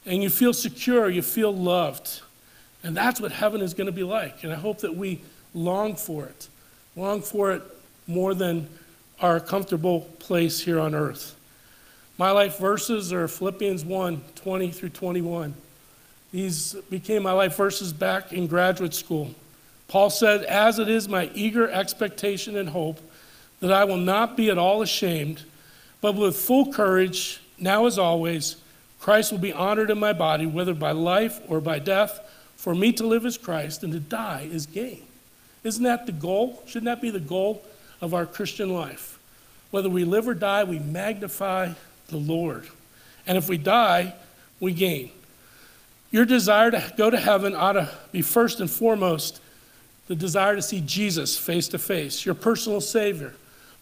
and 0.07 0.23
you 0.23 0.31
feel 0.31 0.53
secure, 0.53 1.09
you 1.09 1.23
feel 1.23 1.55
loved. 1.55 2.21
And 2.83 2.97
that's 2.97 3.21
what 3.21 3.33
heaven 3.33 3.61
is 3.61 3.75
going 3.75 3.87
to 3.87 3.93
be 3.93 4.03
like. 4.03 4.43
And 4.45 4.53
I 4.53 4.57
hope 4.57 4.79
that 4.81 4.97
we 4.97 5.21
long 5.55 5.97
for 5.97 6.25
it, 6.25 6.49
long 6.97 7.21
for 7.21 7.53
it 7.53 7.63
more 8.07 8.35
than 8.35 8.69
our 9.21 9.39
comfortable 9.39 10.03
place 10.19 10.61
here 10.61 10.81
on 10.81 10.95
earth. 10.95 11.37
My 12.17 12.31
life 12.31 12.59
verses 12.59 13.13
are 13.13 13.29
Philippians 13.29 13.85
1 13.85 14.23
20 14.35 14.71
through 14.71 14.89
21. 14.91 15.55
These 16.33 16.75
became 16.89 17.23
my 17.23 17.33
life 17.33 17.57
verses 17.57 17.93
back 17.93 18.33
in 18.33 18.47
graduate 18.47 18.95
school. 18.95 19.35
Paul 19.89 20.11
said, 20.11 20.45
As 20.45 20.79
it 20.79 20.89
is 20.89 21.09
my 21.09 21.31
eager 21.35 21.69
expectation 21.69 22.57
and 22.57 22.69
hope 22.69 23.01
that 23.61 23.73
I 23.73 23.85
will 23.85 23.97
not 23.97 24.37
be 24.37 24.51
at 24.51 24.59
all 24.59 24.83
ashamed, 24.83 25.43
but 26.01 26.15
with 26.15 26.37
full 26.37 26.73
courage, 26.73 27.41
now 27.61 27.87
as 27.87 27.99
always, 27.99 28.57
Christ 29.01 29.33
will 29.33 29.39
be 29.39 29.53
honored 29.53 29.91
in 29.91 29.99
my 29.99 30.13
body, 30.13 30.47
whether 30.47 30.75
by 30.75 30.93
life 30.93 31.41
or 31.49 31.61
by 31.61 31.79
death. 31.79 32.21
For 32.57 32.75
me 32.75 32.93
to 32.93 33.07
live 33.07 33.25
is 33.25 33.39
Christ, 33.39 33.83
and 33.83 33.93
to 33.93 34.01
die 34.01 34.49
is 34.51 34.67
gain. 34.67 35.03
Isn't 35.65 35.85
that 35.85 36.07
the 36.07 36.13
goal? 36.13 36.63
Shouldn't 36.67 36.87
that 36.87 37.01
be 37.01 37.11
the 37.11 37.21
goal 37.21 37.63
of 38.01 38.15
our 38.15 38.27
Christian 38.27 38.73
life? 38.73 39.19
Whether 39.71 39.89
we 39.89 40.05
live 40.05 40.27
or 40.29 40.35
die, 40.35 40.65
we 40.65 40.79
magnify 40.79 41.73
the 42.09 42.17
Lord. 42.17 42.67
And 43.27 43.39
if 43.39 43.49
we 43.49 43.57
die, 43.57 44.15
we 44.59 44.73
gain. 44.73 45.11
Your 46.11 46.25
desire 46.25 46.71
to 46.71 46.93
go 46.97 47.09
to 47.09 47.19
heaven 47.19 47.55
ought 47.55 47.75
to 47.75 47.89
be 48.11 48.23
first 48.23 48.61
and 48.61 48.71
foremost 48.71 49.41
the 50.09 50.17
desire 50.17 50.57
to 50.57 50.63
see 50.63 50.81
Jesus 50.81 51.39
face 51.39 51.69
to 51.69 51.79
face, 51.79 52.27
your 52.27 52.35
personal 52.35 52.81
Savior, 52.81 53.33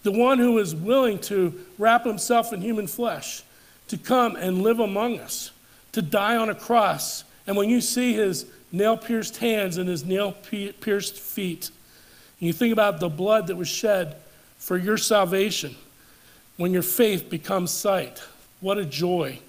the 0.03 0.11
one 0.11 0.37
who 0.37 0.59
is 0.59 0.75
willing 0.75 1.17
to 1.19 1.59
wrap 1.79 2.05
himself 2.05 2.53
in 2.53 2.61
human 2.61 2.85
flesh, 2.85 3.41
to 3.89 3.97
come 3.97 4.35
and 4.35 4.63
live 4.63 4.79
among 4.79 5.19
us, 5.19 5.51
to 5.91 6.01
die 6.01 6.37
on 6.37 6.49
a 6.49 6.55
cross. 6.55 7.23
And 7.45 7.55
when 7.55 7.69
you 7.69 7.81
see 7.81 8.13
his 8.13 8.45
nail 8.71 8.97
pierced 8.97 9.37
hands 9.37 9.77
and 9.77 9.89
his 9.89 10.05
nail 10.05 10.31
pierced 10.31 11.19
feet, 11.19 11.69
and 12.39 12.47
you 12.47 12.53
think 12.53 12.71
about 12.71 12.99
the 12.99 13.09
blood 13.09 13.47
that 13.47 13.55
was 13.57 13.67
shed 13.67 14.15
for 14.57 14.77
your 14.77 14.97
salvation, 14.97 15.75
when 16.59 16.73
your 16.73 16.81
faith 16.81 17.29
becomes 17.29 17.71
sight. 17.71 18.21
What 18.59 18.77
a 18.77 18.83
joy. 18.83 19.39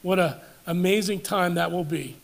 What 0.00 0.18
an 0.18 0.34
amazing 0.66 1.20
time 1.20 1.56
that 1.56 1.70
will 1.70 1.84
be. 1.84 2.16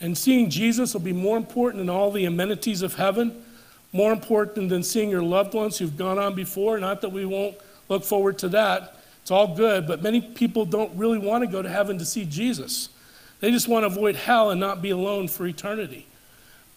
And 0.00 0.16
seeing 0.16 0.48
Jesus 0.48 0.94
will 0.94 1.00
be 1.00 1.12
more 1.12 1.36
important 1.36 1.80
than 1.80 1.90
all 1.90 2.12
the 2.12 2.24
amenities 2.24 2.82
of 2.82 2.94
heaven, 2.94 3.44
more 3.92 4.12
important 4.12 4.68
than 4.68 4.84
seeing 4.84 5.10
your 5.10 5.24
loved 5.24 5.54
ones 5.54 5.78
who've 5.78 5.96
gone 5.96 6.20
on 6.20 6.36
before. 6.36 6.78
Not 6.78 7.00
that 7.00 7.08
we 7.10 7.24
won't 7.24 7.56
look 7.88 8.04
forward 8.04 8.38
to 8.38 8.48
that. 8.50 8.96
It's 9.24 9.30
all 9.30 9.54
good, 9.56 9.86
but 9.86 10.02
many 10.02 10.20
people 10.20 10.66
don't 10.66 10.94
really 10.98 11.16
want 11.16 11.44
to 11.44 11.46
go 11.50 11.62
to 11.62 11.68
heaven 11.70 11.96
to 11.96 12.04
see 12.04 12.26
Jesus. 12.26 12.90
They 13.40 13.50
just 13.50 13.68
want 13.68 13.84
to 13.84 13.86
avoid 13.86 14.16
hell 14.16 14.50
and 14.50 14.60
not 14.60 14.82
be 14.82 14.90
alone 14.90 15.28
for 15.28 15.46
eternity. 15.46 16.06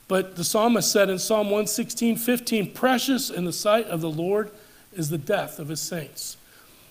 But 0.07 0.37
the 0.37 0.45
psalmist 0.45 0.89
said 0.89 1.09
in 1.09 1.19
Psalm 1.19 1.47
116, 1.47 2.15
15, 2.15 2.71
precious 2.71 3.29
in 3.29 3.43
the 3.43 3.51
sight 3.51 3.87
of 3.87 3.99
the 3.99 4.09
Lord 4.09 4.49
is 4.93 5.09
the 5.09 5.17
death 5.17 5.59
of 5.59 5.67
his 5.67 5.81
saints. 5.81 6.37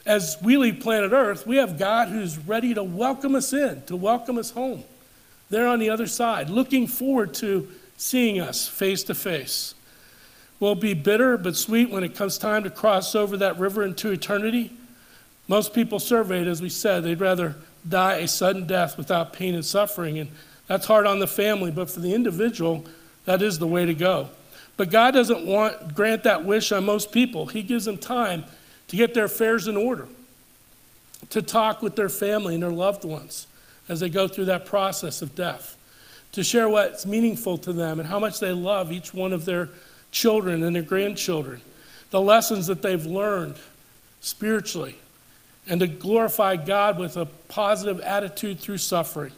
as 0.05 0.37
we 0.43 0.59
leave 0.59 0.81
planet 0.81 1.13
Earth, 1.13 1.47
we 1.47 1.57
have 1.57 1.79
God 1.79 2.09
who's 2.09 2.37
ready 2.37 2.75
to 2.75 2.83
welcome 2.83 3.35
us 3.35 3.55
in, 3.55 3.81
to 3.85 3.97
welcome 3.97 4.37
us 4.37 4.51
home. 4.51 4.85
They're 5.49 5.69
on 5.69 5.79
the 5.79 5.89
other 5.89 6.07
side, 6.07 6.51
looking 6.51 6.87
forward 6.87 7.33
to 7.37 7.67
seeing 7.97 8.39
us 8.41 8.69
face 8.69 9.03
to 9.05 9.15
face. 9.15 9.75
Will 10.61 10.75
be 10.75 10.93
bitter 10.93 11.39
but 11.39 11.57
sweet 11.57 11.89
when 11.89 12.05
it 12.05 12.15
comes 12.15 12.37
time 12.37 12.63
to 12.65 12.71
cross 12.71 13.15
over 13.15 13.39
that 13.39 13.59
river 13.59 13.83
into 13.83 14.11
eternity? 14.11 14.77
Most 15.49 15.73
people 15.73 15.99
surveyed, 15.99 16.49
as 16.49 16.61
we 16.61 16.69
said, 16.69 17.05
they'd 17.05 17.21
rather 17.21 17.55
die 17.89 18.17
a 18.17 18.29
sudden 18.29 18.67
death 18.67 18.99
without 18.99 19.33
pain 19.33 19.55
and 19.55 19.65
suffering. 19.65 20.19
And 20.19 20.31
that's 20.67 20.87
hard 20.87 21.07
on 21.07 21.21
the 21.21 21.27
family, 21.27 21.71
but 21.71 21.91
for 21.91 22.01
the 22.01 22.15
individual, 22.15 22.85
that 23.25 23.43
is 23.43 23.59
the 23.59 23.67
way 23.67 23.87
to 23.87 23.95
go. 23.95 24.29
But 24.77 24.91
God 24.91 25.13
doesn't 25.13 25.47
want 25.47 25.95
grant 25.95 26.25
that 26.25 26.45
wish 26.45 26.73
on 26.73 26.85
most 26.85 27.13
people. 27.13 27.47
He 27.47 27.63
gives 27.63 27.85
them 27.85 27.99
time 27.99 28.45
to 28.89 28.97
get 28.97 29.15
their 29.15 29.25
affairs 29.25 29.69
in 29.69 29.77
order, 29.77 30.07
to 31.31 31.43
talk 31.43 31.83
with 31.83 31.97
their 31.97 32.09
family 32.09 32.55
and 32.55 32.63
their 32.63 32.71
loved 32.71 33.05
ones 33.05 33.47
as 33.89 34.01
they 34.01 34.09
go 34.09 34.29
through 34.29 34.47
that 34.47 34.67
process 34.67 35.23
of 35.23 35.35
death, 35.35 35.77
to 36.33 36.43
share 36.45 36.69
what's 36.69 37.07
meaningful 37.07 37.57
to 37.59 37.73
them 37.73 38.01
and 38.01 38.09
how 38.09 38.19
much 38.19 38.41
they 38.41 38.53
love 38.53 38.93
each 38.93 39.15
one 39.15 39.33
of 39.33 39.45
their 39.45 39.69
children 40.11 40.63
and 40.63 40.75
their 40.75 40.83
grandchildren, 40.83 41.61
the 42.11 42.21
lessons 42.21 42.67
that 42.67 42.83
they've 42.83 43.07
learned 43.07 43.57
spiritually, 44.21 44.97
and 45.69 45.81
to 45.81 45.87
glorify 45.87 46.57
God 46.57 46.99
with 46.99 47.17
a 47.17 47.27
positive 47.49 48.01
attitude 48.01 48.61
through 48.61 48.79
suffering. 48.79 49.33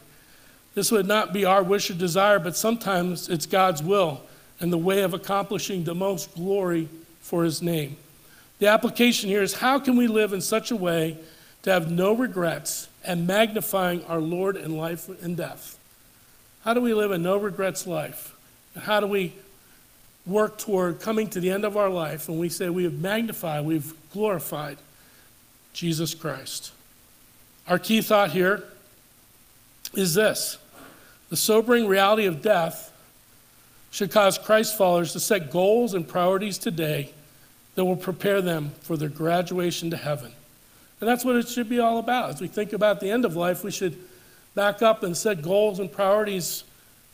This 0.75 0.91
would 0.91 1.07
not 1.07 1.33
be 1.33 1.45
our 1.45 1.63
wish 1.63 1.89
or 1.89 1.95
desire, 1.95 2.39
but 2.39 2.55
sometimes 2.55 3.29
it's 3.29 3.45
God's 3.45 3.81
will 3.81 4.21
and 4.59 4.71
the 4.71 4.77
way 4.77 5.01
of 5.01 5.13
accomplishing 5.13 5.83
the 5.83 5.95
most 5.95 6.33
glory 6.35 6.87
for 7.21 7.43
His 7.43 7.61
name. 7.61 7.97
The 8.59 8.67
application 8.67 9.29
here 9.29 9.41
is 9.41 9.53
how 9.55 9.79
can 9.79 9.95
we 9.95 10.07
live 10.07 10.33
in 10.33 10.41
such 10.41 10.69
a 10.69 10.75
way 10.75 11.17
to 11.63 11.71
have 11.71 11.89
no 11.89 12.13
regrets 12.13 12.87
and 13.03 13.25
magnifying 13.25 14.03
our 14.05 14.19
Lord 14.19 14.57
in 14.57 14.77
life 14.77 15.09
and 15.23 15.35
death? 15.35 15.77
How 16.63 16.73
do 16.73 16.81
we 16.81 16.93
live 16.93 17.11
a 17.11 17.17
no 17.17 17.37
regrets 17.37 17.87
life? 17.87 18.35
And 18.75 18.83
how 18.83 18.99
do 18.99 19.07
we 19.07 19.33
work 20.25 20.57
toward 20.57 20.99
coming 20.99 21.29
to 21.29 21.39
the 21.39 21.49
end 21.49 21.65
of 21.65 21.75
our 21.75 21.89
life 21.89 22.29
and 22.29 22.39
we 22.39 22.49
say 22.49 22.69
we 22.69 22.83
have 22.83 22.99
magnified, 22.99 23.65
we've 23.65 23.93
glorified 24.11 24.77
Jesus 25.79 26.13
Christ? 26.13 26.73
Our 27.65 27.79
key 27.79 28.01
thought 28.01 28.31
here 28.31 28.65
is 29.93 30.13
this 30.13 30.57
the 31.29 31.37
sobering 31.37 31.87
reality 31.87 32.25
of 32.25 32.41
death 32.41 32.91
should 33.89 34.11
cause 34.11 34.37
Christ 34.37 34.77
followers 34.77 35.13
to 35.13 35.21
set 35.21 35.49
goals 35.49 35.93
and 35.93 36.05
priorities 36.05 36.57
today 36.57 37.13
that 37.75 37.85
will 37.85 37.95
prepare 37.95 38.41
them 38.41 38.71
for 38.81 38.97
their 38.97 39.07
graduation 39.07 39.89
to 39.91 39.95
heaven. 39.95 40.33
And 40.99 41.07
that's 41.07 41.23
what 41.23 41.37
it 41.37 41.47
should 41.47 41.69
be 41.69 41.79
all 41.79 41.97
about. 41.97 42.31
As 42.31 42.41
we 42.41 42.49
think 42.49 42.73
about 42.73 42.99
the 42.99 43.09
end 43.09 43.23
of 43.23 43.37
life, 43.37 43.63
we 43.63 43.71
should 43.71 43.97
back 44.55 44.81
up 44.81 45.01
and 45.01 45.15
set 45.15 45.41
goals 45.41 45.79
and 45.79 45.89
priorities 45.89 46.65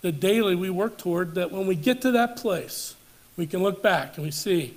that 0.01 0.19
daily 0.19 0.55
we 0.55 0.71
work 0.71 0.97
toward, 0.97 1.35
that 1.35 1.51
when 1.51 1.67
we 1.67 1.75
get 1.75 2.01
to 2.01 2.11
that 2.13 2.35
place, 2.35 2.95
we 3.37 3.45
can 3.45 3.61
look 3.61 3.83
back 3.83 4.17
and 4.17 4.25
we 4.25 4.31
see 4.31 4.73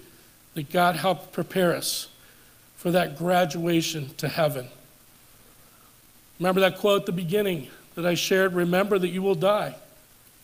that 0.52 0.70
God 0.70 0.96
helped 0.96 1.32
prepare 1.32 1.74
us 1.74 2.07
for 2.78 2.92
that 2.92 3.18
graduation 3.18 4.08
to 4.16 4.28
heaven. 4.28 4.68
Remember 6.38 6.60
that 6.60 6.78
quote 6.78 7.02
at 7.02 7.06
the 7.06 7.12
beginning 7.12 7.66
that 7.96 8.06
I 8.06 8.14
shared? 8.14 8.54
Remember 8.54 8.98
that 9.00 9.08
you 9.08 9.20
will 9.20 9.34
die. 9.34 9.74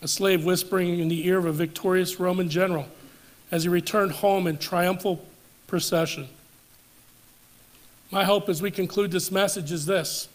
A 0.01 0.07
slave 0.07 0.43
whispering 0.43 0.99
in 0.99 1.07
the 1.07 1.25
ear 1.25 1.37
of 1.37 1.45
a 1.45 1.53
victorious 1.53 2.19
Roman 2.19 2.49
general 2.49 2.87
as 3.51 3.63
he 3.63 3.69
returned 3.69 4.11
home 4.11 4.47
in 4.47 4.57
triumphal 4.57 5.25
procession. 5.65 6.27
My 8.11 8.25
hope 8.25 8.49
as 8.49 8.61
we 8.61 8.69
conclude 8.69 9.11
this 9.11 9.31
message 9.31 9.71
is 9.71 9.85
this 9.85 10.27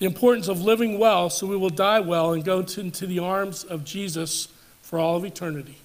the 0.00 0.06
importance 0.06 0.48
of 0.48 0.62
living 0.62 0.98
well 0.98 1.30
so 1.30 1.46
we 1.46 1.56
will 1.56 1.70
die 1.70 2.00
well 2.00 2.32
and 2.32 2.44
go 2.44 2.58
into 2.58 3.06
the 3.06 3.20
arms 3.20 3.62
of 3.62 3.84
Jesus 3.84 4.48
for 4.82 4.98
all 4.98 5.16
of 5.16 5.24
eternity. 5.24 5.76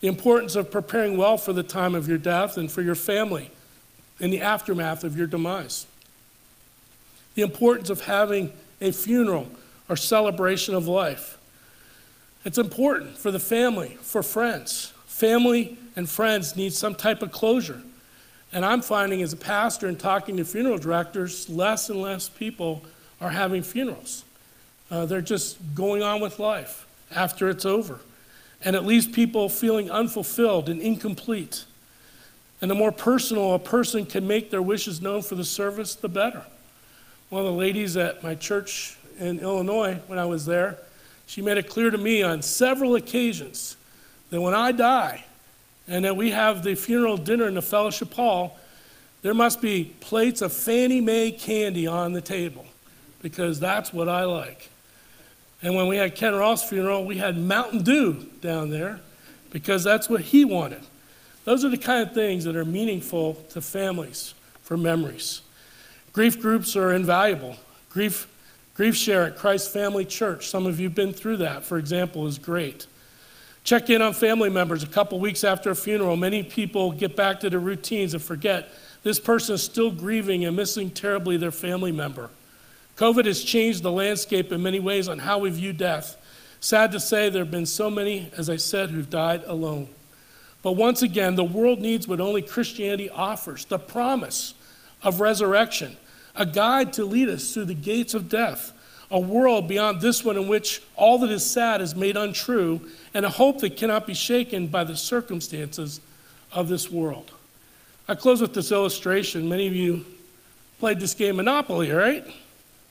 The 0.00 0.08
importance 0.08 0.56
of 0.56 0.72
preparing 0.72 1.16
well 1.16 1.36
for 1.38 1.52
the 1.52 1.62
time 1.62 1.94
of 1.94 2.08
your 2.08 2.18
death 2.18 2.56
and 2.56 2.70
for 2.70 2.82
your 2.82 2.96
family 2.96 3.52
in 4.20 4.30
the 4.30 4.40
aftermath 4.40 5.02
of 5.02 5.16
your 5.16 5.26
demise. 5.26 5.86
The 7.34 7.42
importance 7.42 7.90
of 7.90 8.02
having 8.02 8.52
a 8.80 8.92
funeral 8.92 9.48
or 9.88 9.96
celebration 9.96 10.74
of 10.74 10.86
life. 10.86 11.38
It's 12.44 12.58
important 12.58 13.18
for 13.18 13.30
the 13.30 13.38
family, 13.38 13.98
for 14.00 14.22
friends. 14.22 14.92
Family 15.06 15.76
and 15.96 16.08
friends 16.08 16.56
need 16.56 16.72
some 16.72 16.94
type 16.94 17.22
of 17.22 17.32
closure. 17.32 17.82
And 18.52 18.64
I'm 18.64 18.82
finding 18.82 19.22
as 19.22 19.32
a 19.32 19.36
pastor 19.36 19.86
and 19.86 19.98
talking 19.98 20.36
to 20.38 20.44
funeral 20.44 20.78
directors, 20.78 21.48
less 21.48 21.90
and 21.90 22.00
less 22.00 22.28
people 22.28 22.82
are 23.20 23.30
having 23.30 23.62
funerals. 23.62 24.24
Uh, 24.90 25.06
they're 25.06 25.20
just 25.20 25.58
going 25.74 26.02
on 26.02 26.20
with 26.20 26.38
life 26.38 26.86
after 27.14 27.48
it's 27.48 27.64
over. 27.64 28.00
And 28.62 28.74
it 28.74 28.82
leaves 28.82 29.06
people 29.06 29.48
feeling 29.48 29.90
unfulfilled 29.90 30.68
and 30.68 30.80
incomplete. 30.80 31.64
And 32.60 32.70
the 32.70 32.74
more 32.74 32.92
personal 32.92 33.54
a 33.54 33.58
person 33.58 34.04
can 34.04 34.26
make 34.26 34.50
their 34.50 34.62
wishes 34.62 35.00
known 35.00 35.22
for 35.22 35.34
the 35.34 35.44
service, 35.44 35.94
the 35.94 36.08
better. 36.08 36.44
One 37.30 37.44
of 37.44 37.52
the 37.52 37.58
ladies 37.58 37.96
at 37.96 38.22
my 38.22 38.34
church 38.34 38.98
in 39.18 39.40
Illinois, 39.40 40.00
when 40.06 40.18
I 40.18 40.26
was 40.26 40.46
there, 40.46 40.78
she 41.26 41.42
made 41.42 41.58
it 41.58 41.68
clear 41.68 41.90
to 41.90 41.98
me 41.98 42.22
on 42.22 42.42
several 42.42 42.96
occasions 42.96 43.76
that 44.30 44.40
when 44.40 44.54
I 44.54 44.72
die, 44.72 45.24
and 45.90 46.04
that 46.04 46.16
we 46.16 46.30
have 46.30 46.62
the 46.62 46.74
funeral 46.76 47.16
dinner 47.16 47.48
in 47.48 47.54
the 47.54 47.62
fellowship 47.62 48.14
hall, 48.14 48.56
there 49.22 49.34
must 49.34 49.60
be 49.60 49.92
plates 50.00 50.40
of 50.40 50.52
Fannie 50.52 51.00
May 51.00 51.32
candy 51.32 51.86
on 51.86 52.12
the 52.12 52.20
table 52.20 52.64
because 53.20 53.60
that's 53.60 53.92
what 53.92 54.08
I 54.08 54.24
like. 54.24 54.70
And 55.62 55.74
when 55.74 55.88
we 55.88 55.96
had 55.96 56.14
Ken 56.14 56.34
Ross' 56.34 56.66
funeral, 56.66 57.04
we 57.04 57.18
had 57.18 57.36
Mountain 57.36 57.82
Dew 57.82 58.26
down 58.40 58.70
there 58.70 59.00
because 59.50 59.84
that's 59.84 60.08
what 60.08 60.20
he 60.20 60.44
wanted. 60.44 60.80
Those 61.44 61.64
are 61.64 61.68
the 61.68 61.78
kind 61.78 62.06
of 62.06 62.14
things 62.14 62.44
that 62.44 62.56
are 62.56 62.64
meaningful 62.64 63.34
to 63.50 63.60
families 63.60 64.34
for 64.62 64.76
memories. 64.76 65.42
Grief 66.12 66.40
groups 66.40 66.76
are 66.76 66.92
invaluable. 66.92 67.56
Grief, 67.88 68.28
grief 68.74 68.94
share 68.96 69.24
at 69.24 69.36
Christ 69.36 69.72
Family 69.72 70.04
Church, 70.04 70.48
some 70.48 70.66
of 70.66 70.78
you 70.78 70.88
have 70.88 70.94
been 70.94 71.12
through 71.12 71.38
that, 71.38 71.64
for 71.64 71.78
example, 71.78 72.26
is 72.26 72.38
great. 72.38 72.86
Check 73.62 73.90
in 73.90 74.02
on 74.02 74.14
family 74.14 74.48
members 74.50 74.82
a 74.82 74.86
couple 74.86 75.20
weeks 75.20 75.44
after 75.44 75.70
a 75.70 75.76
funeral. 75.76 76.16
Many 76.16 76.42
people 76.42 76.92
get 76.92 77.14
back 77.14 77.40
to 77.40 77.50
their 77.50 77.60
routines 77.60 78.14
and 78.14 78.22
forget 78.22 78.70
this 79.02 79.20
person 79.20 79.54
is 79.54 79.62
still 79.62 79.90
grieving 79.90 80.44
and 80.44 80.56
missing 80.56 80.90
terribly 80.90 81.36
their 81.36 81.50
family 81.50 81.92
member. 81.92 82.30
COVID 82.96 83.24
has 83.24 83.42
changed 83.42 83.82
the 83.82 83.92
landscape 83.92 84.52
in 84.52 84.62
many 84.62 84.80
ways 84.80 85.08
on 85.08 85.18
how 85.18 85.38
we 85.38 85.50
view 85.50 85.72
death. 85.72 86.16
Sad 86.60 86.92
to 86.92 87.00
say, 87.00 87.30
there 87.30 87.42
have 87.42 87.50
been 87.50 87.66
so 87.66 87.90
many, 87.90 88.30
as 88.36 88.50
I 88.50 88.56
said, 88.56 88.90
who've 88.90 89.08
died 89.08 89.42
alone. 89.46 89.88
But 90.62 90.72
once 90.72 91.02
again, 91.02 91.36
the 91.36 91.44
world 91.44 91.80
needs 91.80 92.06
what 92.06 92.20
only 92.20 92.42
Christianity 92.42 93.08
offers 93.08 93.64
the 93.64 93.78
promise 93.78 94.54
of 95.02 95.20
resurrection, 95.20 95.96
a 96.36 96.44
guide 96.44 96.92
to 96.94 97.04
lead 97.04 97.28
us 97.28 97.54
through 97.54 97.64
the 97.66 97.74
gates 97.74 98.14
of 98.14 98.28
death, 98.28 98.72
a 99.10 99.18
world 99.18 99.66
beyond 99.66 100.00
this 100.00 100.24
one 100.24 100.36
in 100.36 100.48
which 100.48 100.82
all 100.96 101.18
that 101.18 101.30
is 101.30 101.48
sad 101.48 101.80
is 101.80 101.96
made 101.96 102.16
untrue, 102.16 102.80
and 103.14 103.24
a 103.24 103.30
hope 103.30 103.60
that 103.60 103.76
cannot 103.76 104.06
be 104.06 104.14
shaken 104.14 104.66
by 104.66 104.84
the 104.84 104.96
circumstances 104.96 106.00
of 106.52 106.68
this 106.68 106.90
world. 106.90 107.30
I 108.06 108.14
close 108.14 108.40
with 108.40 108.54
this 108.54 108.70
illustration. 108.70 109.48
Many 109.48 109.66
of 109.66 109.74
you 109.74 110.04
played 110.78 111.00
this 111.00 111.14
game 111.14 111.36
Monopoly, 111.36 111.90
right? 111.90 112.24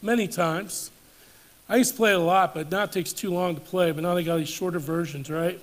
Many 0.01 0.27
times. 0.27 0.91
I 1.67 1.75
used 1.75 1.91
to 1.91 1.97
play 1.97 2.11
it 2.11 2.15
a 2.15 2.19
lot, 2.19 2.55
but 2.55 2.71
now 2.71 2.83
it 2.83 2.91
takes 2.91 3.13
too 3.13 3.29
long 3.29 3.53
to 3.55 3.61
play, 3.61 3.91
but 3.91 4.01
now 4.01 4.15
they 4.15 4.23
got 4.23 4.37
these 4.37 4.49
shorter 4.49 4.79
versions, 4.79 5.29
right? 5.29 5.61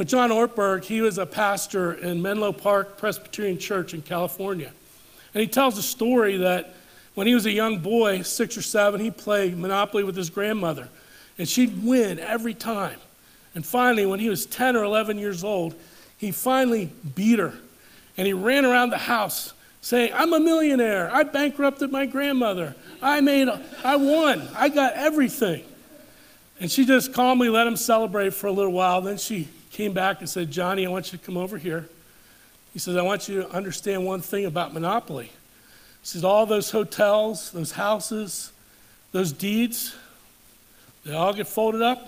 But 0.00 0.08
John 0.08 0.30
Ortberg, 0.30 0.84
he 0.84 1.02
was 1.02 1.18
a 1.18 1.26
pastor 1.26 1.92
in 1.92 2.22
Menlo 2.22 2.52
Park 2.52 2.96
Presbyterian 2.96 3.58
Church 3.58 3.92
in 3.92 4.00
California. 4.00 4.72
And 5.34 5.42
he 5.42 5.46
tells 5.46 5.76
a 5.76 5.82
story 5.82 6.38
that 6.38 6.74
when 7.12 7.26
he 7.26 7.34
was 7.34 7.44
a 7.44 7.50
young 7.50 7.80
boy, 7.80 8.22
six 8.22 8.56
or 8.56 8.62
seven, 8.62 8.98
he 9.02 9.10
played 9.10 9.58
Monopoly 9.58 10.02
with 10.02 10.16
his 10.16 10.30
grandmother. 10.30 10.88
And 11.36 11.46
she'd 11.46 11.84
win 11.84 12.18
every 12.18 12.54
time. 12.54 12.98
And 13.54 13.66
finally, 13.66 14.06
when 14.06 14.20
he 14.20 14.30
was 14.30 14.46
10 14.46 14.74
or 14.74 14.84
11 14.84 15.18
years 15.18 15.44
old, 15.44 15.74
he 16.16 16.32
finally 16.32 16.90
beat 17.14 17.38
her. 17.38 17.52
And 18.16 18.26
he 18.26 18.32
ran 18.32 18.64
around 18.64 18.88
the 18.88 18.96
house 18.96 19.52
saying, 19.82 20.12
I'm 20.14 20.32
a 20.32 20.40
millionaire. 20.40 21.14
I 21.14 21.24
bankrupted 21.24 21.92
my 21.92 22.06
grandmother. 22.06 22.74
I 23.02 23.20
made, 23.20 23.50
I 23.84 23.96
won. 23.96 24.48
I 24.56 24.70
got 24.70 24.94
everything. 24.94 25.62
And 26.58 26.70
she 26.70 26.86
just 26.86 27.12
calmly 27.12 27.50
let 27.50 27.66
him 27.66 27.76
celebrate 27.76 28.32
for 28.32 28.46
a 28.46 28.52
little 28.52 28.72
while. 28.72 29.02
Then 29.02 29.18
she 29.18 29.48
came 29.70 29.92
back 29.92 30.20
and 30.20 30.28
said, 30.28 30.50
Johnny, 30.50 30.86
I 30.86 30.90
want 30.90 31.12
you 31.12 31.18
to 31.18 31.24
come 31.24 31.36
over 31.36 31.58
here. 31.58 31.88
He 32.72 32.78
says, 32.78 32.96
I 32.96 33.02
want 33.02 33.28
you 33.28 33.42
to 33.42 33.50
understand 33.50 34.04
one 34.04 34.20
thing 34.20 34.46
about 34.46 34.72
Monopoly. 34.72 35.26
He 35.26 36.06
says, 36.06 36.24
all 36.24 36.46
those 36.46 36.70
hotels, 36.70 37.50
those 37.50 37.72
houses, 37.72 38.52
those 39.12 39.32
deeds, 39.32 39.94
they 41.04 41.12
all 41.12 41.32
get 41.32 41.46
folded 41.48 41.82
up 41.82 42.06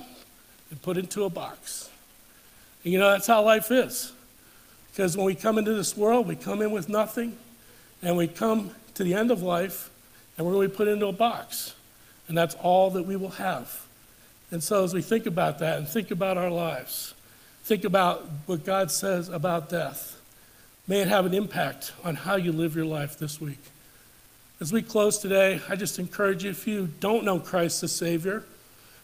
and 0.70 0.80
put 0.82 0.96
into 0.96 1.24
a 1.24 1.30
box. 1.30 1.90
And 2.84 2.92
you 2.92 2.98
know, 2.98 3.10
that's 3.10 3.26
how 3.26 3.42
life 3.42 3.70
is. 3.70 4.12
Because 4.90 5.16
when 5.16 5.26
we 5.26 5.34
come 5.34 5.58
into 5.58 5.72
this 5.72 5.96
world, 5.96 6.26
we 6.26 6.36
come 6.36 6.60
in 6.60 6.70
with 6.70 6.88
nothing, 6.88 7.36
and 8.02 8.16
we 8.16 8.28
come 8.28 8.72
to 8.94 9.04
the 9.04 9.14
end 9.14 9.30
of 9.30 9.42
life, 9.42 9.90
and 10.36 10.46
we're 10.46 10.52
going 10.52 10.68
to 10.68 10.72
be 10.72 10.76
put 10.76 10.88
into 10.88 11.06
a 11.06 11.12
box. 11.12 11.74
And 12.28 12.36
that's 12.36 12.54
all 12.56 12.90
that 12.90 13.04
we 13.04 13.16
will 13.16 13.30
have. 13.30 13.86
And 14.50 14.62
so, 14.62 14.84
as 14.84 14.92
we 14.92 15.00
think 15.00 15.26
about 15.26 15.60
that 15.60 15.78
and 15.78 15.88
think 15.88 16.10
about 16.10 16.36
our 16.36 16.50
lives, 16.50 17.14
think 17.64 17.84
about 17.84 18.28
what 18.46 18.64
God 18.64 18.90
says 18.90 19.28
about 19.28 19.68
death, 19.68 20.20
may 20.88 21.00
it 21.00 21.08
have 21.08 21.26
an 21.26 21.34
impact 21.34 21.92
on 22.04 22.16
how 22.16 22.36
you 22.36 22.52
live 22.52 22.74
your 22.74 22.84
life 22.84 23.18
this 23.18 23.40
week. 23.40 23.60
As 24.60 24.72
we 24.72 24.82
close 24.82 25.18
today, 25.18 25.60
I 25.68 25.76
just 25.76 25.98
encourage 25.98 26.44
you 26.44 26.50
if 26.50 26.66
you 26.66 26.88
don't 27.00 27.24
know 27.24 27.38
Christ 27.38 27.82
as 27.82 27.92
Savior, 27.92 28.44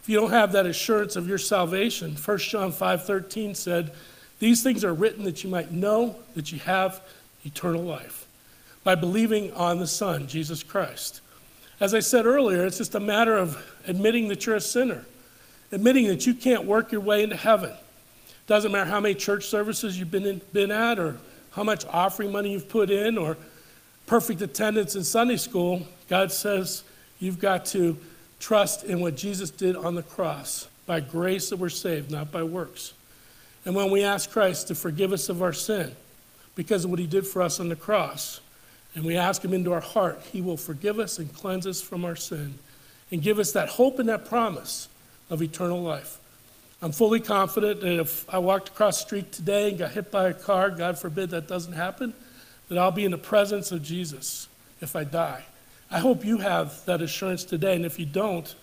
if 0.03 0.09
you 0.09 0.19
don't 0.19 0.31
have 0.31 0.53
that 0.53 0.67
assurance 0.67 1.17
of 1.17 1.29
your 1.29 1.39
salvation, 1.39 2.17
1 2.17 2.51
John 2.51 2.73
5:13 2.73 3.55
said, 3.55 3.93
"These 4.39 4.63
things 4.63 4.85
are 4.85 4.95
written 4.95 5.25
that 5.25 5.45
you 5.45 5.51
might 5.51 5.73
know 5.73 6.17
that 6.35 6.53
you 6.53 6.59
have 6.61 7.01
eternal 7.45 7.83
life 7.83 8.27
by 8.85 8.95
believing 8.95 9.53
on 9.53 9.79
the 9.79 9.87
Son, 9.87 10.27
Jesus 10.27 10.63
Christ." 10.63 11.21
As 11.81 11.95
I 11.95 12.01
said 12.01 12.27
earlier, 12.27 12.65
it's 12.65 12.79
just 12.79 12.95
a 12.95 13.01
matter 13.01 13.37
of 13.37 13.63
admitting 13.87 14.29
that 14.29 14.47
you're 14.47 14.57
a 14.57 14.61
sinner, 14.61 15.05
admitting 15.71 16.09
that 16.09 16.27
you 16.27 16.35
can't 16.35 16.65
work 16.65 16.91
your 16.91 17.01
way 17.01 17.23
into 17.23 17.37
heaven. 17.37 17.73
Doesn't 18.49 18.73
matter 18.73 18.91
how 18.91 18.99
many 18.99 19.15
church 19.15 19.47
services 19.47 19.99
you've 19.99 20.11
been, 20.11 20.27
in, 20.27 20.41
been 20.53 20.73
at, 20.73 20.99
or 20.99 21.19
how 21.53 21.63
much 21.63 21.85
offering 21.87 22.33
money 22.33 22.53
you've 22.53 22.69
put 22.69 22.91
in, 22.91 23.17
or 23.17 23.37
perfect 24.07 24.43
attendance 24.43 24.97
in 24.97 25.05
Sunday 25.05 25.37
school. 25.37 25.87
God 26.09 26.33
says 26.33 26.83
you've 27.21 27.39
got 27.39 27.67
to 27.67 27.97
trust 28.41 28.85
in 28.85 29.01
what 29.01 29.17
Jesus 29.17 29.51
did 29.51 29.77
on 29.77 29.95
the 29.95 30.03
cross. 30.03 30.67
By 30.87 31.01
grace 31.01 31.51
that 31.51 31.59
we're 31.59 31.69
saved, 31.69 32.11
not 32.11 32.33
by 32.33 32.43
works. 32.43 32.95
And 33.67 33.75
when 33.75 33.91
we 33.91 34.03
ask 34.03 34.31
Christ 34.31 34.69
to 34.69 34.75
forgive 34.75 35.13
us 35.13 35.29
of 35.29 35.43
our 35.43 35.53
sin 35.53 35.95
because 36.55 36.85
of 36.85 36.91
what 36.91 36.99
he 36.99 37.07
did 37.07 37.27
for 37.27 37.43
us 37.43 37.61
on 37.61 37.69
the 37.69 37.77
cross, 37.77 38.41
and 38.95 39.05
we 39.05 39.17
ask 39.17 39.45
him 39.45 39.53
into 39.53 39.75
our 39.75 39.83
heart, 39.83 40.23
he 40.33 40.41
will 40.41 40.57
forgive 40.57 40.99
us 40.99 41.19
and 41.19 41.33
cleanse 41.35 41.67
us 41.67 41.83
from 41.83 42.07
our 42.07 42.17
sin 42.17 42.59
and 43.11 43.21
give 43.21 43.39
us 43.39 43.53
that 43.53 43.69
hope 43.69 43.99
and 43.99 44.09
that 44.09 44.25
promise 44.25 44.89
of 45.29 45.43
eternal 45.43 45.83
life. 45.83 46.19
I'm 46.81 46.93
fully 46.93 47.19
confident 47.19 47.81
that 47.81 48.01
if 48.01 48.33
I 48.33 48.39
walked 48.39 48.69
across 48.69 48.99
the 48.99 49.07
street 49.07 49.33
today 49.33 49.71
and 49.71 49.79
got 49.79 49.91
hit 49.91 50.13
by 50.13 50.29
a 50.29 50.35
car, 50.35 50.71
God 50.71 50.99
forbid 50.99 51.31
that 51.31 51.49
doesn't 51.49 51.73
happen, 51.73 52.15
that 52.69 52.79
I'll 52.79 52.93
be 52.93 53.05
in 53.05 53.11
the 53.11 53.19
presence 53.19 53.73
of 53.73 53.83
Jesus 53.83 54.49
if 54.81 54.95
I 54.95 55.03
die. 55.03 55.45
I 55.91 55.99
hope 55.99 56.25
you 56.25 56.39
have 56.39 56.85
that 56.85 57.03
assurance 57.03 57.45
today, 57.45 57.75
and 57.75 57.85
if 57.85 57.99
you 57.99 58.07
don't, 58.07 58.55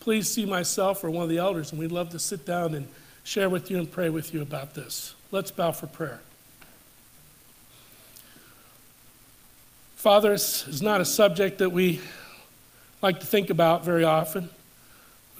please 0.00 0.28
see 0.28 0.44
myself 0.44 1.02
or 1.02 1.10
one 1.10 1.22
of 1.22 1.30
the 1.30 1.38
elders, 1.38 1.70
and 1.70 1.80
we'd 1.80 1.92
love 1.92 2.10
to 2.10 2.18
sit 2.18 2.44
down 2.44 2.74
and 2.74 2.88
share 3.24 3.48
with 3.48 3.70
you 3.70 3.78
and 3.78 3.90
pray 3.90 4.10
with 4.10 4.34
you 4.34 4.42
about 4.42 4.74
this. 4.74 5.14
Let's 5.30 5.50
bow 5.50 5.72
for 5.72 5.86
prayer. 5.86 6.20
Father, 9.96 10.32
this 10.32 10.66
is 10.66 10.82
not 10.82 11.00
a 11.00 11.04
subject 11.04 11.58
that 11.58 11.70
we 11.70 12.00
like 13.00 13.20
to 13.20 13.26
think 13.26 13.48
about 13.48 13.84
very 13.84 14.04
often. 14.04 14.50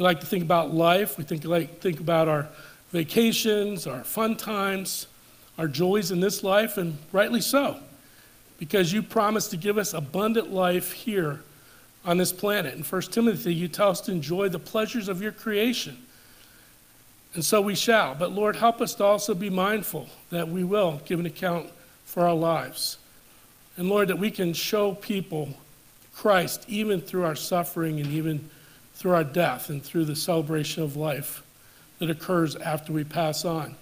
We 0.02 0.06
like 0.06 0.18
to 0.18 0.26
think 0.26 0.42
about 0.42 0.74
life. 0.74 1.16
We 1.16 1.22
think, 1.22 1.44
like, 1.44 1.78
think 1.78 2.00
about 2.00 2.26
our 2.26 2.48
vacations, 2.90 3.86
our 3.86 4.02
fun 4.02 4.34
times, 4.34 5.06
our 5.56 5.68
joys 5.68 6.10
in 6.10 6.18
this 6.18 6.42
life, 6.42 6.76
and 6.76 6.98
rightly 7.12 7.40
so, 7.40 7.76
because 8.58 8.92
you 8.92 9.00
promised 9.00 9.52
to 9.52 9.56
give 9.56 9.78
us 9.78 9.94
abundant 9.94 10.52
life 10.52 10.90
here 10.90 11.38
on 12.04 12.18
this 12.18 12.32
planet. 12.32 12.74
In 12.74 12.82
1 12.82 13.02
Timothy, 13.12 13.54
you 13.54 13.68
tell 13.68 13.90
us 13.90 14.00
to 14.00 14.10
enjoy 14.10 14.48
the 14.48 14.58
pleasures 14.58 15.08
of 15.08 15.22
your 15.22 15.30
creation. 15.30 15.96
And 17.34 17.44
so 17.44 17.60
we 17.60 17.76
shall. 17.76 18.16
But 18.16 18.32
Lord, 18.32 18.56
help 18.56 18.80
us 18.80 18.96
to 18.96 19.04
also 19.04 19.34
be 19.36 19.50
mindful 19.50 20.08
that 20.30 20.48
we 20.48 20.64
will 20.64 21.00
give 21.04 21.20
an 21.20 21.26
account 21.26 21.68
for 22.06 22.26
our 22.26 22.34
lives. 22.34 22.98
And 23.76 23.88
Lord, 23.88 24.08
that 24.08 24.18
we 24.18 24.32
can 24.32 24.52
show 24.52 24.94
people 24.96 25.50
Christ 26.12 26.64
even 26.66 27.00
through 27.00 27.22
our 27.22 27.36
suffering 27.36 28.00
and 28.00 28.08
even 28.10 28.50
through 28.94 29.12
our 29.12 29.24
death 29.24 29.68
and 29.68 29.82
through 29.82 30.04
the 30.04 30.16
celebration 30.16 30.82
of 30.82 30.96
life 30.96 31.42
that 31.98 32.10
occurs 32.10 32.56
after 32.56 32.92
we 32.92 33.04
pass 33.04 33.44
on. 33.44 33.74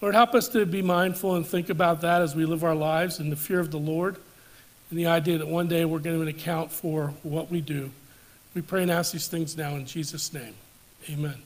Lord, 0.00 0.14
help 0.14 0.34
us 0.34 0.48
to 0.48 0.66
be 0.66 0.82
mindful 0.82 1.36
and 1.36 1.46
think 1.46 1.70
about 1.70 2.02
that 2.02 2.22
as 2.22 2.34
we 2.34 2.44
live 2.44 2.62
our 2.62 2.74
lives 2.74 3.20
in 3.20 3.30
the 3.30 3.36
fear 3.36 3.60
of 3.60 3.70
the 3.70 3.78
Lord 3.78 4.16
and 4.90 4.98
the 4.98 5.06
idea 5.06 5.38
that 5.38 5.48
one 5.48 5.66
day 5.66 5.84
we're 5.84 5.98
going 5.98 6.20
to 6.20 6.28
account 6.28 6.70
for 6.70 7.14
what 7.22 7.50
we 7.50 7.60
do. 7.60 7.90
We 8.54 8.62
pray 8.62 8.82
and 8.82 8.90
ask 8.90 9.12
these 9.12 9.28
things 9.28 9.56
now 9.56 9.70
in 9.70 9.86
Jesus' 9.86 10.32
name. 10.32 10.54
Amen. 11.10 11.42